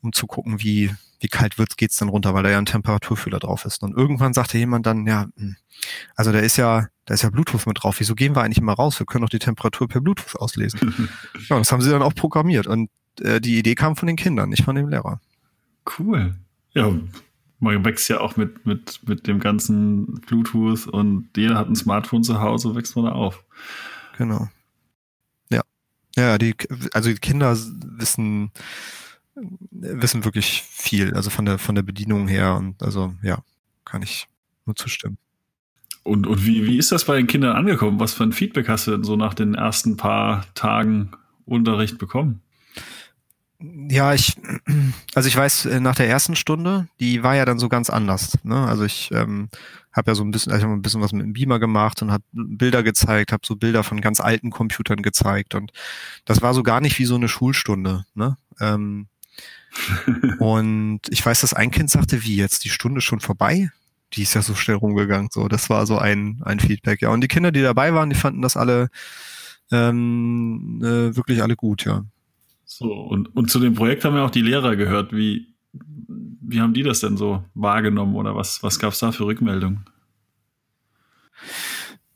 um 0.00 0.14
zu 0.14 0.26
gucken, 0.26 0.62
wie 0.62 0.94
wie 1.22 1.28
kalt 1.28 1.58
wird 1.58 1.76
geht's 1.76 1.98
dann 1.98 2.08
runter, 2.08 2.32
weil 2.32 2.42
da 2.42 2.48
ja 2.48 2.56
ein 2.56 2.64
Temperaturfühler 2.64 3.40
drauf 3.40 3.66
ist. 3.66 3.82
Und 3.82 3.94
irgendwann 3.94 4.32
sagte 4.32 4.56
jemand 4.56 4.86
dann, 4.86 5.06
ja, 5.06 5.26
hm, 5.36 5.56
also 6.16 6.32
da 6.32 6.38
ist 6.38 6.56
ja 6.56 6.86
da 7.04 7.12
ist 7.12 7.22
ja 7.22 7.28
Bluetooth 7.28 7.66
mit 7.66 7.82
drauf. 7.82 7.96
Wieso 8.00 8.14
gehen 8.14 8.34
wir 8.34 8.42
eigentlich 8.42 8.58
immer 8.58 8.72
raus? 8.72 8.98
Wir 8.98 9.04
können 9.04 9.22
doch 9.22 9.28
die 9.28 9.38
Temperatur 9.38 9.88
per 9.88 10.00
Bluetooth 10.00 10.36
auslesen. 10.36 11.10
ja, 11.50 11.58
das 11.58 11.70
haben 11.70 11.82
sie 11.82 11.90
dann 11.90 12.02
auch 12.02 12.14
programmiert 12.14 12.66
und 12.66 12.88
äh, 13.20 13.42
die 13.42 13.58
Idee 13.58 13.74
kam 13.74 13.96
von 13.96 14.06
den 14.06 14.16
Kindern, 14.16 14.48
nicht 14.48 14.64
von 14.64 14.74
dem 14.74 14.88
Lehrer. 14.88 15.20
Cool. 15.98 16.34
Ja, 16.72 16.92
man 17.58 17.84
wächst 17.84 18.08
ja 18.08 18.20
auch 18.20 18.36
mit, 18.36 18.66
mit, 18.66 19.00
mit 19.06 19.26
dem 19.26 19.38
ganzen 19.38 20.20
Bluetooth 20.22 20.86
und 20.86 21.28
jeder 21.36 21.56
hat 21.56 21.68
ein 21.68 21.76
Smartphone 21.76 22.24
zu 22.24 22.40
Hause, 22.40 22.74
wächst 22.74 22.96
man 22.96 23.04
da 23.06 23.12
auf. 23.12 23.44
Genau. 24.16 24.48
Ja. 25.50 25.62
Ja, 26.16 26.38
die, 26.38 26.54
also 26.92 27.10
die 27.10 27.16
Kinder 27.16 27.56
wissen, 27.56 28.50
wissen 29.34 30.24
wirklich 30.24 30.62
viel, 30.62 31.14
also 31.14 31.30
von 31.30 31.44
der, 31.44 31.58
von 31.58 31.74
der 31.74 31.82
Bedienung 31.82 32.28
her 32.28 32.56
und 32.56 32.82
also, 32.82 33.14
ja, 33.22 33.42
kann 33.84 34.02
ich 34.02 34.26
nur 34.64 34.76
zustimmen. 34.76 35.18
Und, 36.02 36.26
und 36.26 36.46
wie, 36.46 36.66
wie 36.66 36.78
ist 36.78 36.92
das 36.92 37.04
bei 37.04 37.16
den 37.16 37.26
Kindern 37.26 37.56
angekommen? 37.56 38.00
Was 38.00 38.14
für 38.14 38.24
ein 38.24 38.32
Feedback 38.32 38.68
hast 38.68 38.86
du 38.86 38.92
denn 38.92 39.04
so 39.04 39.16
nach 39.16 39.34
den 39.34 39.54
ersten 39.54 39.96
paar 39.96 40.46
Tagen 40.54 41.10
Unterricht 41.44 41.98
bekommen? 41.98 42.40
Ja, 43.60 44.14
ich, 44.14 44.36
also 45.14 45.28
ich 45.28 45.36
weiß, 45.36 45.66
äh, 45.66 45.80
nach 45.80 45.96
der 45.96 46.08
ersten 46.08 46.36
Stunde, 46.36 46.88
die 47.00 47.22
war 47.22 47.34
ja 47.34 47.44
dann 47.44 47.58
so 47.58 47.68
ganz 47.68 47.90
anders. 47.90 48.38
Ne? 48.44 48.56
Also 48.66 48.84
ich 48.84 49.10
ähm, 49.12 49.48
habe 49.92 50.12
ja 50.12 50.14
so 50.14 50.22
ein 50.22 50.30
bisschen, 50.30 50.52
also 50.52 50.64
ich 50.64 50.70
hab 50.70 50.76
ein 50.76 50.82
bisschen 50.82 51.00
was 51.00 51.12
mit 51.12 51.22
dem 51.22 51.32
Beamer 51.32 51.58
gemacht 51.58 52.00
und 52.02 52.12
habe 52.12 52.24
Bilder 52.32 52.82
gezeigt, 52.82 53.32
habe 53.32 53.46
so 53.46 53.56
Bilder 53.56 53.82
von 53.82 54.00
ganz 54.00 54.20
alten 54.20 54.50
Computern 54.50 55.02
gezeigt 55.02 55.54
und 55.54 55.72
das 56.24 56.42
war 56.42 56.54
so 56.54 56.62
gar 56.62 56.80
nicht 56.80 56.98
wie 56.98 57.04
so 57.04 57.16
eine 57.16 57.28
Schulstunde. 57.28 58.04
Ne? 58.14 58.36
Ähm, 58.60 59.08
und 60.38 61.00
ich 61.08 61.24
weiß, 61.24 61.40
dass 61.40 61.54
ein 61.54 61.70
Kind 61.70 61.90
sagte, 61.90 62.22
wie 62.22 62.36
jetzt 62.36 62.64
die 62.64 62.70
Stunde 62.70 63.00
schon 63.00 63.20
vorbei? 63.20 63.70
Die 64.12 64.22
ist 64.22 64.34
ja 64.34 64.42
so 64.42 64.54
schnell 64.54 64.76
rumgegangen. 64.76 65.28
So, 65.32 65.46
das 65.46 65.70
war 65.70 65.86
so 65.86 65.98
ein 65.98 66.40
ein 66.44 66.58
Feedback. 66.58 67.02
Ja, 67.02 67.10
und 67.10 67.20
die 67.20 67.28
Kinder, 67.28 67.52
die 67.52 67.62
dabei 67.62 67.94
waren, 67.94 68.10
die 68.10 68.16
fanden 68.16 68.42
das 68.42 68.56
alle 68.56 68.90
ähm, 69.70 70.80
äh, 70.82 71.16
wirklich 71.16 71.42
alle 71.42 71.54
gut. 71.54 71.84
Ja. 71.84 72.04
So, 72.72 72.92
und, 72.92 73.34
und 73.36 73.50
zu 73.50 73.58
dem 73.58 73.74
Projekt 73.74 74.04
haben 74.04 74.14
ja 74.14 74.24
auch 74.24 74.30
die 74.30 74.42
Lehrer 74.42 74.76
gehört. 74.76 75.12
Wie, 75.12 75.48
wie 75.72 76.60
haben 76.60 76.72
die 76.72 76.84
das 76.84 77.00
denn 77.00 77.16
so 77.16 77.42
wahrgenommen 77.54 78.14
oder 78.14 78.36
was, 78.36 78.62
was 78.62 78.78
gab 78.78 78.92
es 78.92 79.00
da 79.00 79.10
für 79.10 79.26
Rückmeldungen? 79.26 79.84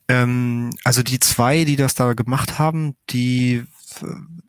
Ähm, 0.06 0.70
also 0.84 1.02
die 1.02 1.18
zwei, 1.18 1.64
die 1.64 1.74
das 1.74 1.96
da 1.96 2.12
gemacht 2.12 2.60
haben, 2.60 2.94
die 3.10 3.64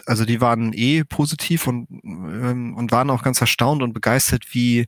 also 0.06 0.26
die 0.26 0.42
waren 0.42 0.74
eh 0.74 1.04
positiv 1.04 1.66
und, 1.66 1.88
ähm, 2.04 2.76
und 2.76 2.92
waren 2.92 3.10
auch 3.10 3.24
ganz 3.24 3.42
erstaunt 3.42 3.82
und 3.82 3.94
begeistert, 3.94 4.54
wie, 4.54 4.88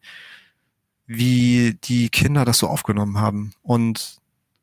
wie 1.07 1.79
die 1.83 2.09
Kinder 2.09 2.45
das 2.45 2.59
so 2.59 2.67
aufgenommen 2.67 3.17
haben 3.17 3.53
und 3.63 4.17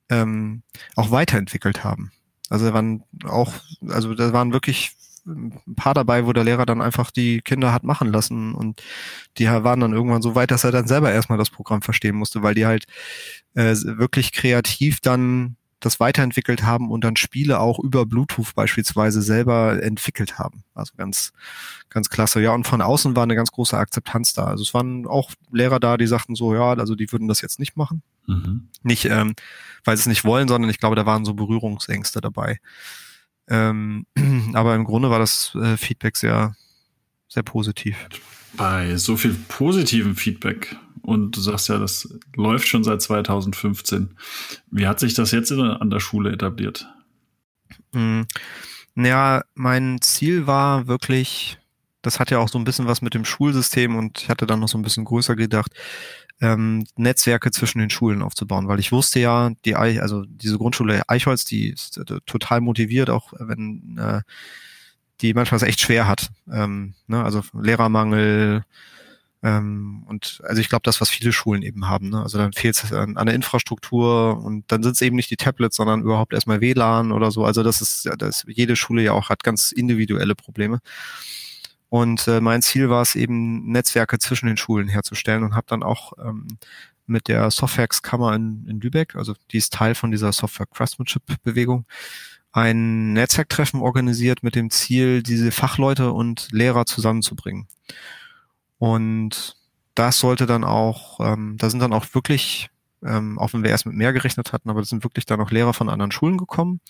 ähm, 0.08 0.62
auch 0.94 1.10
weiterentwickelt 1.10 1.82
haben. 1.82 2.12
Also 2.48 2.66
da 2.66 2.74
waren 2.74 3.02
auch, 3.24 3.54
also 3.88 4.14
da 4.14 4.32
waren 4.32 4.52
wirklich 4.52 4.92
ein 5.26 5.74
paar 5.76 5.94
dabei, 5.94 6.26
wo 6.26 6.32
der 6.32 6.44
Lehrer 6.44 6.66
dann 6.66 6.82
einfach 6.82 7.10
die 7.10 7.40
Kinder 7.40 7.72
hat 7.72 7.84
machen 7.84 8.12
lassen 8.12 8.54
und 8.54 8.82
die 9.38 9.46
waren 9.46 9.80
dann 9.80 9.92
irgendwann 9.92 10.22
so 10.22 10.34
weit, 10.34 10.50
dass 10.50 10.64
er 10.64 10.72
dann 10.72 10.86
selber 10.86 11.12
erstmal 11.12 11.38
das 11.38 11.50
Programm 11.50 11.82
verstehen 11.82 12.16
musste, 12.16 12.42
weil 12.42 12.54
die 12.54 12.66
halt 12.66 12.84
äh, 13.54 13.74
wirklich 13.74 14.32
kreativ 14.32 15.00
dann 15.00 15.56
das 15.84 16.00
weiterentwickelt 16.00 16.62
haben 16.62 16.90
und 16.90 17.04
dann 17.04 17.16
Spiele 17.16 17.60
auch 17.60 17.78
über 17.78 18.06
Bluetooth 18.06 18.54
beispielsweise 18.54 19.22
selber 19.22 19.82
entwickelt 19.82 20.38
haben. 20.38 20.64
Also 20.74 20.92
ganz, 20.96 21.32
ganz 21.90 22.08
klasse. 22.08 22.40
Ja, 22.40 22.52
und 22.52 22.66
von 22.66 22.80
außen 22.80 23.14
war 23.16 23.24
eine 23.24 23.36
ganz 23.36 23.50
große 23.50 23.76
Akzeptanz 23.76 24.32
da. 24.32 24.44
Also 24.44 24.62
es 24.62 24.72
waren 24.72 25.06
auch 25.06 25.30
Lehrer 25.52 25.80
da, 25.80 25.96
die 25.96 26.06
sagten 26.06 26.34
so, 26.34 26.54
ja, 26.54 26.72
also 26.72 26.94
die 26.94 27.10
würden 27.12 27.28
das 27.28 27.42
jetzt 27.42 27.58
nicht 27.58 27.76
machen. 27.76 28.02
Mhm. 28.26 28.68
Nicht, 28.82 29.04
ähm, 29.06 29.34
weil 29.84 29.96
sie 29.96 30.02
es 30.02 30.06
nicht 30.06 30.24
wollen, 30.24 30.48
sondern 30.48 30.70
ich 30.70 30.78
glaube, 30.78 30.96
da 30.96 31.06
waren 31.06 31.24
so 31.24 31.34
Berührungsängste 31.34 32.20
dabei. 32.20 32.60
Ähm, 33.48 34.06
aber 34.54 34.74
im 34.74 34.84
Grunde 34.84 35.10
war 35.10 35.18
das 35.18 35.54
äh, 35.60 35.76
Feedback 35.76 36.16
sehr, 36.16 36.54
sehr 37.28 37.42
positiv. 37.42 37.96
Bei 38.56 38.96
so 38.96 39.16
viel 39.16 39.34
positivem 39.48 40.16
Feedback 40.16 40.76
und 41.02 41.36
du 41.36 41.40
sagst 41.40 41.68
ja, 41.68 41.78
das 41.78 42.08
läuft 42.34 42.68
schon 42.68 42.84
seit 42.84 43.02
2015. 43.02 44.16
Wie 44.70 44.86
hat 44.86 45.00
sich 45.00 45.14
das 45.14 45.32
jetzt 45.32 45.52
an 45.52 45.90
der 45.90 46.00
Schule 46.00 46.32
etabliert? 46.32 46.88
Hm. 47.92 48.26
Ja, 48.96 49.42
mein 49.54 50.00
Ziel 50.00 50.46
war 50.46 50.86
wirklich, 50.86 51.58
das 52.02 52.20
hat 52.20 52.30
ja 52.30 52.38
auch 52.38 52.48
so 52.48 52.58
ein 52.58 52.64
bisschen 52.64 52.86
was 52.86 53.02
mit 53.02 53.14
dem 53.14 53.24
Schulsystem 53.24 53.96
und 53.96 54.22
ich 54.22 54.28
hatte 54.28 54.46
dann 54.46 54.60
noch 54.60 54.68
so 54.68 54.78
ein 54.78 54.82
bisschen 54.82 55.04
größer 55.04 55.36
gedacht, 55.36 55.72
ähm, 56.40 56.86
Netzwerke 56.96 57.50
zwischen 57.50 57.78
den 57.78 57.90
Schulen 57.90 58.22
aufzubauen, 58.22 58.68
weil 58.68 58.80
ich 58.80 58.92
wusste 58.92 59.20
ja, 59.20 59.50
die 59.64 59.76
Eich, 59.76 60.02
also 60.02 60.24
diese 60.26 60.58
Grundschule 60.58 61.02
Eichholz, 61.08 61.44
die 61.44 61.70
ist 61.70 61.98
äh, 61.98 62.20
total 62.26 62.60
motiviert, 62.60 63.10
auch 63.10 63.32
wenn 63.38 63.98
äh, 63.98 64.20
die 65.20 65.34
manchmal 65.34 65.56
es 65.56 65.62
echt 65.62 65.80
schwer 65.80 66.06
hat. 66.08 66.30
Ähm, 66.50 66.94
ne? 67.06 67.22
Also 67.24 67.42
Lehrermangel 67.54 68.64
ähm, 69.44 70.04
und 70.06 70.40
also 70.44 70.60
ich 70.60 70.70
glaube, 70.70 70.82
das, 70.84 71.02
was 71.02 71.10
viele 71.10 71.30
Schulen 71.30 71.62
eben 71.62 71.86
haben. 71.86 72.08
Ne? 72.08 72.22
Also 72.22 72.38
dann 72.38 72.54
fehlt 72.54 72.82
es 72.82 72.92
an, 72.94 73.18
an 73.18 73.26
der 73.26 73.34
Infrastruktur 73.34 74.42
und 74.42 74.64
dann 74.72 74.82
sind 74.82 74.92
es 74.92 75.02
eben 75.02 75.16
nicht 75.16 75.30
die 75.30 75.36
Tablets, 75.36 75.76
sondern 75.76 76.00
überhaupt 76.00 76.32
erstmal 76.32 76.62
WLAN 76.62 77.12
oder 77.12 77.30
so. 77.30 77.44
Also 77.44 77.62
das 77.62 77.82
ist, 77.82 78.08
das 78.18 78.44
jede 78.48 78.74
Schule 78.74 79.02
ja 79.02 79.12
auch 79.12 79.28
hat 79.28 79.44
ganz 79.44 79.70
individuelle 79.70 80.34
Probleme. 80.34 80.80
Und 81.88 82.26
äh, 82.26 82.40
mein 82.40 82.62
Ziel 82.62 82.90
war 82.90 83.02
es 83.02 83.14
eben, 83.14 83.70
Netzwerke 83.70 84.18
zwischen 84.18 84.46
den 84.46 84.56
Schulen 84.56 84.88
herzustellen 84.88 85.44
und 85.44 85.54
habe 85.54 85.66
dann 85.68 85.82
auch 85.82 86.12
ähm, 86.18 86.58
mit 87.06 87.28
der 87.28 87.50
Softwarex-Kammer 87.50 88.34
in, 88.34 88.66
in 88.68 88.80
Lübeck, 88.80 89.14
also 89.14 89.34
die 89.50 89.58
ist 89.58 89.72
Teil 89.72 89.94
von 89.94 90.10
dieser 90.10 90.32
Software-Craftsmanship-Bewegung, 90.32 91.84
ein 92.52 93.12
Netzwerktreffen 93.12 93.80
organisiert 93.80 94.42
mit 94.42 94.54
dem 94.54 94.70
Ziel, 94.70 95.22
diese 95.22 95.50
Fachleute 95.50 96.12
und 96.12 96.48
Lehrer 96.52 96.86
zusammenzubringen. 96.86 97.66
Und 98.78 99.56
das 99.94 100.20
sollte 100.20 100.46
dann 100.46 100.64
auch, 100.64 101.20
ähm, 101.20 101.56
da 101.58 101.68
sind 101.68 101.80
dann 101.80 101.92
auch 101.92 102.06
wirklich, 102.14 102.70
ähm, 103.04 103.38
auch 103.38 103.52
wenn 103.52 103.62
wir 103.62 103.70
erst 103.70 103.86
mit 103.86 103.94
mehr 103.94 104.12
gerechnet 104.12 104.52
hatten, 104.52 104.70
aber 104.70 104.80
das 104.80 104.88
sind 104.88 105.04
wirklich 105.04 105.26
dann 105.26 105.40
auch 105.40 105.50
Lehrer 105.50 105.74
von 105.74 105.88
anderen 105.88 106.12
Schulen 106.12 106.38
gekommen 106.38 106.80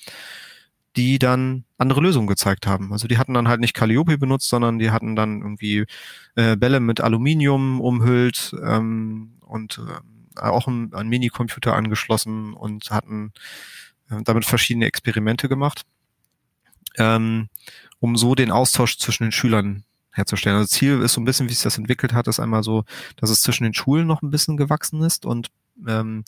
die 0.96 1.18
dann 1.18 1.64
andere 1.76 2.00
Lösungen 2.00 2.26
gezeigt 2.26 2.66
haben. 2.66 2.92
Also 2.92 3.08
die 3.08 3.18
hatten 3.18 3.34
dann 3.34 3.48
halt 3.48 3.60
nicht 3.60 3.74
Calliope 3.74 4.18
benutzt, 4.18 4.48
sondern 4.48 4.78
die 4.78 4.90
hatten 4.90 5.16
dann 5.16 5.40
irgendwie 5.40 5.86
äh, 6.36 6.56
Bälle 6.56 6.80
mit 6.80 7.00
Aluminium 7.00 7.80
umhüllt 7.80 8.54
ähm, 8.62 9.38
und 9.40 9.80
äh, 9.80 10.40
auch 10.40 10.66
ein, 10.66 10.92
ein 10.94 11.08
Minicomputer 11.08 11.74
angeschlossen 11.74 12.54
und 12.54 12.90
hatten 12.90 13.32
äh, 14.10 14.22
damit 14.22 14.44
verschiedene 14.44 14.86
Experimente 14.86 15.48
gemacht, 15.48 15.82
ähm, 16.96 17.48
um 17.98 18.16
so 18.16 18.34
den 18.34 18.50
Austausch 18.50 18.98
zwischen 18.98 19.24
den 19.24 19.32
Schülern 19.32 19.84
herzustellen. 20.12 20.56
Also 20.56 20.68
Ziel 20.68 21.00
ist 21.02 21.14
so 21.14 21.20
ein 21.20 21.24
bisschen, 21.24 21.48
wie 21.48 21.54
sich 21.54 21.62
das 21.62 21.78
entwickelt 21.78 22.12
hat, 22.12 22.28
ist 22.28 22.40
einmal 22.40 22.62
so, 22.62 22.84
dass 23.16 23.30
es 23.30 23.42
zwischen 23.42 23.64
den 23.64 23.74
Schulen 23.74 24.06
noch 24.06 24.22
ein 24.22 24.30
bisschen 24.30 24.56
gewachsen 24.56 25.02
ist 25.02 25.26
und 25.26 25.48
ähm, 25.88 26.24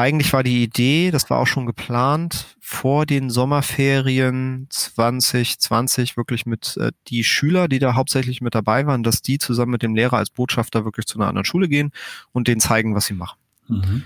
eigentlich 0.00 0.32
war 0.32 0.42
die 0.42 0.62
Idee, 0.62 1.10
das 1.10 1.30
war 1.30 1.38
auch 1.38 1.46
schon 1.46 1.66
geplant, 1.66 2.56
vor 2.60 3.06
den 3.06 3.30
Sommerferien 3.30 4.66
2020 4.70 6.16
wirklich 6.16 6.46
mit 6.46 6.76
äh, 6.78 6.92
die 7.08 7.24
Schüler, 7.24 7.68
die 7.68 7.78
da 7.78 7.94
hauptsächlich 7.94 8.40
mit 8.40 8.54
dabei 8.54 8.86
waren, 8.86 9.02
dass 9.02 9.22
die 9.22 9.38
zusammen 9.38 9.72
mit 9.72 9.82
dem 9.82 9.94
Lehrer 9.94 10.16
als 10.16 10.30
Botschafter 10.30 10.84
wirklich 10.84 11.06
zu 11.06 11.18
einer 11.18 11.28
anderen 11.28 11.44
Schule 11.44 11.68
gehen 11.68 11.92
und 12.32 12.48
denen 12.48 12.60
zeigen, 12.60 12.94
was 12.94 13.06
sie 13.06 13.14
machen. 13.14 13.38
Mhm. 13.68 14.02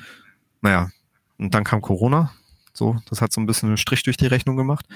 Naja, 0.61 0.91
und 1.39 1.55
dann 1.55 1.65
kam 1.65 1.81
Corona. 1.81 2.33
So, 2.73 2.99
das 3.09 3.21
hat 3.21 3.33
so 3.33 3.41
ein 3.41 3.47
bisschen 3.47 3.69
einen 3.69 3.77
Strich 3.77 4.03
durch 4.03 4.17
die 4.17 4.27
Rechnung 4.27 4.57
gemacht. 4.57 4.87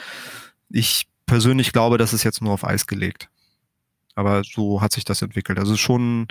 Ich 0.70 1.06
persönlich 1.26 1.72
glaube, 1.72 1.98
das 1.98 2.12
ist 2.12 2.24
jetzt 2.24 2.42
nur 2.42 2.52
auf 2.52 2.64
Eis 2.64 2.86
gelegt. 2.86 3.28
Aber 4.14 4.42
so 4.44 4.80
hat 4.80 4.92
sich 4.92 5.04
das 5.04 5.22
entwickelt. 5.22 5.58
Also 5.58 5.76
schon 5.76 6.28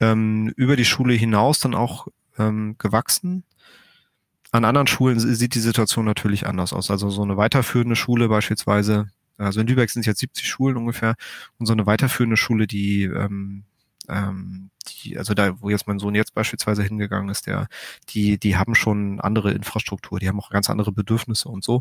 ähm, 0.00 0.52
über 0.56 0.76
die 0.76 0.84
Schule 0.84 1.14
hinaus 1.14 1.60
dann 1.60 1.74
auch 1.74 2.08
ähm, 2.38 2.76
gewachsen. 2.78 3.44
An 4.52 4.66
anderen 4.66 4.86
Schulen 4.86 5.18
sieht 5.18 5.54
die 5.54 5.60
Situation 5.60 6.04
natürlich 6.04 6.46
anders 6.46 6.74
aus. 6.74 6.90
Also 6.90 7.08
so 7.08 7.22
eine 7.22 7.38
weiterführende 7.38 7.96
Schule 7.96 8.28
beispielsweise, 8.28 9.08
also 9.38 9.60
in 9.60 9.66
Lübeck 9.66 9.88
sind 9.90 10.00
es 10.00 10.06
jetzt 10.06 10.20
70 10.20 10.46
Schulen 10.46 10.76
ungefähr, 10.76 11.14
und 11.58 11.66
so 11.66 11.72
eine 11.72 11.86
weiterführende 11.86 12.36
Schule, 12.36 12.66
die, 12.66 13.04
ähm, 13.04 13.64
ähm, 14.08 14.70
die, 14.88 15.16
also 15.16 15.32
da, 15.32 15.58
wo 15.62 15.70
jetzt 15.70 15.86
mein 15.88 15.98
Sohn 15.98 16.14
jetzt 16.14 16.34
beispielsweise 16.34 16.82
hingegangen 16.82 17.30
ist, 17.30 17.46
der, 17.46 17.68
die, 18.10 18.38
die 18.38 18.56
haben 18.58 18.74
schon 18.74 19.20
andere 19.20 19.52
Infrastruktur, 19.52 20.20
die 20.20 20.28
haben 20.28 20.38
auch 20.38 20.50
ganz 20.50 20.68
andere 20.68 20.92
Bedürfnisse 20.92 21.48
und 21.48 21.64
so. 21.64 21.80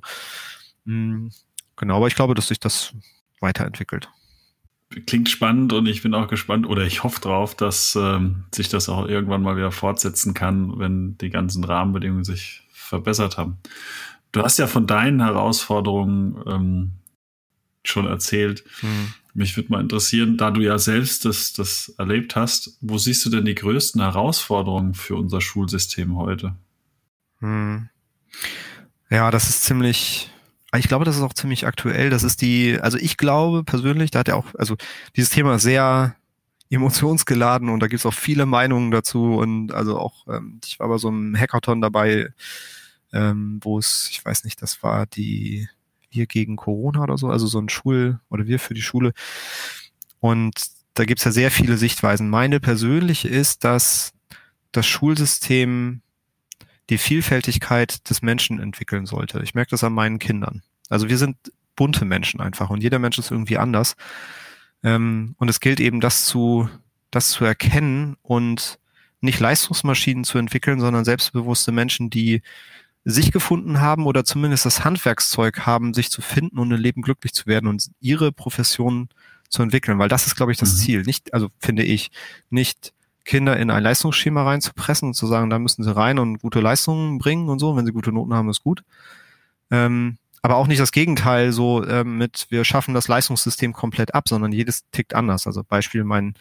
Mhm, 0.85 1.31
genau, 1.75 1.97
aber 1.97 2.07
ich 2.07 2.15
glaube, 2.15 2.35
dass 2.35 2.47
sich 2.47 2.59
das 2.59 2.93
weiterentwickelt 3.41 4.09
klingt 5.05 5.29
spannend 5.29 5.73
und 5.73 5.87
ich 5.87 6.01
bin 6.03 6.13
auch 6.13 6.27
gespannt 6.27 6.67
oder 6.67 6.83
ich 6.83 7.03
hoffe 7.03 7.21
drauf, 7.21 7.55
dass 7.55 7.97
ähm, 7.99 8.43
sich 8.53 8.69
das 8.69 8.89
auch 8.89 9.07
irgendwann 9.07 9.41
mal 9.41 9.55
wieder 9.55 9.71
fortsetzen 9.71 10.33
kann, 10.33 10.79
wenn 10.79 11.17
die 11.17 11.29
ganzen 11.29 11.63
Rahmenbedingungen 11.63 12.23
sich 12.23 12.67
verbessert 12.71 13.37
haben. 13.37 13.57
Du 14.31 14.41
hast 14.41 14.59
ja 14.59 14.67
von 14.67 14.87
deinen 14.87 15.21
Herausforderungen 15.21 16.43
ähm, 16.47 16.91
schon 17.83 18.05
erzählt. 18.05 18.63
Hm. 18.81 19.13
Mich 19.33 19.55
würde 19.55 19.71
mal 19.71 19.81
interessieren, 19.81 20.37
da 20.37 20.51
du 20.51 20.61
ja 20.61 20.77
selbst 20.77 21.25
das, 21.25 21.53
das 21.53 21.89
erlebt 21.97 22.35
hast, 22.35 22.77
wo 22.81 22.97
siehst 22.97 23.25
du 23.25 23.29
denn 23.29 23.45
die 23.45 23.55
größten 23.55 24.01
Herausforderungen 24.01 24.93
für 24.93 25.15
unser 25.15 25.39
Schulsystem 25.39 26.17
heute? 26.17 26.55
Hm. 27.39 27.89
Ja, 29.09 29.31
das 29.31 29.49
ist 29.49 29.63
ziemlich, 29.63 30.29
ich 30.77 30.87
glaube, 30.87 31.05
das 31.05 31.17
ist 31.17 31.21
auch 31.21 31.33
ziemlich 31.33 31.65
aktuell. 31.67 32.09
Das 32.09 32.23
ist 32.23 32.41
die, 32.41 32.79
also 32.81 32.97
ich 32.97 33.17
glaube 33.17 33.63
persönlich, 33.63 34.11
da 34.11 34.19
hat 34.19 34.27
er 34.29 34.37
auch, 34.37 34.47
also 34.57 34.75
dieses 35.15 35.29
Thema 35.29 35.59
sehr 35.59 36.15
emotionsgeladen 36.69 37.67
und 37.69 37.81
da 37.81 37.87
gibt 37.87 37.99
es 37.99 38.05
auch 38.05 38.13
viele 38.13 38.45
Meinungen 38.45 38.91
dazu 38.91 39.35
und 39.35 39.73
also 39.73 39.99
auch, 39.99 40.25
ähm, 40.27 40.61
ich 40.65 40.79
war 40.79 40.87
bei 40.87 40.97
so 40.97 41.09
einem 41.09 41.37
Hackathon 41.37 41.81
dabei, 41.81 42.29
ähm, 43.11 43.59
wo 43.61 43.77
es, 43.77 44.07
ich 44.09 44.23
weiß 44.23 44.45
nicht, 44.45 44.61
das 44.61 44.81
war 44.81 45.05
die 45.05 45.67
Wir 46.09 46.27
gegen 46.27 46.55
Corona 46.55 47.03
oder 47.03 47.17
so, 47.17 47.27
also 47.27 47.47
so 47.47 47.59
ein 47.59 47.67
Schul- 47.69 48.19
oder 48.29 48.47
Wir 48.47 48.59
für 48.59 48.73
die 48.73 48.81
Schule. 48.81 49.11
Und 50.21 50.53
da 50.93 51.03
gibt's 51.05 51.25
ja 51.25 51.31
sehr 51.31 51.51
viele 51.51 51.77
Sichtweisen. 51.77 52.29
Meine 52.29 52.61
persönliche 52.61 53.27
ist, 53.27 53.63
dass 53.65 54.13
das 54.71 54.87
Schulsystem 54.87 56.01
die 56.91 56.97
Vielfältigkeit 56.97 58.09
des 58.09 58.21
Menschen 58.21 58.59
entwickeln 58.59 59.05
sollte. 59.05 59.41
Ich 59.43 59.55
merke 59.55 59.71
das 59.71 59.83
an 59.83 59.93
meinen 59.93 60.19
Kindern. 60.19 60.61
Also 60.89 61.07
wir 61.07 61.17
sind 61.17 61.37
bunte 61.77 62.03
Menschen 62.03 62.41
einfach 62.41 62.69
und 62.69 62.83
jeder 62.83 62.99
Mensch 62.99 63.17
ist 63.17 63.31
irgendwie 63.31 63.57
anders. 63.57 63.95
Ähm, 64.83 65.35
und 65.37 65.49
es 65.49 65.61
gilt 65.61 65.79
eben, 65.79 66.01
das 66.01 66.25
zu, 66.25 66.69
das 67.09 67.29
zu 67.29 67.45
erkennen 67.45 68.17
und 68.21 68.77
nicht 69.21 69.39
Leistungsmaschinen 69.39 70.25
zu 70.25 70.37
entwickeln, 70.37 70.81
sondern 70.81 71.05
selbstbewusste 71.05 71.71
Menschen, 71.71 72.09
die 72.09 72.41
sich 73.05 73.31
gefunden 73.31 73.79
haben 73.79 74.05
oder 74.05 74.25
zumindest 74.25 74.65
das 74.65 74.83
Handwerkszeug 74.83 75.65
haben, 75.65 75.93
sich 75.93 76.11
zu 76.11 76.21
finden 76.21 76.59
und 76.59 76.71
im 76.71 76.79
Leben 76.79 77.01
glücklich 77.01 77.33
zu 77.33 77.45
werden 77.45 77.67
und 77.67 77.89
ihre 78.01 78.33
Profession 78.33 79.07
zu 79.47 79.63
entwickeln, 79.63 79.97
weil 79.97 80.09
das 80.09 80.27
ist, 80.27 80.35
glaube 80.35 80.51
ich, 80.51 80.57
das 80.57 80.73
mhm. 80.73 80.77
Ziel. 80.77 81.01
Nicht, 81.03 81.33
also 81.33 81.51
finde 81.57 81.83
ich, 81.83 82.11
nicht 82.49 82.93
Kinder 83.23 83.57
in 83.57 83.69
ein 83.69 83.83
Leistungsschema 83.83 84.43
reinzupressen 84.43 85.09
und 85.09 85.13
zu 85.13 85.27
sagen, 85.27 85.49
da 85.49 85.59
müssen 85.59 85.83
sie 85.83 85.95
rein 85.95 86.19
und 86.19 86.39
gute 86.39 86.59
Leistungen 86.59 87.17
bringen 87.19 87.49
und 87.49 87.59
so. 87.59 87.75
Wenn 87.75 87.85
sie 87.85 87.91
gute 87.91 88.11
Noten 88.11 88.33
haben, 88.33 88.49
ist 88.49 88.63
gut. 88.63 88.83
Ähm, 89.69 90.17
aber 90.43 90.55
auch 90.55 90.65
nicht 90.65 90.81
das 90.81 90.91
Gegenteil, 90.91 91.51
so 91.51 91.85
ähm, 91.85 92.17
mit 92.17 92.47
wir 92.49 92.65
schaffen 92.65 92.95
das 92.95 93.07
Leistungssystem 93.07 93.73
komplett 93.73 94.15
ab, 94.15 94.27
sondern 94.27 94.51
jedes 94.51 94.89
tickt 94.89 95.13
anders. 95.13 95.45
Also 95.45 95.63
Beispiel 95.63 96.03
mein 96.03 96.33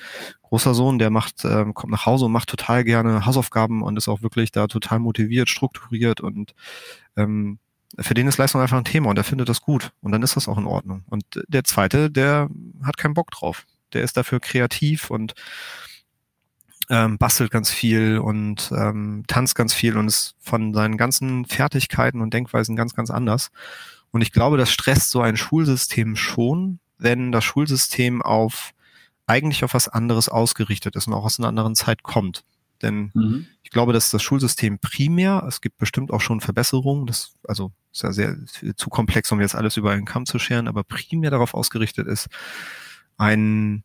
großer 0.42 0.72
Sohn, 0.72 0.98
der 0.98 1.10
macht, 1.10 1.44
ähm, 1.44 1.74
kommt 1.74 1.92
nach 1.92 2.06
Hause 2.06 2.24
und 2.24 2.32
macht 2.32 2.48
total 2.48 2.84
gerne 2.84 3.26
Hausaufgaben 3.26 3.82
und 3.82 3.98
ist 3.98 4.08
auch 4.08 4.22
wirklich 4.22 4.52
da 4.52 4.68
total 4.68 5.00
motiviert, 5.00 5.50
strukturiert 5.50 6.22
und 6.22 6.54
ähm, 7.16 7.58
für 7.98 8.14
den 8.14 8.28
ist 8.28 8.38
Leistung 8.38 8.60
einfach 8.60 8.78
ein 8.78 8.84
Thema 8.84 9.10
und 9.10 9.18
er 9.18 9.24
findet 9.24 9.48
das 9.48 9.60
gut 9.60 9.92
und 10.00 10.12
dann 10.12 10.22
ist 10.22 10.36
das 10.36 10.48
auch 10.48 10.58
in 10.58 10.66
Ordnung. 10.66 11.04
Und 11.10 11.24
der 11.48 11.64
zweite, 11.64 12.10
der 12.10 12.48
hat 12.82 12.96
keinen 12.96 13.14
Bock 13.14 13.30
drauf. 13.30 13.66
Der 13.92 14.02
ist 14.02 14.16
dafür 14.16 14.40
kreativ 14.40 15.10
und 15.10 15.34
ähm, 16.90 17.18
bastelt 17.18 17.50
ganz 17.50 17.70
viel 17.70 18.18
und 18.18 18.72
ähm, 18.76 19.22
tanzt 19.28 19.54
ganz 19.54 19.72
viel 19.72 19.96
und 19.96 20.08
ist 20.08 20.34
von 20.40 20.74
seinen 20.74 20.96
ganzen 20.96 21.46
Fertigkeiten 21.46 22.20
und 22.20 22.34
Denkweisen 22.34 22.76
ganz, 22.76 22.94
ganz 22.94 23.10
anders. 23.10 23.50
Und 24.10 24.22
ich 24.22 24.32
glaube, 24.32 24.56
das 24.56 24.72
stresst 24.72 25.10
so 25.10 25.20
ein 25.20 25.36
Schulsystem 25.36 26.16
schon, 26.16 26.80
wenn 26.98 27.30
das 27.30 27.44
Schulsystem 27.44 28.20
auf 28.20 28.72
eigentlich 29.26 29.62
auf 29.62 29.74
was 29.74 29.88
anderes 29.88 30.28
ausgerichtet 30.28 30.96
ist 30.96 31.06
und 31.06 31.14
auch 31.14 31.24
aus 31.24 31.38
einer 31.38 31.48
anderen 31.48 31.76
Zeit 31.76 32.02
kommt. 32.02 32.44
Denn 32.82 33.12
mhm. 33.14 33.46
ich 33.62 33.70
glaube, 33.70 33.92
dass 33.92 34.10
das 34.10 34.22
Schulsystem 34.22 34.80
primär, 34.80 35.44
es 35.46 35.60
gibt 35.60 35.78
bestimmt 35.78 36.10
auch 36.10 36.20
schon 36.20 36.40
Verbesserungen, 36.40 37.06
das 37.06 37.34
also 37.46 37.70
ist 37.92 38.02
ja 38.02 38.12
sehr 38.12 38.36
zu 38.74 38.90
komplex, 38.90 39.30
um 39.30 39.40
jetzt 39.40 39.54
alles 39.54 39.76
über 39.76 39.92
einen 39.92 40.06
Kamm 40.06 40.26
zu 40.26 40.40
scheren, 40.40 40.66
aber 40.66 40.82
primär 40.82 41.30
darauf 41.30 41.54
ausgerichtet 41.54 42.08
ist, 42.08 42.28
ein 43.16 43.84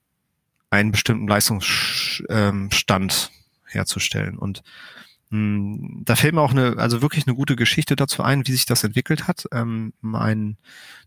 einen 0.76 0.92
bestimmten 0.92 1.28
Leistungsstand 1.28 2.22
ähm, 2.30 2.70
herzustellen. 3.66 4.38
Und 4.38 4.64
mh, 5.30 5.38
hm, 5.38 6.02
da 6.06 6.16
fällt 6.16 6.34
mir 6.34 6.42
auch 6.42 6.52
eine, 6.52 6.78
also 6.78 7.02
wirklich 7.02 7.28
eine 7.28 7.36
gute 7.36 7.56
Geschichte 7.56 7.96
dazu 7.96 8.24
ein, 8.24 8.48
wie 8.48 8.52
sich 8.52 8.66
das 8.66 8.84
entwickelt 8.84 9.28
hat. 9.28 9.46
Ähm, 9.52 9.94
mein 10.02 10.58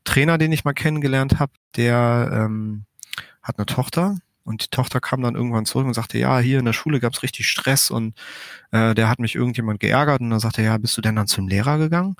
Trainer, 0.04 0.38
den 0.38 0.52
ich 0.52 0.64
mal 0.64 0.74
kennengelernt 0.74 1.38
habe, 1.38 1.52
der 1.76 2.31
ähm, 2.33 2.85
hat 3.42 3.59
eine 3.59 3.66
Tochter 3.66 4.16
Und 4.44 4.64
die 4.64 4.70
Tochter 4.70 5.00
kam 5.00 5.22
dann 5.22 5.35
irgendwann 5.35 5.66
zurück 5.66 5.87
und 5.87 5.94
sagte, 5.94 6.18
ja, 6.18 6.38
hier 6.38 6.59
in 6.59 6.64
der 6.64 6.72
Schule 6.72 7.00
gab 7.00 7.12
es 7.12 7.22
richtig 7.22 7.48
Stress 7.48 7.90
und 7.90 8.14
äh, 8.70 8.94
der 8.94 9.09
hat 9.09 9.18
mich 9.18 9.35
irgendjemand 9.35 9.81
geärgert. 9.81 10.20
Und 10.20 10.31
dann 10.31 10.40
sagte 10.40 10.62
er, 10.62 10.72
ja, 10.72 10.78
bist 10.78 10.96
du 10.96 11.02
denn 11.02 11.16
dann 11.16 11.26
zum 11.26 11.48
Lehrer 11.48 11.78
gegangen? 11.78 12.16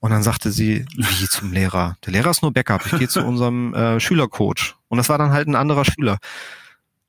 Und 0.00 0.10
dann 0.10 0.22
sagte 0.22 0.52
sie, 0.52 0.84
wie 0.94 1.28
zum 1.28 1.52
Lehrer? 1.52 1.96
Der 2.04 2.12
Lehrer 2.12 2.30
ist 2.30 2.42
nur 2.42 2.52
Backup. 2.52 2.84
Ich 2.86 2.98
gehe 2.98 3.08
zu 3.08 3.24
unserem 3.26 3.74
äh, 3.74 3.98
Schülercoach. 3.98 4.74
Und 4.88 4.98
das 4.98 5.08
war 5.08 5.18
dann 5.18 5.32
halt 5.32 5.48
ein 5.48 5.56
anderer 5.56 5.84
Schüler. 5.84 6.18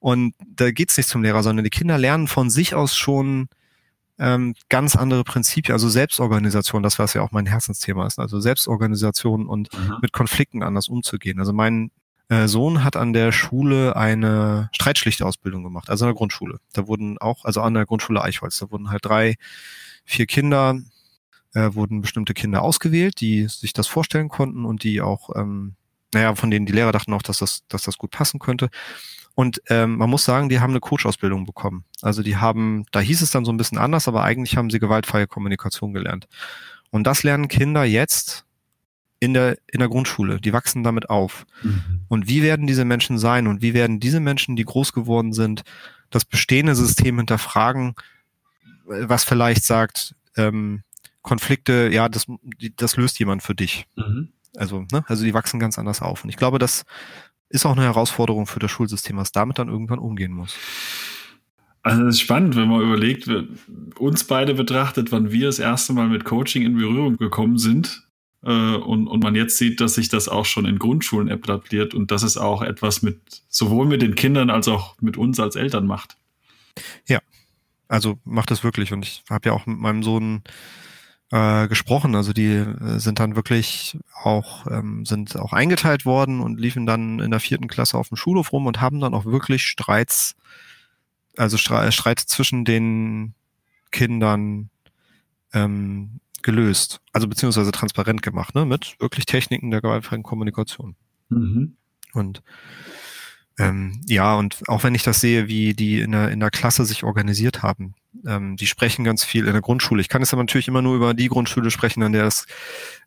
Und 0.07 0.35
da 0.55 0.71
geht's 0.71 0.95
nicht 0.95 1.09
zum 1.09 1.21
Lehrer, 1.21 1.43
sondern 1.43 1.65
die 1.65 1.69
Kinder 1.69 1.97
lernen 1.97 2.29
von 2.29 2.49
sich 2.49 2.73
aus 2.73 2.95
schon 2.95 3.49
ähm, 4.17 4.55
ganz 4.69 4.95
andere 4.95 5.25
Prinzipien, 5.25 5.73
also 5.73 5.89
Selbstorganisation, 5.89 6.81
das 6.81 6.97
was 6.97 7.13
ja 7.13 7.21
auch 7.21 7.33
mein 7.33 7.45
Herzensthema 7.45 8.07
ist, 8.07 8.17
also 8.17 8.39
Selbstorganisation 8.39 9.47
und 9.47 9.67
mhm. 9.73 9.95
mit 10.01 10.13
Konflikten 10.13 10.63
anders 10.63 10.87
umzugehen. 10.87 11.39
Also 11.39 11.51
mein 11.51 11.91
äh, 12.29 12.47
Sohn 12.47 12.85
hat 12.85 12.95
an 12.95 13.11
der 13.11 13.33
Schule 13.33 13.97
eine 13.97 14.69
Streitschlichterausbildung 14.71 15.61
gemacht, 15.61 15.89
also 15.89 16.05
in 16.05 16.11
der 16.11 16.15
Grundschule. 16.15 16.59
Da 16.71 16.87
wurden 16.87 17.17
auch, 17.17 17.43
also 17.43 17.59
an 17.59 17.73
der 17.73 17.85
Grundschule 17.85 18.21
Eichholz, 18.21 18.59
da 18.59 18.71
wurden 18.71 18.89
halt 18.89 19.03
drei, 19.03 19.35
vier 20.05 20.25
Kinder, 20.25 20.79
äh, 21.53 21.73
wurden 21.73 21.99
bestimmte 21.99 22.33
Kinder 22.33 22.61
ausgewählt, 22.61 23.19
die 23.19 23.49
sich 23.49 23.73
das 23.73 23.87
vorstellen 23.87 24.29
konnten 24.29 24.63
und 24.63 24.83
die 24.83 25.01
auch, 25.01 25.35
ähm, 25.35 25.75
naja, 26.13 26.33
von 26.33 26.49
denen 26.49 26.65
die 26.65 26.71
Lehrer 26.71 26.93
dachten 26.93 27.11
auch, 27.11 27.23
dass 27.23 27.39
das, 27.39 27.67
dass 27.67 27.81
das 27.81 27.97
gut 27.97 28.11
passen 28.11 28.39
könnte. 28.39 28.69
Und 29.37 29.61
ähm, 29.67 29.97
man 29.97 30.09
muss 30.09 30.25
sagen, 30.25 30.49
die 30.49 30.59
haben 30.61 30.71
eine 30.71 30.79
Coach-Ausbildung 30.79 31.45
bekommen. 31.45 31.85
Also 32.01 32.23
die 32.23 32.37
haben, 32.37 32.87
da 32.89 32.99
hieß 32.99 33.21
es 33.21 33.29
dann 33.29 33.45
so 33.45 33.51
ein 33.51 33.57
bisschen 33.57 33.77
anders, 33.77 34.07
aber 34.07 34.23
eigentlich 34.23 34.57
haben 34.57 34.71
sie 34.71 34.79
gewaltfreie 34.79 35.27
Kommunikation 35.27 35.93
gelernt. 35.93 36.27
Und 36.89 37.05
das 37.05 37.21
lernen 37.21 37.47
Kinder 37.47 37.83
jetzt 37.83 38.45
in 39.19 39.35
der, 39.35 39.59
in 39.71 39.77
der 39.77 39.89
Grundschule. 39.89 40.41
Die 40.41 40.53
wachsen 40.53 40.83
damit 40.83 41.11
auf. 41.11 41.45
Mhm. 41.61 42.01
Und 42.07 42.27
wie 42.27 42.41
werden 42.41 42.65
diese 42.65 42.83
Menschen 42.83 43.19
sein 43.19 43.45
und 43.45 43.61
wie 43.61 43.75
werden 43.75 43.99
diese 43.99 44.19
Menschen, 44.19 44.55
die 44.55 44.65
groß 44.65 44.91
geworden 44.91 45.33
sind, 45.33 45.61
das 46.09 46.25
bestehende 46.25 46.73
System 46.73 47.17
hinterfragen, 47.17 47.93
was 48.85 49.23
vielleicht 49.23 49.63
sagt, 49.63 50.15
ähm, 50.35 50.81
Konflikte, 51.21 51.91
ja, 51.93 52.09
das, 52.09 52.25
das 52.75 52.95
löst 52.95 53.19
jemand 53.19 53.43
für 53.43 53.53
dich. 53.53 53.85
Mhm. 53.97 54.29
Also, 54.55 54.87
ne, 54.91 55.05
also 55.05 55.23
die 55.23 55.35
wachsen 55.35 55.59
ganz 55.59 55.77
anders 55.77 56.01
auf. 56.01 56.23
Und 56.23 56.31
ich 56.31 56.37
glaube, 56.37 56.57
das 56.57 56.85
ist 57.49 57.65
auch 57.65 57.73
eine 57.73 57.83
Herausforderung 57.83 58.45
für 58.45 58.59
das 58.59 58.71
Schulsystem, 58.71 59.17
was 59.17 59.31
damit 59.31 59.59
dann 59.59 59.69
irgendwann 59.69 59.99
umgehen 59.99 60.33
muss. 60.33 60.55
Also 61.83 62.03
das 62.03 62.15
ist 62.15 62.21
spannend, 62.21 62.55
wenn 62.57 62.67
man 62.67 62.81
überlegt, 62.81 63.29
uns 63.97 64.25
beide 64.25 64.53
betrachtet, 64.55 65.11
wann 65.11 65.31
wir 65.31 65.45
das 65.45 65.59
erste 65.59 65.93
Mal 65.93 66.09
mit 66.09 66.25
Coaching 66.25 66.63
in 66.63 66.77
Berührung 66.77 67.15
gekommen 67.15 67.57
sind 67.57 68.07
äh, 68.43 68.49
und, 68.49 69.07
und 69.07 69.23
man 69.23 69.35
jetzt 69.35 69.57
sieht, 69.57 69.79
dass 69.79 69.95
sich 69.95 70.09
das 70.09 70.27
auch 70.27 70.45
schon 70.45 70.65
in 70.65 70.79
Grundschulen 70.79 71.29
etabliert 71.29 71.93
und 71.93 72.11
dass 72.11 72.23
es 72.23 72.37
auch 72.37 72.61
etwas 72.61 73.03
mit 73.03 73.21
sowohl 73.47 73.85
mit 73.85 74.01
den 74.01 74.15
Kindern 74.15 74.49
als 74.49 74.67
auch 74.67 74.99
mit 74.99 75.15
uns 75.15 75.39
als 75.39 75.55
Eltern 75.55 75.87
macht. 75.87 76.17
Ja, 77.07 77.19
also 77.87 78.19
macht 78.25 78.51
es 78.51 78.65
wirklich 78.65 78.91
und 78.91 79.05
ich 79.05 79.23
habe 79.29 79.47
ja 79.47 79.53
auch 79.53 79.65
mit 79.65 79.77
meinem 79.77 80.03
Sohn 80.03 80.41
äh, 81.31 81.67
gesprochen. 81.67 82.15
Also 82.15 82.33
die 82.33 82.53
äh, 82.53 82.99
sind 82.99 83.19
dann 83.19 83.35
wirklich 83.35 83.97
auch, 84.23 84.67
ähm, 84.67 85.05
sind 85.05 85.35
auch 85.37 85.53
eingeteilt 85.53 86.05
worden 86.05 86.39
und 86.39 86.59
liefen 86.59 86.85
dann 86.85 87.19
in 87.19 87.31
der 87.31 87.39
vierten 87.39 87.67
Klasse 87.67 87.97
auf 87.97 88.09
dem 88.09 88.17
Schulhof 88.17 88.51
rum 88.51 88.65
und 88.65 88.81
haben 88.81 88.99
dann 88.99 89.13
auch 89.13 89.25
wirklich 89.25 89.63
Streits, 89.63 90.35
also 91.35 91.57
Streit, 91.57 91.93
Streit 91.93 92.19
zwischen 92.19 92.65
den 92.65 93.33
Kindern 93.91 94.69
ähm, 95.53 96.19
gelöst. 96.43 97.01
Also 97.13 97.27
beziehungsweise 97.27 97.71
transparent 97.71 98.21
gemacht, 98.21 98.55
ne? 98.55 98.65
Mit 98.65 98.95
wirklich 98.99 99.25
Techniken 99.25 99.71
der 99.71 99.81
gewaltfreien 99.81 100.23
Kommunikation. 100.23 100.95
Mhm. 101.29 101.75
Und 102.13 102.41
ähm, 103.59 104.01
ja, 104.07 104.35
und 104.35 104.67
auch 104.67 104.83
wenn 104.83 104.93
ich 104.93 105.03
das 105.03 105.19
sehe, 105.19 105.47
wie 105.47 105.73
die 105.73 105.99
in 106.01 106.11
der, 106.11 106.29
in 106.29 106.39
der 106.39 106.51
Klasse 106.51 106.85
sich 106.85 107.03
organisiert 107.03 107.63
haben, 107.63 107.95
ähm, 108.25 108.55
die 108.55 108.67
sprechen 108.67 109.03
ganz 109.03 109.23
viel 109.23 109.47
in 109.47 109.53
der 109.53 109.61
Grundschule. 109.61 110.01
Ich 110.01 110.09
kann 110.09 110.21
es 110.21 110.31
aber 110.31 110.43
natürlich 110.43 110.67
immer 110.67 110.83
nur 110.83 110.95
über 110.95 111.13
die 111.13 111.27
Grundschule 111.27 111.71
sprechen, 111.71 112.03
an 112.03 112.13
der 112.13 112.25
es, 112.25 112.45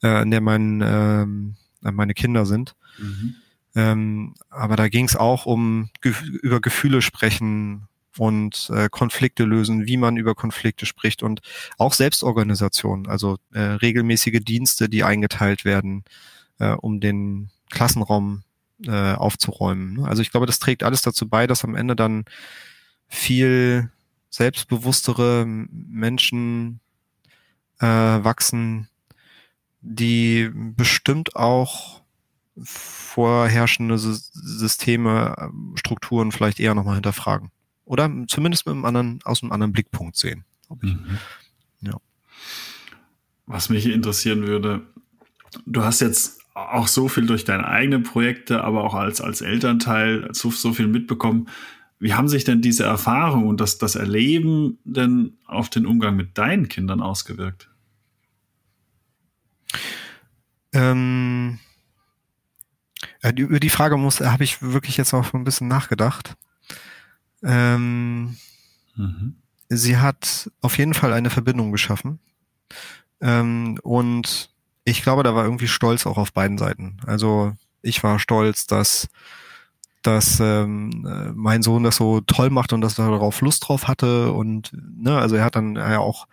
äh, 0.03 0.09
an 0.09 0.31
der 0.31 0.41
mein, 0.41 0.83
ähm, 0.85 1.57
meine 1.81 2.15
Kinder 2.15 2.47
sind. 2.47 2.75
Mhm. 2.99 3.35
Ähm, 3.77 4.35
aber 4.49 4.75
da 4.75 4.89
ging 4.89 5.05
es 5.05 5.15
auch 5.15 5.47
um 5.47 5.91
ge 6.01 6.13
über 6.43 6.61
Gefühle 6.61 7.03
sprechen 7.03 7.87
und 8.19 8.69
äh, 8.75 8.89
Konflikte 8.91 9.45
lösen, 9.45 9.87
wie 9.87 9.97
man 9.97 10.17
über 10.17 10.35
Konflikte 10.35 10.85
spricht 10.85 11.23
und 11.23 11.41
auch 11.79 11.93
Selbstorganisation, 11.93 13.07
also 13.07 13.39
äh, 13.53 13.61
regelmäßige 13.61 14.41
Dienste, 14.43 14.89
die 14.89 15.05
eingeteilt 15.05 15.65
werden, 15.65 16.05
äh, 16.59 16.73
um 16.73 16.99
den 16.99 17.51
Klassenraum 17.71 18.43
äh, 18.87 19.15
aufzuräumen. 19.15 20.05
Also 20.05 20.23
ich 20.23 20.31
glaube, 20.31 20.47
das 20.47 20.59
trägt 20.59 20.83
alles 20.83 21.03
dazu 21.03 21.29
bei, 21.29 21.47
dass 21.47 21.65
am 21.65 21.75
Ende 21.75 21.97
dann 21.97 22.25
viel 23.09 23.91
selbstbewusstere 24.31 25.45
Menschen 25.47 26.81
äh, 27.81 27.87
wachsen, 27.87 28.89
die 29.81 30.51
bestimmt 30.53 31.37
auch 31.37 32.03
vorherrschende 32.63 33.99
Systeme, 33.99 35.35
ähm, 35.39 35.75
Strukturen 35.77 36.33
vielleicht 36.33 36.61
eher 36.61 36.75
nochmal 36.75 36.95
hinterfragen. 36.95 37.51
Oder 37.85 38.11
zumindest 38.29 38.67
mit 38.67 38.75
einem 38.75 38.85
anderen, 38.85 39.21
aus 39.25 39.43
einem 39.43 39.53
anderen 39.53 39.73
Blickpunkt 39.73 40.17
sehen. 40.17 40.45
Mhm. 40.81 41.19
Ja. 41.81 41.97
Was 43.47 43.69
mich 43.69 43.87
interessieren 43.87 44.47
würde, 44.47 44.87
du 45.67 45.83
hast 45.83 46.01
jetzt 46.01 46.40
auch 46.55 46.89
so 46.89 47.09
viel 47.09 47.27
durch 47.27 47.45
deine 47.45 47.67
eigenen 47.67 48.03
Projekte, 48.03 48.63
aber 48.65 48.85
auch 48.85 48.95
als, 48.95 49.21
als 49.21 49.41
Elternteil 49.41 50.29
so, 50.33 50.51
so 50.51 50.73
viel 50.73 50.89
mitbekommen. 50.89 51.49
Wie 51.99 52.15
haben 52.15 52.29
sich 52.29 52.45
denn 52.45 52.63
diese 52.63 52.85
Erfahrung 52.85 53.47
und 53.47 53.61
das, 53.61 53.79
das 53.79 53.95
Erleben 53.95 54.79
denn 54.85 55.39
auf 55.47 55.69
den 55.69 55.87
Umgang 55.87 56.17
mit 56.17 56.39
deinen 56.39 56.69
Kindern 56.69 57.01
ausgewirkt? 57.01 57.69
Ähm, 60.73 61.59
über 63.37 63.61
die 63.61 63.71
Frage 63.71 63.97
muss, 63.97 64.21
habe 64.21 64.45
ich 64.45 64.63
wirklich 64.63 64.97
jetzt 64.97 65.13
auch 65.13 65.33
ein 65.35 65.45
bisschen 65.45 65.69
nachgedacht. 65.69 66.37
Ähm, 67.43 68.37
mhm. 68.97 69.37
Sie 69.69 69.99
hat 69.99 70.51
auf 70.61 70.79
jeden 70.79 70.95
Fall 70.95 71.13
eine 71.13 71.31
Verbindung 71.31 71.71
geschaffen. 71.71 72.19
Ähm, 73.21 73.79
und 73.83 74.50
ich 74.85 75.03
glaube, 75.03 75.23
da 75.23 75.35
war 75.35 75.45
irgendwie 75.45 75.69
Stolz 75.69 76.07
auch 76.07 76.19
auf 76.19 76.33
beiden 76.33 76.59
Seiten. 76.59 76.97
Also 77.07 77.53
ich 77.83 78.03
war 78.03 78.19
stolz, 78.19 78.67
dass 78.67 79.09
dass 80.03 80.41
ähm, 80.41 81.07
äh, 81.07 81.31
mein 81.35 81.63
Sohn 81.63 81.83
das 81.83 81.97
so 81.97 82.23
toll 82.23 82.49
macht 82.49 82.73
und 82.73 82.81
dass 82.81 82.99
er 82.99 83.11
darauf 83.11 83.43
Lust 83.43 83.69
drauf 83.69 83.87
hatte 83.87 84.33
und 84.33 84.71
ne, 84.73 85.19
also 85.19 85.37
er 85.37 85.45
hat 85.45 85.57
dann 85.57 85.77
ja 85.77 85.99
auch 85.99 86.27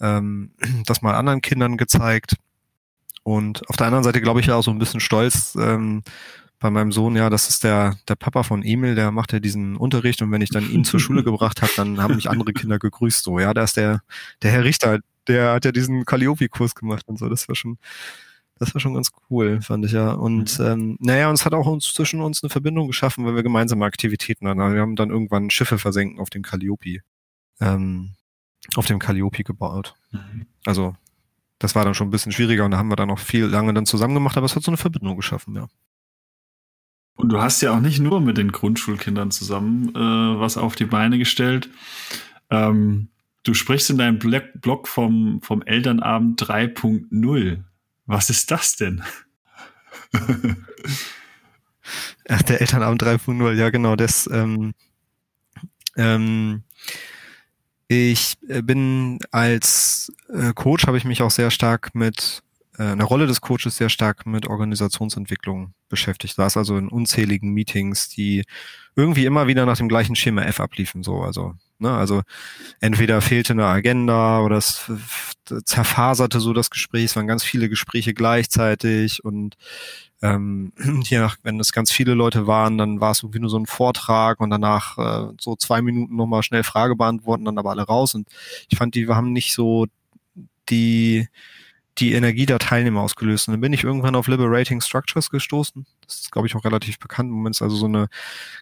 ähm, 0.00 0.50
das 0.86 1.00
mal 1.00 1.14
anderen 1.14 1.40
Kindern 1.40 1.78
gezeigt 1.78 2.36
und 3.22 3.68
auf 3.70 3.76
der 3.76 3.86
anderen 3.86 4.04
Seite 4.04 4.20
glaube 4.20 4.40
ich 4.40 4.46
ja 4.46 4.56
auch 4.56 4.62
so 4.62 4.70
ein 4.70 4.78
bisschen 4.78 5.00
stolz 5.00 5.56
ähm, 5.58 6.02
bei 6.58 6.68
meinem 6.68 6.92
Sohn, 6.92 7.16
ja, 7.16 7.30
das 7.30 7.48
ist 7.48 7.64
der 7.64 7.96
der 8.06 8.16
Papa 8.16 8.42
von 8.42 8.62
Emil, 8.62 8.94
der 8.94 9.12
macht 9.12 9.32
ja 9.32 9.40
diesen 9.40 9.76
Unterricht 9.76 10.20
und 10.20 10.30
wenn 10.30 10.42
ich 10.42 10.50
dann 10.50 10.70
ihn 10.70 10.84
zur 10.84 11.00
Schule 11.00 11.24
gebracht 11.24 11.62
habe, 11.62 11.72
dann 11.76 12.02
haben 12.02 12.16
mich 12.16 12.28
andere 12.28 12.52
Kinder 12.52 12.78
gegrüßt 12.78 13.24
so, 13.24 13.38
ja, 13.38 13.54
da 13.54 13.62
ist 13.62 13.78
der 13.78 14.02
der 14.42 14.50
Herr 14.50 14.64
Richter, 14.64 14.98
der 15.30 15.52
hat 15.52 15.64
ja 15.64 15.72
diesen 15.72 16.04
Calliope-Kurs 16.04 16.74
gemacht 16.74 17.06
und 17.06 17.18
so. 17.18 17.28
Das 17.28 17.48
war 17.48 17.54
schon, 17.54 17.78
das 18.58 18.74
war 18.74 18.80
schon 18.80 18.94
ganz 18.94 19.10
cool, 19.30 19.60
fand 19.62 19.86
ich 19.86 19.92
ja. 19.92 20.12
Und 20.12 20.58
mhm. 20.58 20.64
ähm, 20.64 20.96
naja, 21.00 21.28
und 21.28 21.34
es 21.34 21.46
hat 21.46 21.54
auch 21.54 21.66
uns 21.66 21.92
zwischen 21.92 22.20
uns 22.20 22.42
eine 22.42 22.50
Verbindung 22.50 22.88
geschaffen, 22.88 23.24
weil 23.24 23.34
wir 23.34 23.42
gemeinsame 23.42 23.84
Aktivitäten 23.84 24.48
hatten. 24.48 24.60
Also 24.60 24.74
wir 24.74 24.82
haben 24.82 24.96
dann 24.96 25.10
irgendwann 25.10 25.50
Schiffe 25.50 25.78
versenken 25.78 26.18
auf 26.20 26.30
dem 26.30 26.42
Calliope, 26.42 26.98
ähm, 27.60 28.14
auf 28.74 28.86
dem 28.86 28.98
Calliope 28.98 29.44
gebaut. 29.44 29.94
Mhm. 30.10 30.46
Also 30.66 30.94
das 31.58 31.74
war 31.74 31.84
dann 31.84 31.94
schon 31.94 32.08
ein 32.08 32.10
bisschen 32.10 32.32
schwieriger 32.32 32.64
und 32.64 32.72
da 32.72 32.78
haben 32.78 32.88
wir 32.88 32.96
dann 32.96 33.08
noch 33.08 33.18
viel 33.18 33.44
lange 33.44 33.72
dann 33.74 33.86
zusammen 33.86 34.14
gemacht, 34.14 34.36
aber 34.36 34.46
es 34.46 34.56
hat 34.56 34.62
so 34.62 34.70
eine 34.70 34.78
Verbindung 34.78 35.16
geschaffen, 35.16 35.54
ja. 35.54 35.68
Und 37.16 37.28
du 37.28 37.40
hast 37.40 37.60
ja 37.60 37.76
auch 37.76 37.80
nicht 37.80 38.00
nur 38.00 38.22
mit 38.22 38.38
den 38.38 38.50
Grundschulkindern 38.50 39.30
zusammen 39.30 39.90
äh, 39.94 40.40
was 40.40 40.56
auf 40.56 40.74
die 40.74 40.86
Beine 40.86 41.18
gestellt. 41.18 41.68
Ähm, 42.48 43.08
Du 43.42 43.54
sprichst 43.54 43.90
in 43.90 43.98
deinem 43.98 44.18
Blog 44.18 44.86
vom, 44.86 45.40
vom 45.42 45.62
Elternabend 45.62 46.42
3.0. 46.42 47.64
Was 48.06 48.28
ist 48.30 48.50
das 48.50 48.76
denn? 48.76 49.02
Ach, 52.28 52.42
der 52.42 52.60
Elternabend 52.60 53.02
3.0, 53.02 53.52
ja 53.54 53.70
genau, 53.70 53.96
das 53.96 54.28
ähm, 54.30 54.74
ähm, 55.96 56.62
ich 57.88 58.36
äh, 58.48 58.62
bin 58.62 59.18
als 59.32 60.12
äh, 60.28 60.52
Coach 60.54 60.86
habe 60.86 60.96
ich 60.96 61.04
mich 61.04 61.22
auch 61.22 61.30
sehr 61.30 61.50
stark 61.50 61.94
mit 61.94 62.42
äh, 62.78 62.92
in 62.92 62.98
der 62.98 63.06
Rolle 63.06 63.26
des 63.26 63.40
Coaches 63.40 63.76
sehr 63.76 63.88
stark 63.88 64.26
mit 64.26 64.46
Organisationsentwicklung 64.46 65.74
beschäftigt. 65.88 66.38
Es 66.38 66.56
also 66.56 66.76
in 66.76 66.88
unzähligen 66.88 67.52
Meetings, 67.52 68.08
die 68.08 68.44
irgendwie 68.96 69.26
immer 69.26 69.46
wieder 69.46 69.66
nach 69.66 69.78
dem 69.78 69.88
gleichen 69.88 70.16
Schema 70.16 70.42
F 70.42 70.60
abliefen, 70.60 71.02
so 71.02 71.22
also 71.22 71.54
Ne? 71.80 71.90
Also 71.90 72.22
entweder 72.80 73.22
fehlte 73.22 73.54
eine 73.54 73.64
Agenda 73.64 74.40
oder 74.40 74.58
es 74.58 74.90
zerfaserte 75.64 76.38
so 76.38 76.52
das 76.52 76.68
Gespräch, 76.68 77.06
es 77.06 77.16
waren 77.16 77.26
ganz 77.26 77.42
viele 77.42 77.70
Gespräche 77.70 78.12
gleichzeitig 78.12 79.24
und 79.24 79.56
ähm, 80.20 80.72
je 81.04 81.18
nach, 81.18 81.38
wenn 81.42 81.58
es 81.58 81.72
ganz 81.72 81.90
viele 81.90 82.12
Leute 82.12 82.46
waren, 82.46 82.76
dann 82.76 83.00
war 83.00 83.12
es 83.12 83.22
irgendwie 83.22 83.40
nur 83.40 83.48
so 83.48 83.58
ein 83.58 83.64
Vortrag 83.64 84.40
und 84.40 84.50
danach 84.50 84.98
äh, 84.98 85.32
so 85.40 85.56
zwei 85.56 85.80
Minuten 85.80 86.16
nochmal 86.16 86.42
schnell 86.42 86.64
Frage 86.64 86.96
beantworten, 86.96 87.46
dann 87.46 87.56
aber 87.56 87.70
alle 87.70 87.84
raus. 87.84 88.14
Und 88.14 88.28
ich 88.68 88.76
fand, 88.76 88.94
die 88.94 89.08
haben 89.08 89.32
nicht 89.32 89.54
so 89.54 89.86
die 90.68 91.28
die 92.00 92.14
Energie 92.14 92.46
der 92.46 92.58
Teilnehmer 92.58 93.02
ausgelöst. 93.02 93.48
Und 93.48 93.52
dann 93.52 93.60
bin 93.60 93.72
ich 93.72 93.84
irgendwann 93.84 94.14
auf 94.14 94.26
Liberating 94.26 94.80
Structures 94.80 95.30
gestoßen. 95.30 95.86
Das 96.06 96.20
ist, 96.20 96.32
glaube 96.32 96.48
ich, 96.48 96.56
auch 96.56 96.64
relativ 96.64 96.98
bekannt 96.98 97.30
Moment. 97.30 97.60
Also 97.60 97.76
so 97.76 97.86
eine 97.86 98.08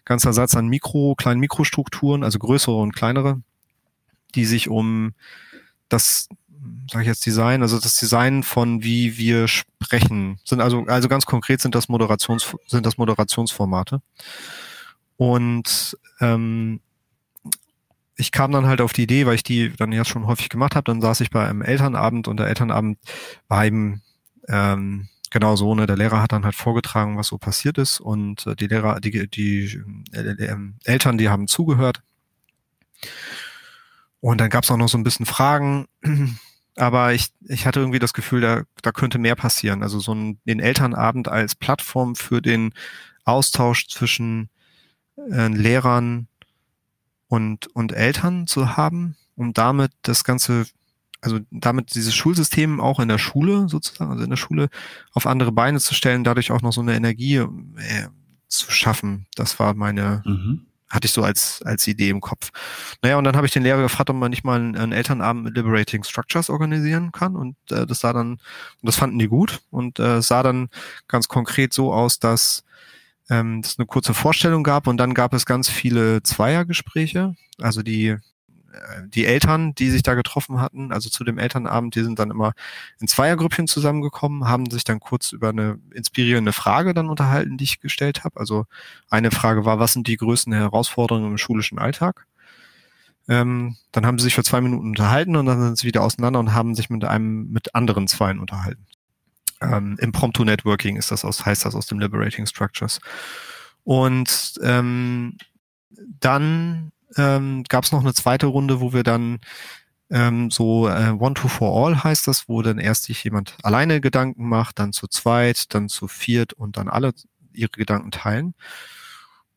ganzer 0.05 0.33
Satz 0.33 0.55
an 0.55 0.67
Mikro, 0.67 1.15
kleinen 1.15 1.39
Mikrostrukturen, 1.39 2.23
also 2.23 2.37
größere 2.39 2.75
und 2.75 2.95
kleinere, 2.95 3.41
die 4.35 4.45
sich 4.45 4.69
um 4.69 5.13
das 5.87 6.27
sage 6.91 7.03
ich 7.03 7.07
jetzt 7.07 7.25
Design, 7.25 7.61
also 7.61 7.79
das 7.79 7.97
Design 7.97 8.43
von 8.43 8.83
wie 8.83 9.17
wir 9.17 9.47
sprechen, 9.47 10.39
sind 10.43 10.59
also 10.59 10.83
also 10.87 11.07
ganz 11.07 11.25
konkret 11.25 11.61
sind 11.61 11.73
das 11.73 11.87
Moderations 11.87 12.53
sind 12.67 12.85
das 12.85 12.97
Moderationsformate 12.97 14.01
und 15.15 15.97
ähm, 16.19 16.81
ich 18.19 18.31
kam 18.31 18.51
dann 18.51 18.67
halt 18.67 18.81
auf 18.81 18.93
die 18.93 19.03
Idee, 19.03 19.25
weil 19.25 19.35
ich 19.35 19.43
die 19.43 19.71
dann 19.75 19.91
ja 19.91 20.03
schon 20.05 20.27
häufig 20.27 20.49
gemacht 20.49 20.75
habe, 20.75 20.85
dann 20.85 21.01
saß 21.01 21.21
ich 21.21 21.29
bei 21.29 21.47
einem 21.47 21.61
Elternabend 21.61 22.27
und 22.27 22.37
der 22.37 22.47
Elternabend 22.47 22.99
war 23.47 23.65
eben 23.65 24.01
ähm, 24.47 25.07
genau 25.29 25.55
so, 25.55 25.73
ne, 25.73 25.87
der 25.87 25.97
Lehrer 25.97 26.21
hat 26.21 26.33
dann 26.33 26.43
halt 26.43 26.55
vorgetragen, 26.55 27.17
was 27.17 27.27
so 27.27 27.37
passiert 27.37 27.77
ist 27.77 27.99
und 27.99 28.45
äh, 28.45 28.55
die 28.55 28.67
Lehrer, 28.67 28.99
die, 28.99 29.29
die 29.29 29.81
äh, 30.11 30.19
äh, 30.19 30.57
Eltern, 30.83 31.17
die 31.17 31.29
haben 31.29 31.47
zugehört 31.47 32.01
und 34.19 34.41
dann 34.41 34.49
gab 34.49 34.63
es 34.63 34.71
auch 34.71 34.77
noch 34.77 34.89
so 34.89 34.97
ein 34.97 35.03
bisschen 35.03 35.25
Fragen 35.25 35.85
aber 36.79 37.13
ich, 37.13 37.27
ich 37.41 37.65
hatte 37.65 37.79
irgendwie 37.79 37.99
das 37.99 38.13
Gefühl, 38.13 38.41
da, 38.41 38.63
da 38.81 38.91
könnte 38.91 39.19
mehr 39.19 39.35
passieren. 39.35 39.83
Also 39.83 39.99
so 39.99 40.13
ein, 40.13 40.39
den 40.45 40.59
Elternabend 40.59 41.27
als 41.27 41.53
Plattform 41.55 42.15
für 42.15 42.41
den 42.41 42.73
Austausch 43.25 43.87
zwischen 43.87 44.49
äh, 45.17 45.47
Lehrern 45.47 46.28
und, 47.29 47.67
und 47.75 47.93
Eltern 47.93 48.47
zu 48.47 48.75
haben, 48.75 49.15
um 49.35 49.53
damit 49.53 49.91
das 50.01 50.25
Ganze, 50.25 50.65
also 51.21 51.39
damit 51.51 51.95
dieses 51.95 52.13
Schulsystem 52.13 52.81
auch 52.81 52.99
in 52.99 53.07
der 53.07 53.19
Schule 53.19 53.69
sozusagen, 53.69 54.11
also 54.11 54.23
in 54.25 54.29
der 54.29 54.37
Schule 54.37 54.69
auf 55.13 55.25
andere 55.25 55.53
Beine 55.53 55.79
zu 55.79 55.93
stellen, 55.93 56.25
dadurch 56.25 56.51
auch 56.51 56.61
noch 56.61 56.73
so 56.73 56.81
eine 56.81 56.95
Energie 56.95 57.35
äh, 57.35 57.47
zu 58.47 58.71
schaffen. 58.71 59.27
Das 59.35 59.59
war 59.59 59.73
meine, 59.75 60.23
mhm 60.25 60.65
hatte 60.89 61.05
ich 61.05 61.11
so 61.11 61.23
als, 61.23 61.61
als 61.63 61.87
Idee 61.87 62.09
im 62.09 62.19
Kopf. 62.19 62.49
Naja, 63.01 63.17
und 63.17 63.23
dann 63.23 63.35
habe 63.35 63.45
ich 63.45 63.53
den 63.53 63.63
Lehrer 63.63 63.81
gefragt, 63.81 64.09
ob 64.09 64.15
man 64.15 64.31
nicht 64.31 64.43
mal 64.43 64.59
einen, 64.59 64.75
einen 64.75 64.91
Elternabend 64.91 65.43
mit 65.43 65.55
Liberating 65.55 66.03
Structures 66.03 66.49
organisieren 66.49 67.11
kann. 67.11 67.35
Und 67.35 67.55
äh, 67.69 67.85
das 67.85 67.99
sah 67.99 68.11
dann, 68.11 68.31
und 68.31 68.39
das 68.81 68.95
fanden 68.95 69.19
die 69.19 69.27
gut. 69.27 69.61
Und 69.69 69.99
äh, 69.99 70.21
sah 70.21 70.41
dann 70.41 70.69
ganz 71.07 71.27
konkret 71.27 71.73
so 71.73 71.93
aus, 71.93 72.19
dass 72.19 72.63
ähm, 73.29 73.61
es 73.63 73.77
eine 73.77 73.85
kurze 73.85 74.13
Vorstellung 74.13 74.63
gab 74.63 74.87
und 74.87 74.97
dann 74.97 75.13
gab 75.13 75.33
es 75.33 75.45
ganz 75.45 75.69
viele 75.69 76.23
Zweiergespräche. 76.23 77.35
Also 77.59 77.81
die 77.83 78.17
äh, 78.71 79.07
die 79.07 79.25
Eltern, 79.25 79.73
die 79.75 79.89
sich 79.89 80.03
da 80.03 80.13
getroffen 80.15 80.61
hatten, 80.61 80.91
also 80.91 81.09
zu 81.09 81.23
dem 81.23 81.37
Elternabend, 81.37 81.95
die 81.95 82.03
sind 82.03 82.19
dann 82.19 82.31
immer 82.31 82.53
in 82.99 83.07
Zweiergrüppchen 83.07 83.67
zusammengekommen, 83.67 84.47
haben 84.47 84.69
sich 84.69 84.83
dann 84.83 84.99
kurz 84.99 85.31
über 85.31 85.49
eine 85.49 85.79
inspirierende 85.93 86.53
Frage 86.53 86.93
dann 86.93 87.09
unterhalten, 87.09 87.57
die 87.57 87.63
ich 87.65 87.79
gestellt 87.79 88.23
habe. 88.23 88.39
Also 88.39 88.65
eine 89.09 89.31
Frage 89.31 89.65
war, 89.65 89.79
was 89.79 89.93
sind 89.93 90.07
die 90.07 90.17
größten 90.17 90.53
Herausforderungen 90.53 91.31
im 91.31 91.37
schulischen 91.37 91.79
Alltag? 91.79 92.25
Ähm, 93.27 93.77
dann 93.91 94.05
haben 94.05 94.17
sie 94.17 94.25
sich 94.25 94.35
für 94.35 94.43
zwei 94.43 94.61
Minuten 94.61 94.87
unterhalten 94.87 95.35
und 95.35 95.45
dann 95.45 95.61
sind 95.61 95.77
sie 95.77 95.87
wieder 95.87 96.03
auseinander 96.03 96.39
und 96.39 96.53
haben 96.53 96.75
sich 96.75 96.89
mit 96.89 97.03
einem, 97.05 97.51
mit 97.51 97.75
anderen 97.75 98.07
Zweien 98.07 98.39
unterhalten. 98.39 98.85
Ähm, 99.61 99.97
Impromptu 99.99 100.43
Networking 100.43 100.97
ist 100.97 101.11
das 101.11 101.25
aus, 101.25 101.45
heißt 101.45 101.65
das 101.65 101.75
aus 101.75 101.87
dem 101.87 101.99
Liberating 101.99 102.45
Structures. 102.45 102.99
Und 103.83 104.59
ähm, 104.61 105.37
dann 106.19 106.91
ähm, 107.17 107.63
gab 107.67 107.83
es 107.83 107.91
noch 107.91 108.01
eine 108.01 108.13
zweite 108.13 108.45
Runde, 108.47 108.79
wo 108.79 108.93
wir 108.93 109.03
dann 109.03 109.39
ähm, 110.09 110.49
so 110.49 110.87
äh, 110.87 111.11
One 111.11 111.35
to 111.35 111.47
for 111.47 111.85
All 111.85 112.03
heißt 112.03 112.27
das, 112.27 112.49
wo 112.49 112.61
dann 112.61 112.79
erst 112.79 113.03
sich 113.03 113.23
jemand 113.23 113.57
alleine 113.63 114.01
Gedanken 114.01 114.47
macht, 114.47 114.79
dann 114.79 114.93
zu 114.93 115.07
zweit, 115.07 115.73
dann 115.73 115.89
zu 115.89 116.07
viert 116.07 116.53
und 116.53 116.77
dann 116.77 116.87
alle 116.87 117.13
ihre 117.53 117.71
Gedanken 117.71 118.11
teilen. 118.11 118.53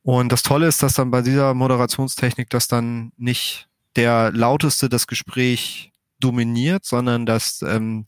Und 0.03 0.33
das 0.33 0.43
Tolle 0.43 0.67
ist, 0.67 0.83
dass 0.83 0.95
dann 0.95 1.11
bei 1.11 1.23
dieser 1.23 1.55
Moderationstechnik, 1.55 2.51
dass 2.51 2.69
dann 2.69 3.13
nicht 3.17 3.69
der 3.97 4.33
lauteste 4.33 4.89
das 4.89 5.07
Gespräch 5.07 5.93
dominiert, 6.19 6.85
sondern 6.85 7.27
dass 7.27 7.63
ähm, 7.63 8.07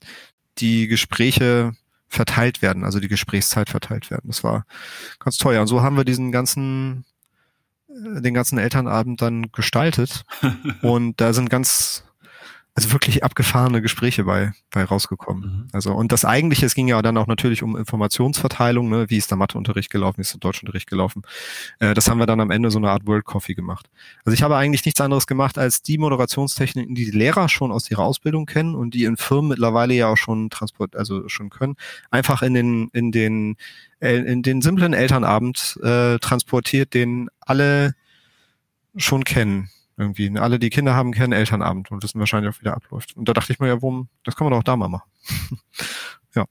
die 0.59 0.87
Gespräche 0.87 1.72
verteilt 2.09 2.62
werden, 2.62 2.85
also 2.85 3.01
die 3.01 3.09
Gesprächszeit 3.09 3.69
verteilt 3.69 4.11
werden. 4.11 4.29
Das 4.29 4.45
war 4.45 4.67
ganz 5.19 5.37
toll. 5.37 5.55
Ja, 5.55 5.61
und 5.62 5.67
so 5.67 5.83
haben 5.83 5.97
wir 5.97 6.05
diesen 6.05 6.33
ganzen 6.33 7.05
den 7.95 8.35
ganzen 8.35 8.59
Elternabend 8.59 9.23
dann 9.23 9.53
gestaltet. 9.53 10.25
und 10.83 11.21
da 11.21 11.33
sind 11.33 11.51
ganz 11.51 12.05
also 12.76 12.90
wirklich 12.90 13.22
abgefahrene 13.22 13.80
Gespräche 13.80 14.24
bei, 14.24 14.52
bei 14.70 14.82
rausgekommen. 14.82 15.42
Mhm. 15.42 15.68
Also, 15.72 15.92
und 15.92 16.10
das 16.10 16.24
eigentliche, 16.24 16.66
es 16.66 16.74
ging 16.74 16.88
ja 16.88 17.00
dann 17.02 17.16
auch 17.16 17.28
natürlich 17.28 17.62
um 17.62 17.76
Informationsverteilung, 17.76 18.88
ne, 18.88 19.08
wie 19.10 19.16
ist 19.16 19.30
der 19.30 19.38
Matheunterricht 19.38 19.90
gelaufen, 19.90 20.18
wie 20.18 20.22
ist 20.22 20.32
der 20.32 20.40
Deutschunterricht 20.40 20.90
gelaufen. 20.90 21.22
Äh, 21.78 21.94
das 21.94 22.10
haben 22.10 22.18
wir 22.18 22.26
dann 22.26 22.40
am 22.40 22.50
Ende 22.50 22.72
so 22.72 22.78
eine 22.78 22.90
Art 22.90 23.06
World 23.06 23.24
Coffee 23.24 23.54
gemacht. 23.54 23.88
Also 24.24 24.34
ich 24.34 24.42
habe 24.42 24.56
eigentlich 24.56 24.84
nichts 24.84 25.00
anderes 25.00 25.28
gemacht, 25.28 25.56
als 25.56 25.82
die 25.82 25.98
Moderationstechniken, 25.98 26.96
die 26.96 27.04
die 27.04 27.16
Lehrer 27.16 27.48
schon 27.48 27.70
aus 27.70 27.88
ihrer 27.92 28.02
Ausbildung 28.02 28.44
kennen 28.44 28.74
und 28.74 28.94
die 28.94 29.04
in 29.04 29.16
Firmen 29.16 29.50
mittlerweile 29.50 29.94
ja 29.94 30.08
auch 30.08 30.16
schon 30.16 30.50
transport, 30.50 30.96
also 30.96 31.28
schon 31.28 31.50
können, 31.50 31.76
einfach 32.10 32.42
in 32.42 32.54
den, 32.54 32.88
in 32.92 33.12
den, 33.12 33.56
äh, 34.00 34.16
in 34.16 34.42
den 34.42 34.62
simplen 34.62 34.94
Elternabend 34.94 35.78
äh, 35.80 36.18
transportiert, 36.18 36.92
den 36.92 37.28
alle 37.40 37.94
schon 38.96 39.22
kennen 39.22 39.70
irgendwie. 39.96 40.37
Alle, 40.38 40.59
die 40.59 40.70
Kinder 40.70 40.94
haben, 40.94 41.12
kennen 41.12 41.33
Elternabend 41.33 41.90
und 41.90 42.02
wissen 42.02 42.18
wahrscheinlich 42.18 42.54
auch, 42.54 42.61
wie 42.61 42.64
der 42.64 42.74
abläuft. 42.74 43.16
Und 43.16 43.28
da 43.28 43.33
dachte 43.33 43.52
ich 43.52 43.61
mir 43.61 43.68
ja, 43.68 43.83
warum, 43.83 44.09
das 44.24 44.37
kann 44.37 44.46
man 44.46 44.59
doch 44.59 44.64
da 44.64 44.76
mal 44.76 44.88
machen. 44.88 45.09
ja. 46.35 46.44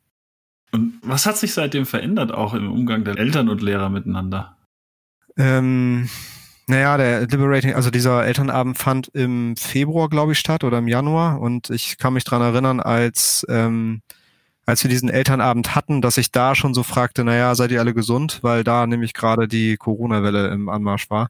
Und 0.72 1.00
was 1.02 1.26
hat 1.26 1.38
sich 1.38 1.54
seitdem 1.54 1.86
verändert, 1.86 2.32
auch 2.32 2.54
im 2.54 2.72
Umgang 2.72 3.04
der 3.04 3.18
Eltern 3.18 3.50
und 3.50 3.62
Lehrer 3.62 3.90
miteinander? 3.90 4.58
Ähm, 5.38 6.10
naja, 6.68 6.98
der 6.98 7.22
Liberating, 7.22 7.74
also 7.74 7.90
dieser 7.90 8.26
Elternabend 8.26 8.78
fand 8.78 9.10
im 9.10 9.56
Februar, 9.58 10.10
glaube 10.10 10.32
ich, 10.32 10.40
statt 10.40 10.64
oder 10.64 10.78
im 10.78 10.88
Januar. 10.88 11.42
Und 11.42 11.70
ich 11.70 11.98
kann 11.98 12.14
mich 12.14 12.24
dran 12.24 12.42
erinnern, 12.42 12.80
als, 12.80 13.46
ähm, 13.50 14.02
als 14.66 14.84
wir 14.84 14.90
diesen 14.90 15.10
Elternabend 15.10 15.76
hatten, 15.76 16.02
dass 16.02 16.18
ich 16.18 16.32
da 16.32 16.56
schon 16.56 16.74
so 16.74 16.84
fragte, 16.84 17.26
naja, 17.26 17.54
seid 17.56 17.72
ihr 17.72 17.82
alle 17.82 17.94
gesund? 17.94 18.40
Weil 18.42 18.64
da 18.64 18.88
nämlich 18.88 19.14
gerade 19.14 19.50
die 19.50 19.76
Corona-Welle 19.76 20.48
im 20.48 20.70
Anmarsch 20.70 21.10
war. 21.10 21.30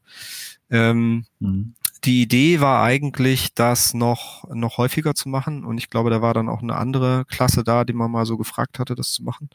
Ähm, 0.70 1.24
mhm 1.40 1.74
die 2.04 2.22
Idee 2.22 2.60
war 2.60 2.82
eigentlich, 2.82 3.54
das 3.54 3.94
noch, 3.94 4.44
noch 4.50 4.78
häufiger 4.78 5.14
zu 5.14 5.28
machen. 5.28 5.64
Und 5.64 5.78
ich 5.78 5.90
glaube, 5.90 6.10
da 6.10 6.22
war 6.22 6.34
dann 6.34 6.48
auch 6.48 6.62
eine 6.62 6.76
andere 6.76 7.24
Klasse 7.26 7.64
da, 7.64 7.84
die 7.84 7.92
man 7.92 8.10
mal 8.10 8.26
so 8.26 8.36
gefragt 8.36 8.78
hatte, 8.78 8.94
das 8.94 9.12
zu 9.12 9.22
machen. 9.22 9.50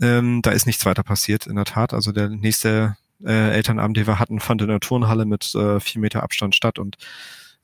Ähm, 0.00 0.42
da 0.42 0.50
ist 0.50 0.66
nichts 0.66 0.84
weiter 0.84 1.02
passiert, 1.02 1.46
in 1.46 1.56
der 1.56 1.64
Tat. 1.64 1.94
Also 1.94 2.12
der 2.12 2.28
nächste 2.28 2.96
äh, 3.24 3.52
Elternabend, 3.52 3.96
den 3.96 4.06
wir 4.06 4.18
hatten, 4.18 4.40
fand 4.40 4.62
in 4.62 4.68
der 4.68 4.80
Turnhalle 4.80 5.24
mit 5.24 5.54
äh, 5.54 5.80
vier 5.80 6.00
Meter 6.00 6.22
Abstand 6.22 6.54
statt. 6.54 6.78
Und 6.78 6.96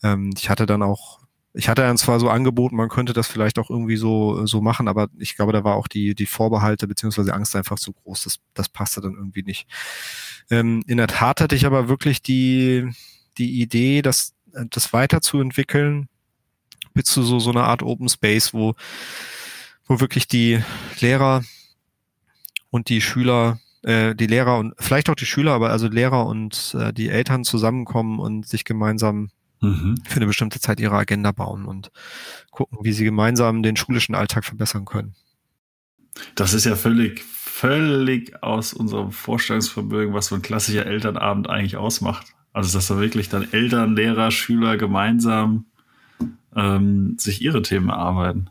ähm, 0.02 0.30
ich 0.36 0.48
hatte 0.48 0.66
dann 0.66 0.82
auch, 0.82 1.20
ich 1.52 1.68
hatte 1.68 1.82
dann 1.82 1.98
zwar 1.98 2.20
so 2.20 2.30
angeboten, 2.30 2.76
man 2.76 2.88
könnte 2.88 3.12
das 3.12 3.28
vielleicht 3.28 3.58
auch 3.58 3.68
irgendwie 3.68 3.96
so, 3.96 4.46
so 4.46 4.62
machen, 4.62 4.88
aber 4.88 5.08
ich 5.18 5.36
glaube, 5.36 5.52
da 5.52 5.64
war 5.64 5.74
auch 5.74 5.88
die, 5.88 6.14
die 6.14 6.26
Vorbehalte 6.26 6.88
beziehungsweise 6.88 7.34
Angst 7.34 7.54
einfach 7.54 7.78
zu 7.78 7.92
groß. 7.92 8.24
Das, 8.24 8.38
das 8.54 8.68
passte 8.70 9.02
dann 9.02 9.14
irgendwie 9.14 9.42
nicht. 9.42 9.66
Ähm, 10.50 10.82
in 10.86 10.96
der 10.96 11.08
Tat 11.08 11.40
hatte 11.42 11.56
ich 11.56 11.66
aber 11.66 11.88
wirklich 11.88 12.22
die, 12.22 12.88
die 13.38 13.60
Idee, 13.60 14.02
das, 14.02 14.34
das 14.70 14.92
weiterzuentwickeln, 14.92 16.08
bis 16.94 17.06
zu 17.06 17.22
so, 17.22 17.38
so 17.38 17.50
einer 17.50 17.64
Art 17.64 17.82
Open 17.82 18.08
Space, 18.08 18.52
wo, 18.52 18.74
wo 19.86 20.00
wirklich 20.00 20.28
die 20.28 20.62
Lehrer 21.00 21.42
und 22.70 22.88
die 22.88 23.00
Schüler, 23.00 23.60
äh, 23.82 24.14
die 24.14 24.26
Lehrer 24.26 24.58
und 24.58 24.74
vielleicht 24.78 25.10
auch 25.10 25.14
die 25.14 25.26
Schüler, 25.26 25.52
aber 25.52 25.70
also 25.70 25.88
Lehrer 25.88 26.26
und 26.26 26.76
äh, 26.78 26.92
die 26.92 27.08
Eltern 27.08 27.44
zusammenkommen 27.44 28.18
und 28.18 28.46
sich 28.46 28.64
gemeinsam 28.64 29.30
mhm. 29.60 29.96
für 30.06 30.16
eine 30.16 30.26
bestimmte 30.26 30.60
Zeit 30.60 30.80
ihre 30.80 30.96
Agenda 30.96 31.32
bauen 31.32 31.64
und 31.64 31.90
gucken, 32.50 32.78
wie 32.82 32.92
sie 32.92 33.04
gemeinsam 33.04 33.62
den 33.62 33.76
schulischen 33.76 34.14
Alltag 34.14 34.44
verbessern 34.44 34.84
können. 34.84 35.14
Das 36.34 36.52
ist 36.52 36.66
ja 36.66 36.76
völlig, 36.76 37.22
völlig 37.22 38.42
aus 38.42 38.74
unserem 38.74 39.12
Vorstellungsvermögen, 39.12 40.12
was 40.12 40.26
so 40.26 40.34
ein 40.34 40.42
klassischer 40.42 40.84
Elternabend 40.84 41.48
eigentlich 41.48 41.76
ausmacht. 41.76 42.26
Also, 42.52 42.76
dass 42.76 42.88
da 42.88 42.98
wirklich 43.00 43.28
dann 43.28 43.52
Eltern, 43.52 43.96
Lehrer, 43.96 44.30
Schüler 44.30 44.76
gemeinsam 44.76 45.66
ähm, 46.54 47.16
sich 47.18 47.42
ihre 47.42 47.62
Themen 47.62 47.88
erarbeiten. 47.88 48.50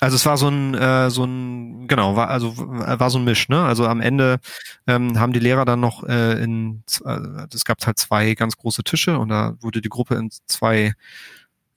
Also 0.00 0.14
es 0.14 0.26
war 0.26 0.36
so 0.36 0.48
ein, 0.48 0.74
äh, 0.74 1.10
so 1.10 1.24
ein, 1.24 1.88
genau, 1.88 2.14
war 2.14 2.28
also 2.28 2.54
war 2.56 3.10
so 3.10 3.18
ein 3.18 3.24
Misch, 3.24 3.48
ne? 3.48 3.64
Also 3.64 3.86
am 3.86 4.00
Ende 4.00 4.38
ähm, 4.86 5.18
haben 5.18 5.32
die 5.32 5.40
Lehrer 5.40 5.64
dann 5.64 5.80
noch 5.80 6.04
äh, 6.04 6.40
in, 6.42 6.84
äh, 7.04 7.18
es 7.52 7.64
gab 7.64 7.84
halt 7.84 7.98
zwei 7.98 8.34
ganz 8.34 8.56
große 8.58 8.84
Tische 8.84 9.18
und 9.18 9.30
da 9.30 9.54
wurde 9.60 9.80
die 9.80 9.88
Gruppe 9.88 10.16
in 10.16 10.30
zwei, 10.46 10.92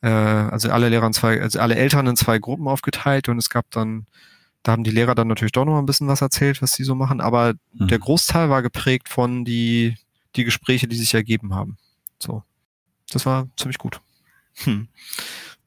äh, 0.02 0.10
also 0.10 0.70
alle 0.70 0.89
Lehrer 0.89 1.08
in 1.08 1.14
zwei, 1.14 1.42
also 1.42 1.60
alle 1.60 1.76
Eltern 1.76 2.08
in 2.08 2.18
zwei 2.18 2.39
Gruppen 2.39 2.68
aufgeteilt 2.68 3.30
und 3.30 3.38
es 3.38 3.50
gab 3.50 3.66
dann 3.72 4.06
Da 4.64 4.74
haben 4.74 4.84
die 4.84 4.92
Lehrer 4.92 5.16
dann 5.16 5.28
natürlich 5.28 5.54
doch 5.54 5.66
noch 5.66 5.80
ein 5.80 5.88
bisschen 5.88 6.08
was 6.08 6.22
erzählt, 6.22 6.62
was 6.62 6.74
sie 6.74 6.84
so 6.84 6.94
machen, 6.94 7.22
aber 7.22 7.54
mhm. 7.74 7.88
der 7.88 8.00
Großteil 8.00 8.50
war 8.50 8.62
geprägt 8.62 9.10
von 9.10 9.44
die, 9.46 9.98
die 10.36 10.44
Gespräche, 10.44 10.88
die 10.88 10.96
sich 10.96 11.14
ergeben 11.14 11.54
haben. 11.54 11.78
So. 12.20 12.44
Das 13.12 13.26
war 13.26 13.48
ziemlich 13.58 13.78
gut. 13.78 14.00
Hm. 14.64 14.88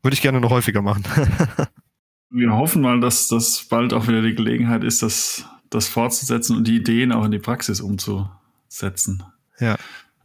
Würde 0.02 0.14
ich 0.14 0.22
gerne 0.22 0.40
noch 0.40 0.50
häufiger 0.50 0.82
machen. 0.82 1.04
Wir 2.30 2.52
hoffen 2.52 2.82
mal, 2.82 3.00
dass 3.00 3.28
das 3.28 3.66
bald 3.68 3.92
auch 3.92 4.08
wieder 4.08 4.22
die 4.22 4.34
Gelegenheit 4.34 4.82
ist, 4.82 5.02
das, 5.02 5.46
das 5.70 5.86
fortzusetzen 5.86 6.56
und 6.56 6.66
die 6.66 6.76
Ideen 6.76 7.12
auch 7.12 7.24
in 7.24 7.30
die 7.30 7.38
Praxis 7.38 7.80
umzusetzen. 7.80 9.22
Ja. 9.60 9.76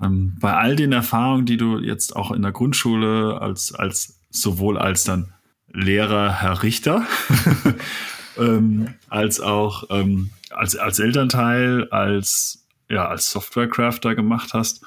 Ähm, 0.02 0.36
bei 0.40 0.54
all 0.54 0.76
den 0.76 0.92
Erfahrungen, 0.92 1.46
die 1.46 1.58
du 1.58 1.78
jetzt 1.78 2.16
auch 2.16 2.32
in 2.32 2.42
der 2.42 2.52
Grundschule 2.52 3.40
als, 3.42 3.74
als 3.74 4.20
sowohl 4.32 4.78
als 4.78 5.04
dann 5.04 5.34
Lehrer 5.72 6.42
Herr 6.42 6.64
Richter, 6.64 7.06
ähm, 8.38 8.96
als 9.10 9.40
auch 9.40 9.84
ähm, 9.92 10.32
als, 10.50 10.76
als 10.76 11.00
Elternteil, 11.00 11.90
als, 11.90 12.66
ja, 12.90 13.08
als 13.08 13.30
Softwarecrafter 13.30 14.16
gemacht 14.16 14.54
hast. 14.54 14.84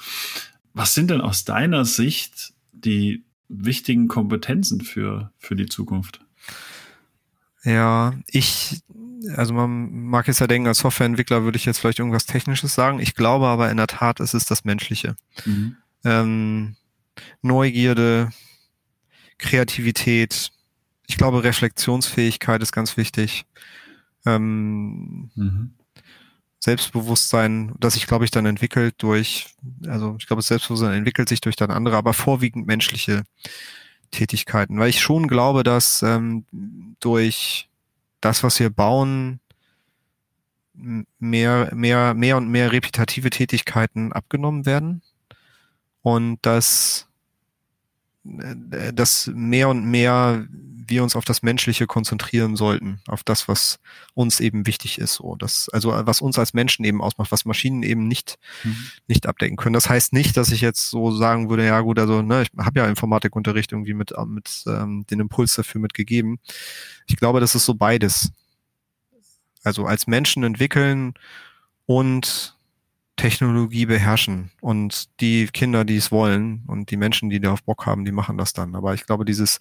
Was 0.74 0.94
sind 0.94 1.10
denn 1.10 1.20
aus 1.20 1.44
deiner 1.44 1.84
Sicht 1.84 2.52
die 2.72 3.24
wichtigen 3.48 4.08
Kompetenzen 4.08 4.80
für, 4.80 5.32
für 5.38 5.54
die 5.54 5.66
Zukunft? 5.66 6.20
Ja, 7.64 8.14
ich, 8.26 8.82
also 9.36 9.54
man 9.54 10.06
mag 10.06 10.26
jetzt 10.26 10.40
ja 10.40 10.46
denken, 10.46 10.66
als 10.66 10.78
Softwareentwickler 10.78 11.44
würde 11.44 11.56
ich 11.56 11.64
jetzt 11.64 11.78
vielleicht 11.78 11.98
irgendwas 12.00 12.26
Technisches 12.26 12.74
sagen. 12.74 12.98
Ich 12.98 13.14
glaube 13.14 13.46
aber 13.46 13.70
in 13.70 13.76
der 13.76 13.86
Tat, 13.86 14.18
es 14.20 14.34
ist 14.34 14.50
das 14.50 14.64
Menschliche. 14.64 15.16
Mhm. 15.44 15.76
Ähm, 16.04 16.76
Neugierde, 17.42 18.30
Kreativität, 19.38 20.50
ich 21.06 21.16
glaube, 21.16 21.44
Reflexionsfähigkeit 21.44 22.62
ist 22.62 22.72
ganz 22.72 22.96
wichtig. 22.96 23.44
Ähm, 24.24 25.30
mhm. 25.34 25.74
Selbstbewusstsein, 26.62 27.72
das 27.80 27.94
sich, 27.94 28.06
glaube 28.06 28.24
ich, 28.24 28.30
dann 28.30 28.46
entwickelt 28.46 28.94
durch, 28.98 29.48
also 29.88 30.14
ich 30.20 30.28
glaube, 30.28 30.38
das 30.38 30.46
Selbstbewusstsein 30.46 30.92
entwickelt 30.92 31.28
sich 31.28 31.40
durch 31.40 31.56
dann 31.56 31.72
andere, 31.72 31.96
aber 31.96 32.12
vorwiegend 32.12 32.68
menschliche 32.68 33.24
Tätigkeiten, 34.12 34.78
weil 34.78 34.90
ich 34.90 35.00
schon 35.00 35.26
glaube, 35.26 35.64
dass 35.64 36.02
ähm, 36.02 36.44
durch 37.00 37.68
das, 38.20 38.44
was 38.44 38.60
wir 38.60 38.70
bauen, 38.70 39.40
mehr, 41.18 41.68
mehr, 41.74 42.14
mehr 42.14 42.36
und 42.36 42.48
mehr 42.48 42.70
repetitive 42.70 43.30
Tätigkeiten 43.30 44.12
abgenommen 44.12 44.64
werden 44.64 45.02
und 46.02 46.38
dass, 46.42 47.08
äh, 48.24 48.92
dass 48.92 49.26
mehr 49.34 49.68
und 49.68 49.84
mehr 49.84 50.46
wir 50.92 51.02
uns 51.02 51.16
auf 51.16 51.24
das 51.24 51.42
Menschliche 51.42 51.86
konzentrieren 51.86 52.54
sollten, 52.54 53.00
auf 53.08 53.24
das, 53.24 53.48
was 53.48 53.80
uns 54.14 54.38
eben 54.38 54.66
wichtig 54.66 54.98
ist. 54.98 55.14
So, 55.14 55.34
das, 55.34 55.68
also 55.72 55.90
was 55.90 56.20
uns 56.20 56.38
als 56.38 56.54
Menschen 56.54 56.84
eben 56.84 57.00
ausmacht, 57.00 57.32
was 57.32 57.46
Maschinen 57.46 57.82
eben 57.82 58.06
nicht, 58.06 58.38
mhm. 58.62 58.76
nicht 59.08 59.26
abdecken 59.26 59.56
können. 59.56 59.72
Das 59.72 59.88
heißt 59.88 60.12
nicht, 60.12 60.36
dass 60.36 60.52
ich 60.52 60.60
jetzt 60.60 60.90
so 60.90 61.10
sagen 61.10 61.48
würde, 61.48 61.64
ja 61.64 61.80
gut, 61.80 61.98
also 61.98 62.20
ne, 62.20 62.42
ich 62.42 62.50
habe 62.58 62.78
ja 62.78 62.86
Informatikunterricht 62.86 63.72
irgendwie 63.72 63.94
mit, 63.94 64.12
mit 64.26 64.64
ähm, 64.66 65.06
den 65.10 65.20
Impuls 65.20 65.54
dafür 65.54 65.80
mitgegeben. 65.80 66.38
Ich 67.06 67.16
glaube, 67.16 67.40
das 67.40 67.54
ist 67.54 67.64
so 67.64 67.74
beides. 67.74 68.30
Also 69.64 69.86
als 69.86 70.06
Menschen 70.06 70.44
entwickeln 70.44 71.14
und 71.86 72.56
Technologie 73.16 73.86
beherrschen. 73.86 74.50
Und 74.60 75.20
die 75.20 75.46
Kinder, 75.46 75.84
die 75.84 75.96
es 75.96 76.10
wollen 76.10 76.64
und 76.66 76.90
die 76.90 76.96
Menschen, 76.96 77.30
die 77.30 77.40
darauf 77.40 77.62
Bock 77.62 77.86
haben, 77.86 78.04
die 78.04 78.12
machen 78.12 78.38
das 78.38 78.52
dann. 78.52 78.74
Aber 78.74 78.94
ich 78.94 79.06
glaube, 79.06 79.24
dieses, 79.24 79.58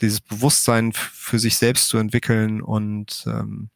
dieses 0.00 0.20
Bewusstsein 0.20 0.92
für 0.92 1.38
sich 1.38 1.56
selbst 1.56 1.88
zu 1.88 1.98
entwickeln 1.98 2.62
und 2.62 3.24
ähm, 3.26 3.70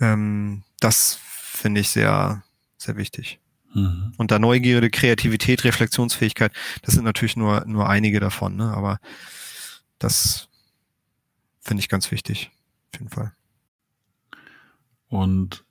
ähm, 0.00 0.62
das 0.80 1.18
finde 1.22 1.80
ich 1.80 1.88
sehr, 1.88 2.42
sehr 2.76 2.96
wichtig. 2.96 3.40
Mhm. 3.74 4.12
Und 4.16 4.30
da 4.30 4.38
Neugierde, 4.38 4.90
Kreativität, 4.90 5.64
Reflexionsfähigkeit, 5.64 6.52
das 6.82 6.94
sind 6.94 7.04
natürlich 7.04 7.36
nur, 7.36 7.64
nur 7.66 7.88
einige 7.88 8.20
davon, 8.20 8.56
ne? 8.56 8.72
aber 8.72 9.00
das 9.98 10.48
finde 11.60 11.80
ich 11.82 11.88
ganz 11.88 12.10
wichtig, 12.10 12.50
auf 12.92 13.00
jeden 13.00 13.10
Fall. 13.10 13.32
Und 15.08 15.64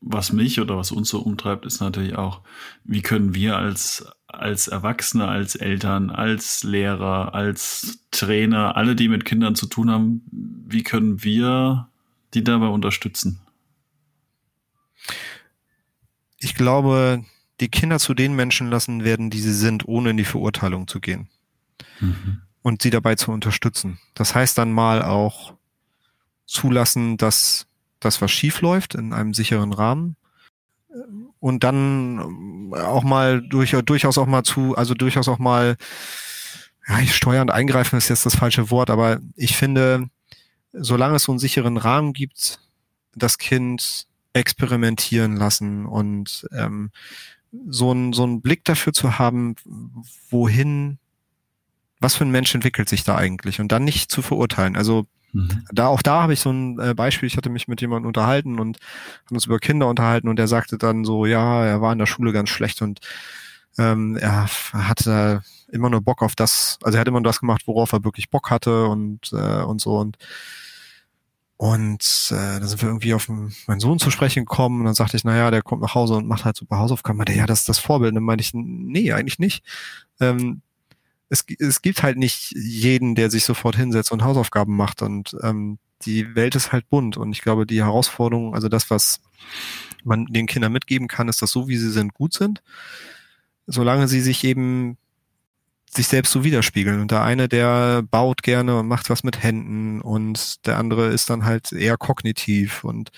was 0.00 0.32
mich 0.32 0.60
oder 0.60 0.76
was 0.76 0.92
uns 0.92 1.08
so 1.08 1.20
umtreibt, 1.20 1.66
ist 1.66 1.80
natürlich 1.80 2.16
auch, 2.16 2.42
wie 2.84 3.02
können 3.02 3.34
wir 3.34 3.56
als, 3.56 4.06
als 4.26 4.68
Erwachsene, 4.68 5.28
als 5.28 5.54
Eltern, 5.54 6.10
als 6.10 6.62
Lehrer, 6.62 7.34
als 7.34 8.00
Trainer, 8.10 8.76
alle, 8.76 8.94
die 8.94 9.08
mit 9.08 9.24
Kindern 9.24 9.54
zu 9.54 9.66
tun 9.66 9.90
haben, 9.90 10.22
wie 10.30 10.82
können 10.82 11.22
wir 11.24 11.88
die 12.34 12.44
dabei 12.44 12.66
unterstützen? 12.66 13.40
Ich 16.38 16.54
glaube, 16.54 17.24
die 17.60 17.68
Kinder 17.68 17.98
zu 17.98 18.14
den 18.14 18.34
Menschen 18.34 18.70
lassen 18.70 19.04
werden, 19.04 19.30
die 19.30 19.40
sie 19.40 19.54
sind, 19.54 19.88
ohne 19.88 20.10
in 20.10 20.16
die 20.16 20.24
Verurteilung 20.24 20.86
zu 20.86 21.00
gehen. 21.00 21.28
Mhm. 22.00 22.42
Und 22.62 22.82
sie 22.82 22.90
dabei 22.90 23.14
zu 23.14 23.30
unterstützen. 23.30 23.98
Das 24.14 24.34
heißt 24.34 24.58
dann 24.58 24.72
mal 24.72 25.02
auch 25.02 25.54
zulassen, 26.46 27.16
dass 27.16 27.66
das, 28.00 28.20
was 28.20 28.30
schief 28.30 28.60
läuft, 28.60 28.94
in 28.94 29.12
einem 29.12 29.34
sicheren 29.34 29.72
Rahmen. 29.72 30.16
Und 31.40 31.64
dann 31.64 32.72
auch 32.74 33.04
mal 33.04 33.42
durch, 33.42 33.72
durchaus 33.84 34.18
auch 34.18 34.26
mal 34.26 34.42
zu, 34.42 34.76
also 34.76 34.94
durchaus 34.94 35.28
auch 35.28 35.38
mal, 35.38 35.76
ja, 36.88 37.04
steuernd 37.06 37.50
eingreifen 37.50 37.98
ist 37.98 38.08
jetzt 38.08 38.26
das 38.26 38.36
falsche 38.36 38.70
Wort, 38.70 38.90
aber 38.90 39.20
ich 39.34 39.56
finde, 39.56 40.08
solange 40.72 41.16
es 41.16 41.24
so 41.24 41.32
einen 41.32 41.38
sicheren 41.38 41.76
Rahmen 41.76 42.12
gibt, 42.12 42.60
das 43.14 43.38
Kind 43.38 44.06
experimentieren 44.32 45.36
lassen 45.36 45.86
und 45.86 46.46
ähm, 46.52 46.90
so, 47.68 47.92
ein, 47.92 48.12
so 48.12 48.22
einen 48.24 48.42
Blick 48.42 48.64
dafür 48.64 48.92
zu 48.92 49.18
haben, 49.18 49.54
wohin, 50.30 50.98
was 52.00 52.14
für 52.14 52.24
ein 52.24 52.30
Mensch 52.30 52.54
entwickelt 52.54 52.88
sich 52.88 53.04
da 53.04 53.16
eigentlich 53.16 53.60
und 53.60 53.72
dann 53.72 53.84
nicht 53.84 54.10
zu 54.10 54.22
verurteilen. 54.22 54.76
Also 54.76 55.06
Mhm. 55.32 55.64
Da 55.72 55.88
auch 55.88 56.02
da 56.02 56.22
habe 56.22 56.32
ich 56.32 56.40
so 56.40 56.50
ein 56.50 56.78
äh, 56.78 56.94
Beispiel. 56.94 57.26
Ich 57.26 57.36
hatte 57.36 57.50
mich 57.50 57.68
mit 57.68 57.80
jemandem 57.80 58.08
unterhalten 58.08 58.58
und 58.58 58.78
haben 59.26 59.36
uns 59.36 59.46
über 59.46 59.58
Kinder 59.58 59.88
unterhalten 59.88 60.28
und 60.28 60.38
er 60.38 60.48
sagte 60.48 60.78
dann 60.78 61.04
so, 61.04 61.26
ja, 61.26 61.64
er 61.64 61.80
war 61.80 61.92
in 61.92 61.98
der 61.98 62.06
Schule 62.06 62.32
ganz 62.32 62.48
schlecht 62.48 62.82
und 62.82 63.00
ähm, 63.78 64.16
er 64.16 64.48
hatte 64.72 65.42
immer 65.70 65.90
nur 65.90 66.00
Bock 66.00 66.22
auf 66.22 66.34
das, 66.34 66.78
also 66.82 66.96
er 66.96 67.00
hat 67.00 67.08
immer 67.08 67.20
nur 67.20 67.30
das 67.30 67.40
gemacht, 67.40 67.62
worauf 67.66 67.92
er 67.92 68.04
wirklich 68.04 68.30
Bock 68.30 68.50
hatte 68.50 68.86
und 68.86 69.32
äh, 69.32 69.62
und 69.62 69.80
so 69.80 69.98
und 69.98 70.16
und 71.58 72.28
äh, 72.32 72.60
dann 72.60 72.68
sind 72.68 72.82
wir 72.82 72.88
irgendwie 72.88 73.14
auf 73.14 73.28
meinen 73.28 73.80
Sohn 73.80 73.98
zu 73.98 74.10
sprechen 74.10 74.40
gekommen 74.44 74.80
und 74.80 74.86
dann 74.86 74.94
sagte 74.94 75.16
ich, 75.16 75.24
naja, 75.24 75.50
der 75.50 75.62
kommt 75.62 75.80
nach 75.80 75.94
Hause 75.94 76.14
und 76.14 76.28
macht 76.28 76.44
halt 76.44 76.56
super 76.56 76.78
Hausaufgaben. 76.78 77.16
Meinte, 77.16 77.32
ja, 77.32 77.46
das 77.46 77.60
ist 77.60 77.68
das 77.70 77.78
Vorbild. 77.78 78.10
Und 78.10 78.16
dann 78.16 78.24
meinte 78.24 78.42
ich, 78.42 78.50
nee, 78.52 79.12
eigentlich 79.12 79.38
nicht. 79.38 79.64
Ähm, 80.20 80.60
es, 81.28 81.44
es 81.58 81.82
gibt 81.82 82.02
halt 82.02 82.18
nicht 82.18 82.52
jeden, 82.52 83.14
der 83.14 83.30
sich 83.30 83.44
sofort 83.44 83.76
hinsetzt 83.76 84.12
und 84.12 84.22
Hausaufgaben 84.22 84.76
macht 84.76 85.02
und 85.02 85.36
ähm, 85.42 85.78
die 86.02 86.34
Welt 86.34 86.54
ist 86.54 86.72
halt 86.72 86.88
bunt 86.88 87.16
und 87.16 87.32
ich 87.32 87.42
glaube, 87.42 87.66
die 87.66 87.82
Herausforderung, 87.82 88.54
also 88.54 88.68
das, 88.68 88.90
was 88.90 89.20
man 90.04 90.26
den 90.26 90.46
Kindern 90.46 90.72
mitgeben 90.72 91.08
kann, 91.08 91.28
ist, 91.28 91.42
dass 91.42 91.50
so 91.50 91.68
wie 91.68 91.76
sie 91.76 91.90
sind, 91.90 92.14
gut 92.14 92.32
sind, 92.32 92.62
solange 93.66 94.08
sie 94.08 94.20
sich 94.20 94.44
eben 94.44 94.98
sich 95.88 96.08
selbst 96.08 96.32
so 96.32 96.44
widerspiegeln. 96.44 97.00
Und 97.00 97.10
der 97.10 97.22
eine, 97.22 97.48
der 97.48 98.02
baut 98.02 98.42
gerne 98.42 98.78
und 98.78 98.88
macht 98.88 99.08
was 99.08 99.24
mit 99.24 99.42
Händen 99.42 100.00
und 100.00 100.66
der 100.66 100.78
andere 100.78 101.08
ist 101.08 101.30
dann 101.30 101.44
halt 101.44 101.72
eher 101.72 101.96
kognitiv 101.96 102.84
und 102.84 103.10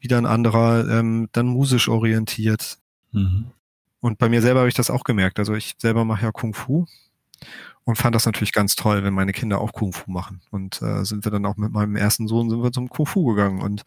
wieder 0.00 0.18
ein 0.18 0.26
anderer 0.26 0.88
ähm, 0.90 1.28
dann 1.32 1.46
musisch 1.46 1.88
orientiert. 1.88 2.78
Mhm. 3.12 3.46
Und 4.00 4.18
bei 4.18 4.28
mir 4.28 4.42
selber 4.42 4.60
habe 4.60 4.68
ich 4.68 4.74
das 4.74 4.90
auch 4.90 5.04
gemerkt. 5.04 5.38
Also 5.38 5.54
ich 5.54 5.74
selber 5.78 6.04
mache 6.04 6.24
ja 6.24 6.32
Kung 6.32 6.52
Fu 6.52 6.86
und 7.84 7.96
fand 7.96 8.14
das 8.14 8.26
natürlich 8.26 8.52
ganz 8.52 8.76
toll, 8.76 9.04
wenn 9.04 9.14
meine 9.14 9.32
Kinder 9.32 9.60
auch 9.60 9.72
Kung 9.72 9.92
Fu 9.92 10.10
machen. 10.10 10.40
Und 10.50 10.80
äh, 10.82 11.04
sind 11.04 11.24
wir 11.24 11.30
dann 11.30 11.46
auch 11.46 11.56
mit 11.56 11.72
meinem 11.72 11.96
ersten 11.96 12.28
Sohn 12.28 12.50
sind 12.50 12.62
wir 12.62 12.72
zum 12.72 12.88
Kung 12.88 13.06
Fu 13.06 13.26
gegangen 13.26 13.60
und 13.60 13.82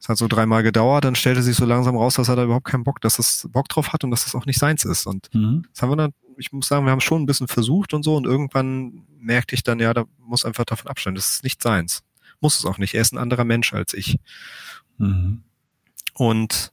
es 0.00 0.08
hat 0.08 0.16
so 0.16 0.28
dreimal 0.28 0.62
gedauert, 0.62 1.04
dann 1.04 1.16
stellte 1.16 1.42
sich 1.42 1.56
so 1.56 1.64
langsam 1.64 1.96
raus, 1.96 2.14
dass 2.14 2.28
er 2.28 2.36
da 2.36 2.44
überhaupt 2.44 2.66
keinen 2.66 2.84
Bock, 2.84 3.00
dass 3.00 3.16
das 3.16 3.48
Bock 3.50 3.68
drauf 3.68 3.92
hat 3.92 4.04
und 4.04 4.12
dass 4.12 4.24
das 4.24 4.34
auch 4.34 4.46
nicht 4.46 4.58
seins 4.58 4.84
ist. 4.84 5.06
Und 5.06 5.28
mhm. 5.34 5.64
das 5.72 5.82
haben 5.82 5.90
wir 5.90 5.96
dann, 5.96 6.12
ich 6.36 6.52
muss 6.52 6.68
sagen, 6.68 6.84
wir 6.84 6.92
haben 6.92 7.00
schon 7.00 7.22
ein 7.22 7.26
bisschen 7.26 7.48
versucht 7.48 7.94
und 7.94 8.04
so 8.04 8.16
und 8.16 8.24
irgendwann 8.24 9.06
merkte 9.18 9.56
ich 9.56 9.64
dann, 9.64 9.80
ja, 9.80 9.92
da 9.92 10.04
muss 10.18 10.44
einfach 10.44 10.64
davon 10.64 10.88
abstellen. 10.88 11.16
Das 11.16 11.32
ist 11.32 11.44
nicht 11.44 11.60
seins. 11.60 12.04
Muss 12.40 12.58
es 12.58 12.64
auch 12.64 12.78
nicht. 12.78 12.94
Er 12.94 13.02
ist 13.02 13.12
ein 13.12 13.18
anderer 13.18 13.44
Mensch 13.44 13.74
als 13.74 13.92
ich. 13.92 14.18
Mhm. 14.98 15.42
Und 16.14 16.72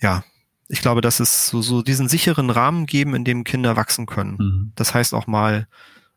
ja, 0.00 0.24
ich 0.68 0.80
glaube, 0.80 1.00
dass 1.00 1.20
es 1.20 1.48
so, 1.48 1.62
so 1.62 1.82
diesen 1.82 2.08
sicheren 2.08 2.50
Rahmen 2.50 2.86
geben, 2.86 3.14
in 3.14 3.24
dem 3.24 3.44
Kinder 3.44 3.76
wachsen 3.76 4.06
können. 4.06 4.36
Mhm. 4.38 4.72
Das 4.76 4.94
heißt 4.94 5.14
auch 5.14 5.26
mal, 5.26 5.68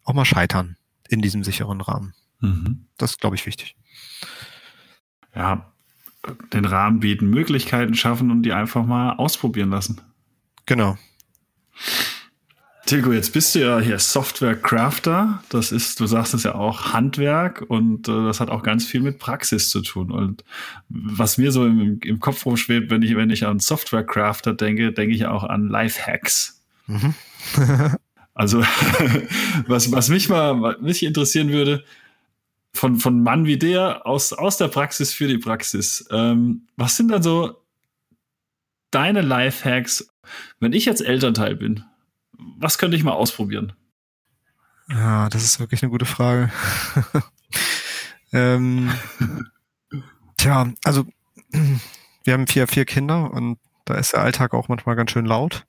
auch 0.03 0.13
mal 0.13 0.25
scheitern 0.25 0.77
in 1.09 1.21
diesem 1.21 1.43
sicheren 1.43 1.81
Rahmen. 1.81 2.13
Mhm. 2.39 2.85
Das 2.97 3.11
ist, 3.11 3.21
glaube 3.21 3.35
ich, 3.35 3.45
wichtig. 3.45 3.75
Ja, 5.35 5.71
den 6.53 6.65
Rahmen 6.65 6.99
bieten, 6.99 7.29
Möglichkeiten 7.29 7.93
schaffen 7.93 8.31
und 8.31 8.43
die 8.43 8.53
einfach 8.53 8.85
mal 8.85 9.13
ausprobieren 9.13 9.69
lassen. 9.69 10.01
Genau. 10.65 10.97
Tilko, 12.87 13.11
jetzt 13.11 13.33
bist 13.33 13.53
du 13.53 13.59
ja 13.59 13.79
hier 13.81 13.99
Software-Crafter. 13.99 15.43
Das 15.49 15.73
ist, 15.73 15.99
du 15.99 16.07
sagst 16.07 16.33
es 16.33 16.43
ja 16.43 16.55
auch 16.55 16.93
Handwerk 16.93 17.61
und 17.67 18.07
äh, 18.07 18.23
das 18.23 18.39
hat 18.39 18.49
auch 18.49 18.63
ganz 18.63 18.85
viel 18.85 19.01
mit 19.01 19.19
Praxis 19.19 19.69
zu 19.69 19.81
tun. 19.81 20.09
Und 20.09 20.45
was 20.87 21.37
mir 21.37 21.51
so 21.51 21.65
im, 21.65 21.99
im 21.99 22.19
Kopf 22.21 22.45
rumschwebt, 22.45 22.89
wenn 22.89 23.01
ich, 23.01 23.17
wenn 23.17 23.29
ich 23.29 23.45
an 23.45 23.59
Software-Crafter 23.59 24.53
denke, 24.53 24.93
denke 24.93 25.13
ich 25.13 25.25
auch 25.25 25.43
an 25.43 25.67
Life-Hacks. 25.67 26.63
Mhm. 26.87 27.13
also, 28.33 28.61
was, 29.67 29.91
was 29.91 30.07
mich 30.07 30.29
mal 30.29 30.61
was 30.61 30.79
mich 30.79 31.03
interessieren 31.03 31.49
würde, 31.49 31.83
von, 32.73 32.95
von 32.95 33.21
Mann 33.21 33.45
wie 33.45 33.57
der 33.57 34.07
aus, 34.07 34.31
aus 34.31 34.55
der 34.55 34.69
Praxis 34.69 35.13
für 35.13 35.27
die 35.27 35.39
Praxis. 35.39 36.07
Ähm, 36.09 36.67
was 36.77 36.95
sind 36.95 37.09
dann 37.09 37.21
so 37.21 37.61
deine 38.91 39.21
Life-Hacks, 39.21 40.09
wenn 40.61 40.71
ich 40.71 40.85
jetzt 40.85 41.01
Elternteil 41.01 41.57
bin? 41.57 41.83
Was 42.57 42.77
könnte 42.77 42.97
ich 42.97 43.03
mal 43.03 43.13
ausprobieren? 43.13 43.73
Ja, 44.89 45.29
das 45.29 45.43
ist 45.43 45.59
wirklich 45.59 45.83
eine 45.83 45.91
gute 45.91 46.05
Frage. 46.05 46.51
ähm, 48.31 48.91
tja, 50.37 50.71
also 50.83 51.05
wir 52.23 52.33
haben 52.33 52.47
vier, 52.47 52.67
vier 52.67 52.85
Kinder 52.85 53.31
und 53.31 53.59
da 53.85 53.95
ist 53.95 54.13
der 54.13 54.21
Alltag 54.21 54.53
auch 54.53 54.67
manchmal 54.67 54.95
ganz 54.95 55.11
schön 55.11 55.25
laut. 55.25 55.65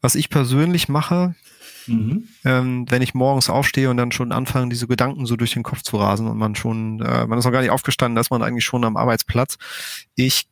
Was 0.00 0.14
ich 0.14 0.28
persönlich 0.30 0.88
mache, 0.88 1.34
Mhm. 1.86 2.28
Ähm, 2.44 2.86
wenn 2.88 3.02
ich 3.02 3.14
morgens 3.14 3.50
aufstehe 3.50 3.90
und 3.90 3.96
dann 3.96 4.12
schon 4.12 4.32
anfange, 4.32 4.68
diese 4.68 4.86
Gedanken 4.86 5.26
so 5.26 5.36
durch 5.36 5.52
den 5.52 5.62
Kopf 5.62 5.82
zu 5.82 5.96
rasen 5.96 6.26
und 6.26 6.38
man 6.38 6.54
schon, 6.54 7.00
äh, 7.00 7.26
man 7.26 7.38
ist 7.38 7.44
noch 7.44 7.52
gar 7.52 7.60
nicht 7.60 7.70
aufgestanden, 7.70 8.16
dass 8.16 8.30
man 8.30 8.42
eigentlich 8.42 8.64
schon 8.64 8.84
am 8.84 8.96
Arbeitsplatz. 8.96 9.58
Ich 10.14 10.48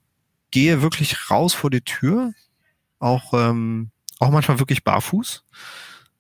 gehe 0.51 0.83
wirklich 0.83 1.31
raus 1.31 1.55
vor 1.55 1.71
die 1.71 1.83
Tür, 1.83 2.33
auch, 2.99 3.33
ähm, 3.35 3.91
auch 4.21 4.31
manchmal 4.31 4.61
wirklich 4.61 4.85
barfuß. 4.85 5.43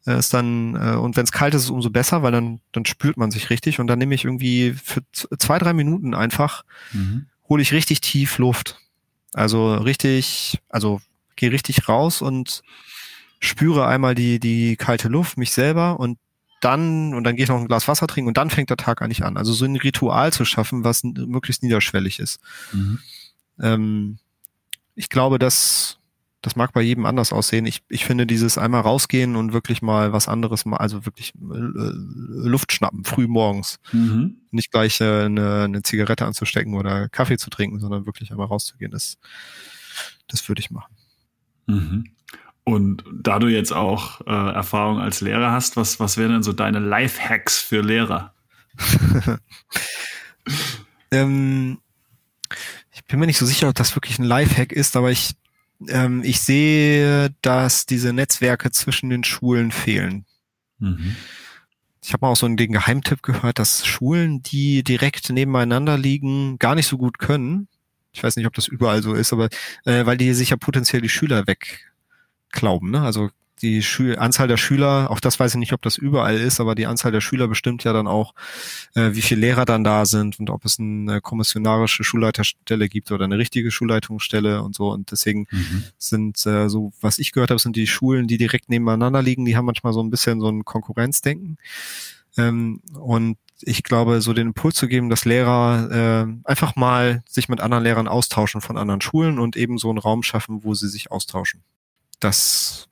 Äh, 0.06 0.18
ist 0.18 0.34
dann, 0.34 0.74
äh, 0.74 0.96
und 0.96 1.16
wenn 1.16 1.24
es 1.24 1.32
kalt 1.32 1.54
ist, 1.54 1.62
ist 1.62 1.66
es 1.66 1.70
umso 1.70 1.90
besser, 1.90 2.22
weil 2.22 2.32
dann, 2.32 2.60
dann 2.72 2.86
spürt 2.86 3.16
man 3.16 3.30
sich 3.30 3.50
richtig 3.50 3.78
und 3.78 3.86
dann 3.86 3.98
nehme 3.98 4.14
ich 4.14 4.24
irgendwie 4.24 4.74
für 4.82 5.02
zwei, 5.12 5.58
drei 5.58 5.72
Minuten 5.72 6.14
einfach, 6.14 6.64
mhm. 6.92 7.26
hole 7.48 7.62
ich 7.62 7.72
richtig 7.72 8.00
tief 8.00 8.38
Luft. 8.38 8.78
Also 9.32 9.74
richtig, 9.74 10.58
also 10.68 11.00
gehe 11.36 11.52
richtig 11.52 11.88
raus 11.88 12.22
und 12.22 12.62
spüre 13.38 13.86
einmal 13.86 14.14
die, 14.14 14.40
die 14.40 14.76
kalte 14.76 15.08
Luft, 15.08 15.36
mich 15.38 15.52
selber 15.52 16.00
und 16.00 16.18
dann, 16.60 17.14
und 17.14 17.24
dann 17.24 17.36
gehe 17.36 17.44
ich 17.44 17.48
noch 17.48 17.58
ein 17.58 17.68
Glas 17.68 17.88
Wasser 17.88 18.06
trinken 18.06 18.28
und 18.28 18.36
dann 18.36 18.50
fängt 18.50 18.68
der 18.68 18.76
Tag 18.76 19.00
eigentlich 19.00 19.24
an. 19.24 19.36
Also 19.36 19.52
so 19.52 19.64
ein 19.64 19.76
Ritual 19.76 20.32
zu 20.32 20.44
schaffen, 20.44 20.84
was 20.84 21.04
möglichst 21.04 21.62
niederschwellig 21.62 22.18
ist. 22.18 22.40
Mhm. 22.72 22.98
Ähm, 23.60 24.18
ich 24.94 25.08
glaube, 25.08 25.38
dass 25.38 25.99
das 26.42 26.56
mag 26.56 26.72
bei 26.72 26.80
jedem 26.80 27.04
anders 27.04 27.32
aussehen. 27.32 27.66
Ich, 27.66 27.82
ich 27.88 28.04
finde 28.04 28.26
dieses 28.26 28.56
einmal 28.56 28.80
rausgehen 28.80 29.36
und 29.36 29.52
wirklich 29.52 29.82
mal 29.82 30.12
was 30.12 30.26
anderes 30.26 30.64
mal, 30.64 30.78
also 30.78 31.04
wirklich 31.04 31.34
äh, 31.34 31.38
Luft 31.38 32.72
schnappen, 32.72 33.04
früh 33.04 33.26
morgens. 33.26 33.78
Mhm. 33.92 34.38
Nicht 34.50 34.70
gleich 34.70 35.00
äh, 35.00 35.24
eine, 35.24 35.64
eine 35.64 35.82
Zigarette 35.82 36.24
anzustecken 36.24 36.74
oder 36.74 37.08
Kaffee 37.08 37.36
zu 37.36 37.50
trinken, 37.50 37.78
sondern 37.78 38.06
wirklich 38.06 38.30
einmal 38.30 38.46
rauszugehen. 38.46 38.90
Das, 38.90 39.18
das 40.28 40.48
würde 40.48 40.60
ich 40.60 40.70
machen. 40.70 40.94
Mhm. 41.66 42.04
Und 42.64 43.04
da 43.12 43.38
du 43.38 43.48
jetzt 43.48 43.72
auch 43.72 44.20
äh, 44.26 44.52
Erfahrung 44.52 44.98
als 44.98 45.20
Lehrer 45.20 45.52
hast, 45.52 45.76
was, 45.76 46.00
was 46.00 46.16
wären 46.16 46.32
denn 46.32 46.42
so 46.42 46.52
deine 46.52 46.78
Life-Hacks 46.78 47.60
für 47.60 47.82
Lehrer? 47.82 48.34
ähm, 51.10 51.78
ich 52.92 53.04
bin 53.06 53.18
mir 53.18 53.26
nicht 53.26 53.38
so 53.38 53.46
sicher, 53.46 53.68
ob 53.68 53.74
das 53.74 53.96
wirklich 53.96 54.18
ein 54.18 54.24
Life-Hack 54.24 54.72
ist, 54.72 54.96
aber 54.96 55.10
ich, 55.10 55.32
ähm, 55.88 56.22
ich 56.24 56.40
sehe, 56.40 57.30
dass 57.42 57.86
diese 57.86 58.12
Netzwerke 58.12 58.70
zwischen 58.70 59.10
den 59.10 59.24
Schulen 59.24 59.70
fehlen. 59.70 60.24
Mhm. 60.78 61.16
Ich 62.02 62.12
habe 62.12 62.24
mal 62.24 62.32
auch 62.32 62.36
so 62.36 62.48
den 62.48 62.72
Geheimtipp 62.72 63.22
gehört, 63.22 63.58
dass 63.58 63.86
Schulen, 63.86 64.42
die 64.42 64.82
direkt 64.82 65.28
nebeneinander 65.30 65.98
liegen, 65.98 66.58
gar 66.58 66.74
nicht 66.74 66.86
so 66.86 66.96
gut 66.96 67.18
können. 67.18 67.68
Ich 68.12 68.22
weiß 68.22 68.36
nicht, 68.36 68.46
ob 68.46 68.54
das 68.54 68.68
überall 68.68 69.02
so 69.02 69.14
ist, 69.14 69.32
aber 69.32 69.48
äh, 69.84 70.06
weil 70.06 70.16
die 70.16 70.32
sich 70.34 70.50
ja 70.50 70.56
potenziell 70.56 71.02
die 71.02 71.08
Schüler 71.08 71.46
weg 71.46 71.92
glauben. 72.50 72.90
Ne? 72.90 73.02
Also 73.02 73.30
die 73.62 73.82
Schül 73.82 74.18
Anzahl 74.18 74.48
der 74.48 74.56
Schüler, 74.56 75.10
auch 75.10 75.20
das 75.20 75.38
weiß 75.38 75.52
ich 75.52 75.58
nicht, 75.58 75.72
ob 75.72 75.82
das 75.82 75.96
überall 75.96 76.36
ist, 76.36 76.60
aber 76.60 76.74
die 76.74 76.86
Anzahl 76.86 77.12
der 77.12 77.20
Schüler 77.20 77.48
bestimmt 77.48 77.84
ja 77.84 77.92
dann 77.92 78.06
auch, 78.06 78.34
äh, 78.94 79.10
wie 79.12 79.22
viele 79.22 79.42
Lehrer 79.42 79.64
dann 79.64 79.84
da 79.84 80.06
sind 80.06 80.38
und 80.38 80.50
ob 80.50 80.64
es 80.64 80.78
eine 80.78 81.20
kommissionarische 81.20 82.04
Schulleiterstelle 82.04 82.88
gibt 82.88 83.10
oder 83.12 83.24
eine 83.24 83.38
richtige 83.38 83.70
Schulleitungsstelle 83.70 84.62
und 84.62 84.74
so. 84.74 84.90
Und 84.90 85.10
deswegen 85.10 85.46
mhm. 85.50 85.84
sind 85.98 86.44
äh, 86.46 86.68
so, 86.68 86.92
was 87.00 87.18
ich 87.18 87.32
gehört 87.32 87.50
habe, 87.50 87.60
sind 87.60 87.76
die 87.76 87.86
Schulen, 87.86 88.26
die 88.26 88.38
direkt 88.38 88.68
nebeneinander 88.68 89.22
liegen, 89.22 89.44
die 89.44 89.56
haben 89.56 89.66
manchmal 89.66 89.92
so 89.92 90.02
ein 90.02 90.10
bisschen 90.10 90.40
so 90.40 90.48
ein 90.48 90.64
Konkurrenzdenken. 90.64 91.58
Ähm, 92.36 92.80
und 92.98 93.36
ich 93.62 93.82
glaube, 93.82 94.22
so 94.22 94.32
den 94.32 94.48
Impuls 94.48 94.76
zu 94.76 94.88
geben, 94.88 95.10
dass 95.10 95.26
Lehrer 95.26 96.26
äh, 96.26 96.48
einfach 96.48 96.76
mal 96.76 97.22
sich 97.28 97.48
mit 97.50 97.60
anderen 97.60 97.84
Lehrern 97.84 98.08
austauschen 98.08 98.62
von 98.62 98.78
anderen 98.78 99.02
Schulen 99.02 99.38
und 99.38 99.56
eben 99.56 99.76
so 99.76 99.90
einen 99.90 99.98
Raum 99.98 100.22
schaffen, 100.22 100.64
wo 100.64 100.74
sie 100.74 100.88
sich 100.88 101.10
austauschen 101.10 101.62
das, 102.20 102.86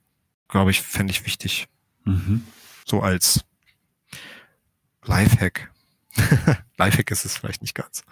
glaube 0.49 0.71
ich, 0.71 0.81
fände 0.81 1.11
ich 1.11 1.25
wichtig. 1.25 1.67
Mhm. 2.03 2.43
So 2.85 3.01
als 3.01 3.45
Lifehack. 5.05 5.71
Lifehack 6.77 7.11
ist 7.11 7.25
es 7.25 7.37
vielleicht 7.37 7.61
nicht 7.61 7.75
ganz. 7.75 8.03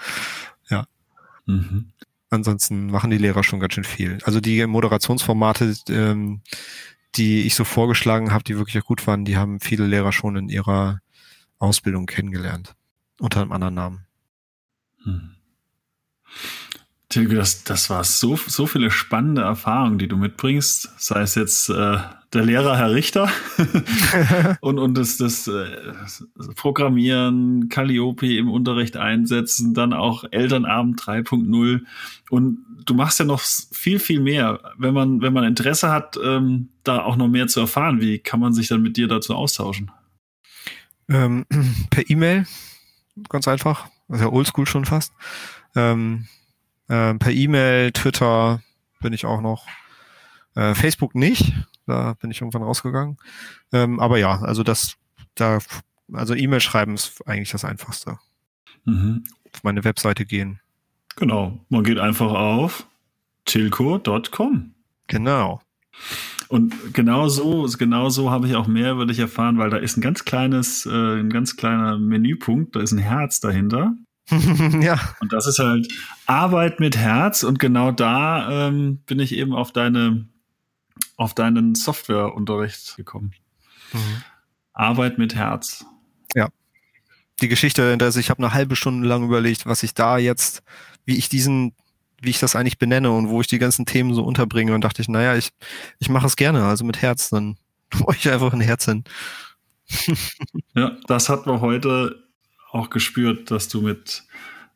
Ja. 0.69 0.88
Mhm. 1.45 1.91
Ansonsten 2.29 2.88
machen 2.88 3.09
die 3.09 3.17
Lehrer 3.17 3.43
schon 3.43 3.59
ganz 3.59 3.73
schön 3.73 3.83
viel. 3.83 4.19
Also 4.23 4.39
die 4.39 4.65
Moderationsformate, 4.65 5.75
ähm, 5.89 6.41
die 7.15 7.43
ich 7.43 7.55
so 7.55 7.63
vorgeschlagen 7.63 8.31
habe, 8.31 8.43
die 8.43 8.57
wirklich 8.57 8.81
auch 8.81 8.88
gut 8.88 9.07
waren, 9.07 9.25
die 9.25 9.38
haben 9.38 9.59
viele 9.59 9.88
Lehrer 9.88 10.11
schon 10.11 10.35
in 10.35 10.49
ihrer 10.49 10.99
Ausbildung 11.57 12.05
kennengelernt. 12.05 12.75
Unter 13.19 13.41
einem 13.41 13.51
anderen 13.51 13.73
Namen. 13.73 14.05
Mhm. 15.03 15.35
Tilge, 17.18 17.36
das, 17.36 17.63
das 17.63 17.89
war 17.89 18.03
so, 18.03 18.36
so 18.36 18.68
viele 18.68 18.91
spannende 18.91 19.41
Erfahrungen, 19.41 19.97
die 19.97 20.07
du 20.07 20.18
mitbringst. 20.18 20.91
Sei 20.97 21.22
es 21.22 21.34
jetzt 21.34 21.68
äh, 21.68 21.97
der 22.32 22.45
Lehrer, 22.45 22.78
Herr 22.78 22.91
Richter, 22.91 23.28
und, 24.61 24.78
und 24.78 24.95
das, 24.95 25.18
das 25.18 25.47
äh, 25.47 25.65
Programmieren, 26.55 27.70
Calliope 27.70 28.38
im 28.38 28.51
Unterricht 28.51 28.97
einsetzen, 28.97 29.74
dann 29.74 29.93
auch 29.93 30.26
Elternabend 30.30 31.01
3.0. 31.01 31.82
Und 32.30 32.59
du 32.86 32.93
machst 32.93 33.18
ja 33.18 33.26
noch 33.26 33.41
viel, 33.41 33.97
viel 33.97 34.20
mehr. 34.20 34.59
Wenn 34.78 34.93
man, 34.93 35.20
wenn 35.22 35.34
man 35.34 35.43
Interesse 35.43 35.89
hat, 35.89 36.20
ähm, 36.24 36.70
da 36.84 37.01
auch 37.01 37.15
noch 37.15 37.30
mehr 37.30 37.47
zu 37.47 37.61
erfahren, 37.61 37.99
wie 37.99 38.20
kann 38.20 38.39
man 38.39 38.53
sich 38.53 38.68
dann 38.68 38.84
mit 38.84 38.95
dir 38.95 39.07
dazu 39.07 39.34
austauschen? 39.34 39.89
Ähm, 41.09 41.47
per 41.89 42.07
E-Mail, 42.07 42.45
ganz 43.28 43.47
einfach. 43.47 43.88
Also 44.07 44.26
ja 44.26 44.32
oldschool 44.32 44.68
schon 44.68 44.86
fast. 44.86 45.13
Ähm, 45.76 46.28
äh, 46.88 47.13
per 47.15 47.31
E-Mail, 47.31 47.91
Twitter 47.91 48.61
bin 49.01 49.13
ich 49.13 49.25
auch 49.25 49.41
noch. 49.41 49.65
Äh, 50.55 50.73
Facebook 50.73 51.15
nicht. 51.15 51.53
Da 51.85 52.13
bin 52.19 52.31
ich 52.31 52.41
irgendwann 52.41 52.63
rausgegangen. 52.63 53.17
Ähm, 53.71 53.99
aber 53.99 54.17
ja, 54.17 54.41
also 54.41 54.63
das, 54.63 54.97
da, 55.35 55.59
also 56.11 56.33
E-Mail 56.33 56.59
schreiben 56.59 56.95
ist 56.95 57.25
eigentlich 57.27 57.51
das 57.51 57.63
Einfachste. 57.63 58.19
Mhm. 58.85 59.23
Auf 59.53 59.63
meine 59.63 59.83
Webseite 59.83 60.25
gehen. 60.25 60.59
Genau. 61.15 61.59
Man 61.69 61.83
geht 61.83 61.99
einfach 61.99 62.31
auf 62.31 62.88
tilco.com. 63.45 64.73
Genau. 65.07 65.61
Und 66.49 66.93
genau 66.93 67.27
so, 67.27 67.67
genau 67.77 68.09
so 68.09 68.31
habe 68.31 68.47
ich 68.47 68.55
auch 68.55 68.67
mehr 68.67 68.93
über 68.93 69.05
dich 69.05 69.19
erfahren, 69.19 69.57
weil 69.57 69.69
da 69.69 69.77
ist 69.77 69.97
ein 69.97 70.01
ganz 70.01 70.23
kleines, 70.25 70.85
äh, 70.85 71.19
ein 71.19 71.29
ganz 71.29 71.57
kleiner 71.57 71.97
Menüpunkt, 71.97 72.75
da 72.75 72.81
ist 72.81 72.91
ein 72.91 72.99
Herz 72.99 73.39
dahinter. 73.39 73.95
ja. 74.82 74.99
Und 75.21 75.32
das 75.32 75.47
ist 75.47 75.59
halt 75.59 75.88
Arbeit 76.25 76.80
mit 76.80 76.97
Herz 76.97 77.43
und 77.43 77.59
genau 77.59 77.91
da 77.91 78.67
ähm, 78.67 78.97
bin 79.05 79.19
ich 79.19 79.34
eben 79.34 79.53
auf 79.53 79.71
deine, 79.71 80.28
auf 81.15 81.34
deinen 81.34 81.75
Softwareunterricht 81.75 82.97
gekommen. 82.97 83.34
Mhm. 83.93 84.23
Arbeit 84.73 85.17
mit 85.17 85.36
Herz. 85.36 85.86
Ja. 86.36 86.49
Die 87.41 87.47
Geschichte, 87.47 87.97
also 88.01 88.19
ich 88.19 88.30
habe 88.30 88.43
eine 88.43 88.53
halbe 88.53 88.75
Stunde 88.75 89.07
lang 89.07 89.23
überlegt, 89.23 89.65
was 89.65 89.84
ich 89.84 89.93
da 89.93 90.17
jetzt, 90.17 90.61
wie 91.05 91.17
ich 91.17 91.30
diesen, 91.30 91.73
wie 92.21 92.32
ich 92.32 92.39
das 92.39 92.55
eigentlich 92.55 92.80
benenne 92.80 93.11
und 93.11 93.30
wo 93.30 93.39
ich 93.41 93.47
die 93.47 93.59
ganzen 93.59 93.86
Themen 93.86 94.13
so 94.13 94.23
unterbringe 94.23 94.73
und 94.73 94.82
dachte 94.82 95.01
ich, 95.01 95.07
naja, 95.07 95.36
ich, 95.36 95.51
ich 95.99 96.09
mache 96.09 96.28
es 96.28 96.36
gerne, 96.36 96.65
also 96.65 96.84
mit 96.84 97.01
Herz, 97.01 97.30
dann 97.30 97.57
brauche 97.89 98.15
ich 98.15 98.30
einfach 98.30 98.51
ein 98.51 98.61
Herz 98.61 98.86
hin. 98.86 99.03
ja, 100.75 100.97
das 101.07 101.30
hat 101.30 101.45
man 101.45 101.61
heute 101.61 102.26
auch 102.78 102.89
gespürt, 102.89 103.51
dass 103.51 103.67
du 103.67 103.82
mit 103.82 104.23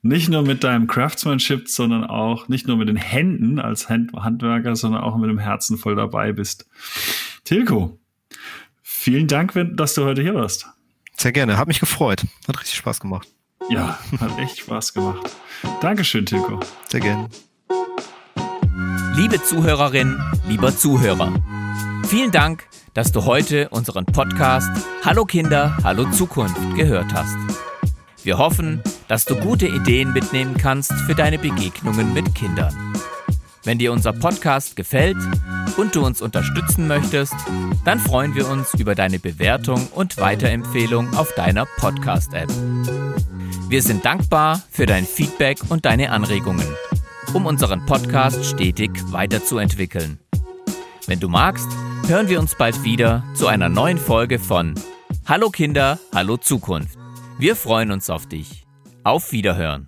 nicht 0.02 0.30
nur 0.30 0.42
mit 0.42 0.64
deinem 0.64 0.88
Craftsmanship, 0.88 1.70
sondern 1.70 2.04
auch 2.04 2.48
nicht 2.48 2.68
nur 2.68 2.78
mit 2.78 2.90
den 2.90 2.96
Händen 2.96 3.60
als 3.60 3.88
Handwerker, 3.88 4.76
sondern 4.76 5.02
auch 5.02 5.16
mit 5.18 5.30
dem 5.30 5.38
Herzen 5.38 5.78
voll 5.78 5.96
dabei 5.96 6.32
bist. 6.32 6.68
Tilko, 7.44 8.00
vielen 8.82 9.28
Dank, 9.28 9.54
dass 9.74 9.94
du 9.94 10.04
heute 10.04 10.22
hier 10.22 10.36
warst. 10.36 10.68
Sehr 11.18 11.32
gerne, 11.32 11.58
hat 11.58 11.68
mich 11.68 11.80
gefreut. 11.80 12.26
Hat 12.48 12.60
richtig 12.60 12.78
Spaß 12.78 13.00
gemacht. 13.00 13.28
Ja, 13.70 14.00
hat 14.20 14.40
echt 14.40 14.60
Spaß 14.60 14.94
gemacht. 14.94 15.30
Dankeschön, 15.82 16.26
Tilko. 16.26 16.60
Sehr 16.88 17.00
gerne. 17.00 17.30
Liebe 19.16 19.44
Zuhörerin, 19.44 20.20
lieber 20.48 20.76
Zuhörer, 20.76 21.32
vielen 22.08 22.32
Dank, 22.32 22.64
dass 22.96 23.12
du 23.12 23.26
heute 23.26 23.70
unseren 23.70 24.06
Podcast 24.06 24.72
Hallo 25.06 25.26
Kinder, 25.26 25.78
Hallo 25.84 26.10
Zukunft 26.10 26.58
gehört 26.76 27.14
hast. 27.14 27.71
Wir 28.24 28.38
hoffen, 28.38 28.82
dass 29.08 29.26
du 29.26 29.36
gute 29.36 29.68
Ideen 29.68 30.14
mitnehmen 30.14 30.56
kannst 30.56 30.92
für 30.92 31.16
deine 31.16 31.40
Begegnungen 31.40 32.14
mit 32.14 32.36
Kindern. 32.36 32.94
Wenn 33.64 33.80
dir 33.80 33.92
unser 33.92 34.14
Podcast 34.14 34.76
gefällt 34.76 35.18
und 35.78 35.96
du 35.96 36.06
uns 36.06 36.22
unterstützen 36.22 36.88
möchtest, 36.88 37.34
dann 37.84 38.00
freuen 38.00 38.36
wir 38.36 38.48
uns 38.48 38.74
über 38.76 38.94
deine 38.94 39.18
Bewertung 39.18 39.88
und 39.94 40.18
Weiterempfehlung 40.18 41.16
auf 41.16 41.34
deiner 41.34 41.66
Podcast-App. 41.66 42.52
Wir 43.70 43.82
sind 43.82 44.06
dankbar 44.06 44.62
für 44.70 44.86
dein 44.86 45.06
Feedback 45.06 45.60
und 45.70 45.86
deine 45.86 46.12
Anregungen, 46.12 46.68
um 47.34 47.46
unseren 47.48 47.86
Podcast 47.86 48.46
stetig 48.46 48.92
weiterzuentwickeln. 49.12 50.20
Wenn 51.08 51.20
du 51.20 51.30
magst, 51.30 51.70
hören 52.08 52.30
wir 52.30 52.40
uns 52.40 52.56
bald 52.56 52.84
wieder 52.84 53.24
zu 53.34 53.48
einer 53.48 53.70
neuen 53.70 53.98
Folge 53.98 54.38
von 54.38 54.76
Hallo 55.26 55.50
Kinder, 55.50 56.00
Hallo 56.14 56.38
Zukunft. 56.38 57.01
Wir 57.42 57.56
freuen 57.56 57.90
uns 57.90 58.12
auf 58.12 58.28
dich. 58.28 58.68
Auf 59.04 59.32
Wiederhören. 59.32 59.88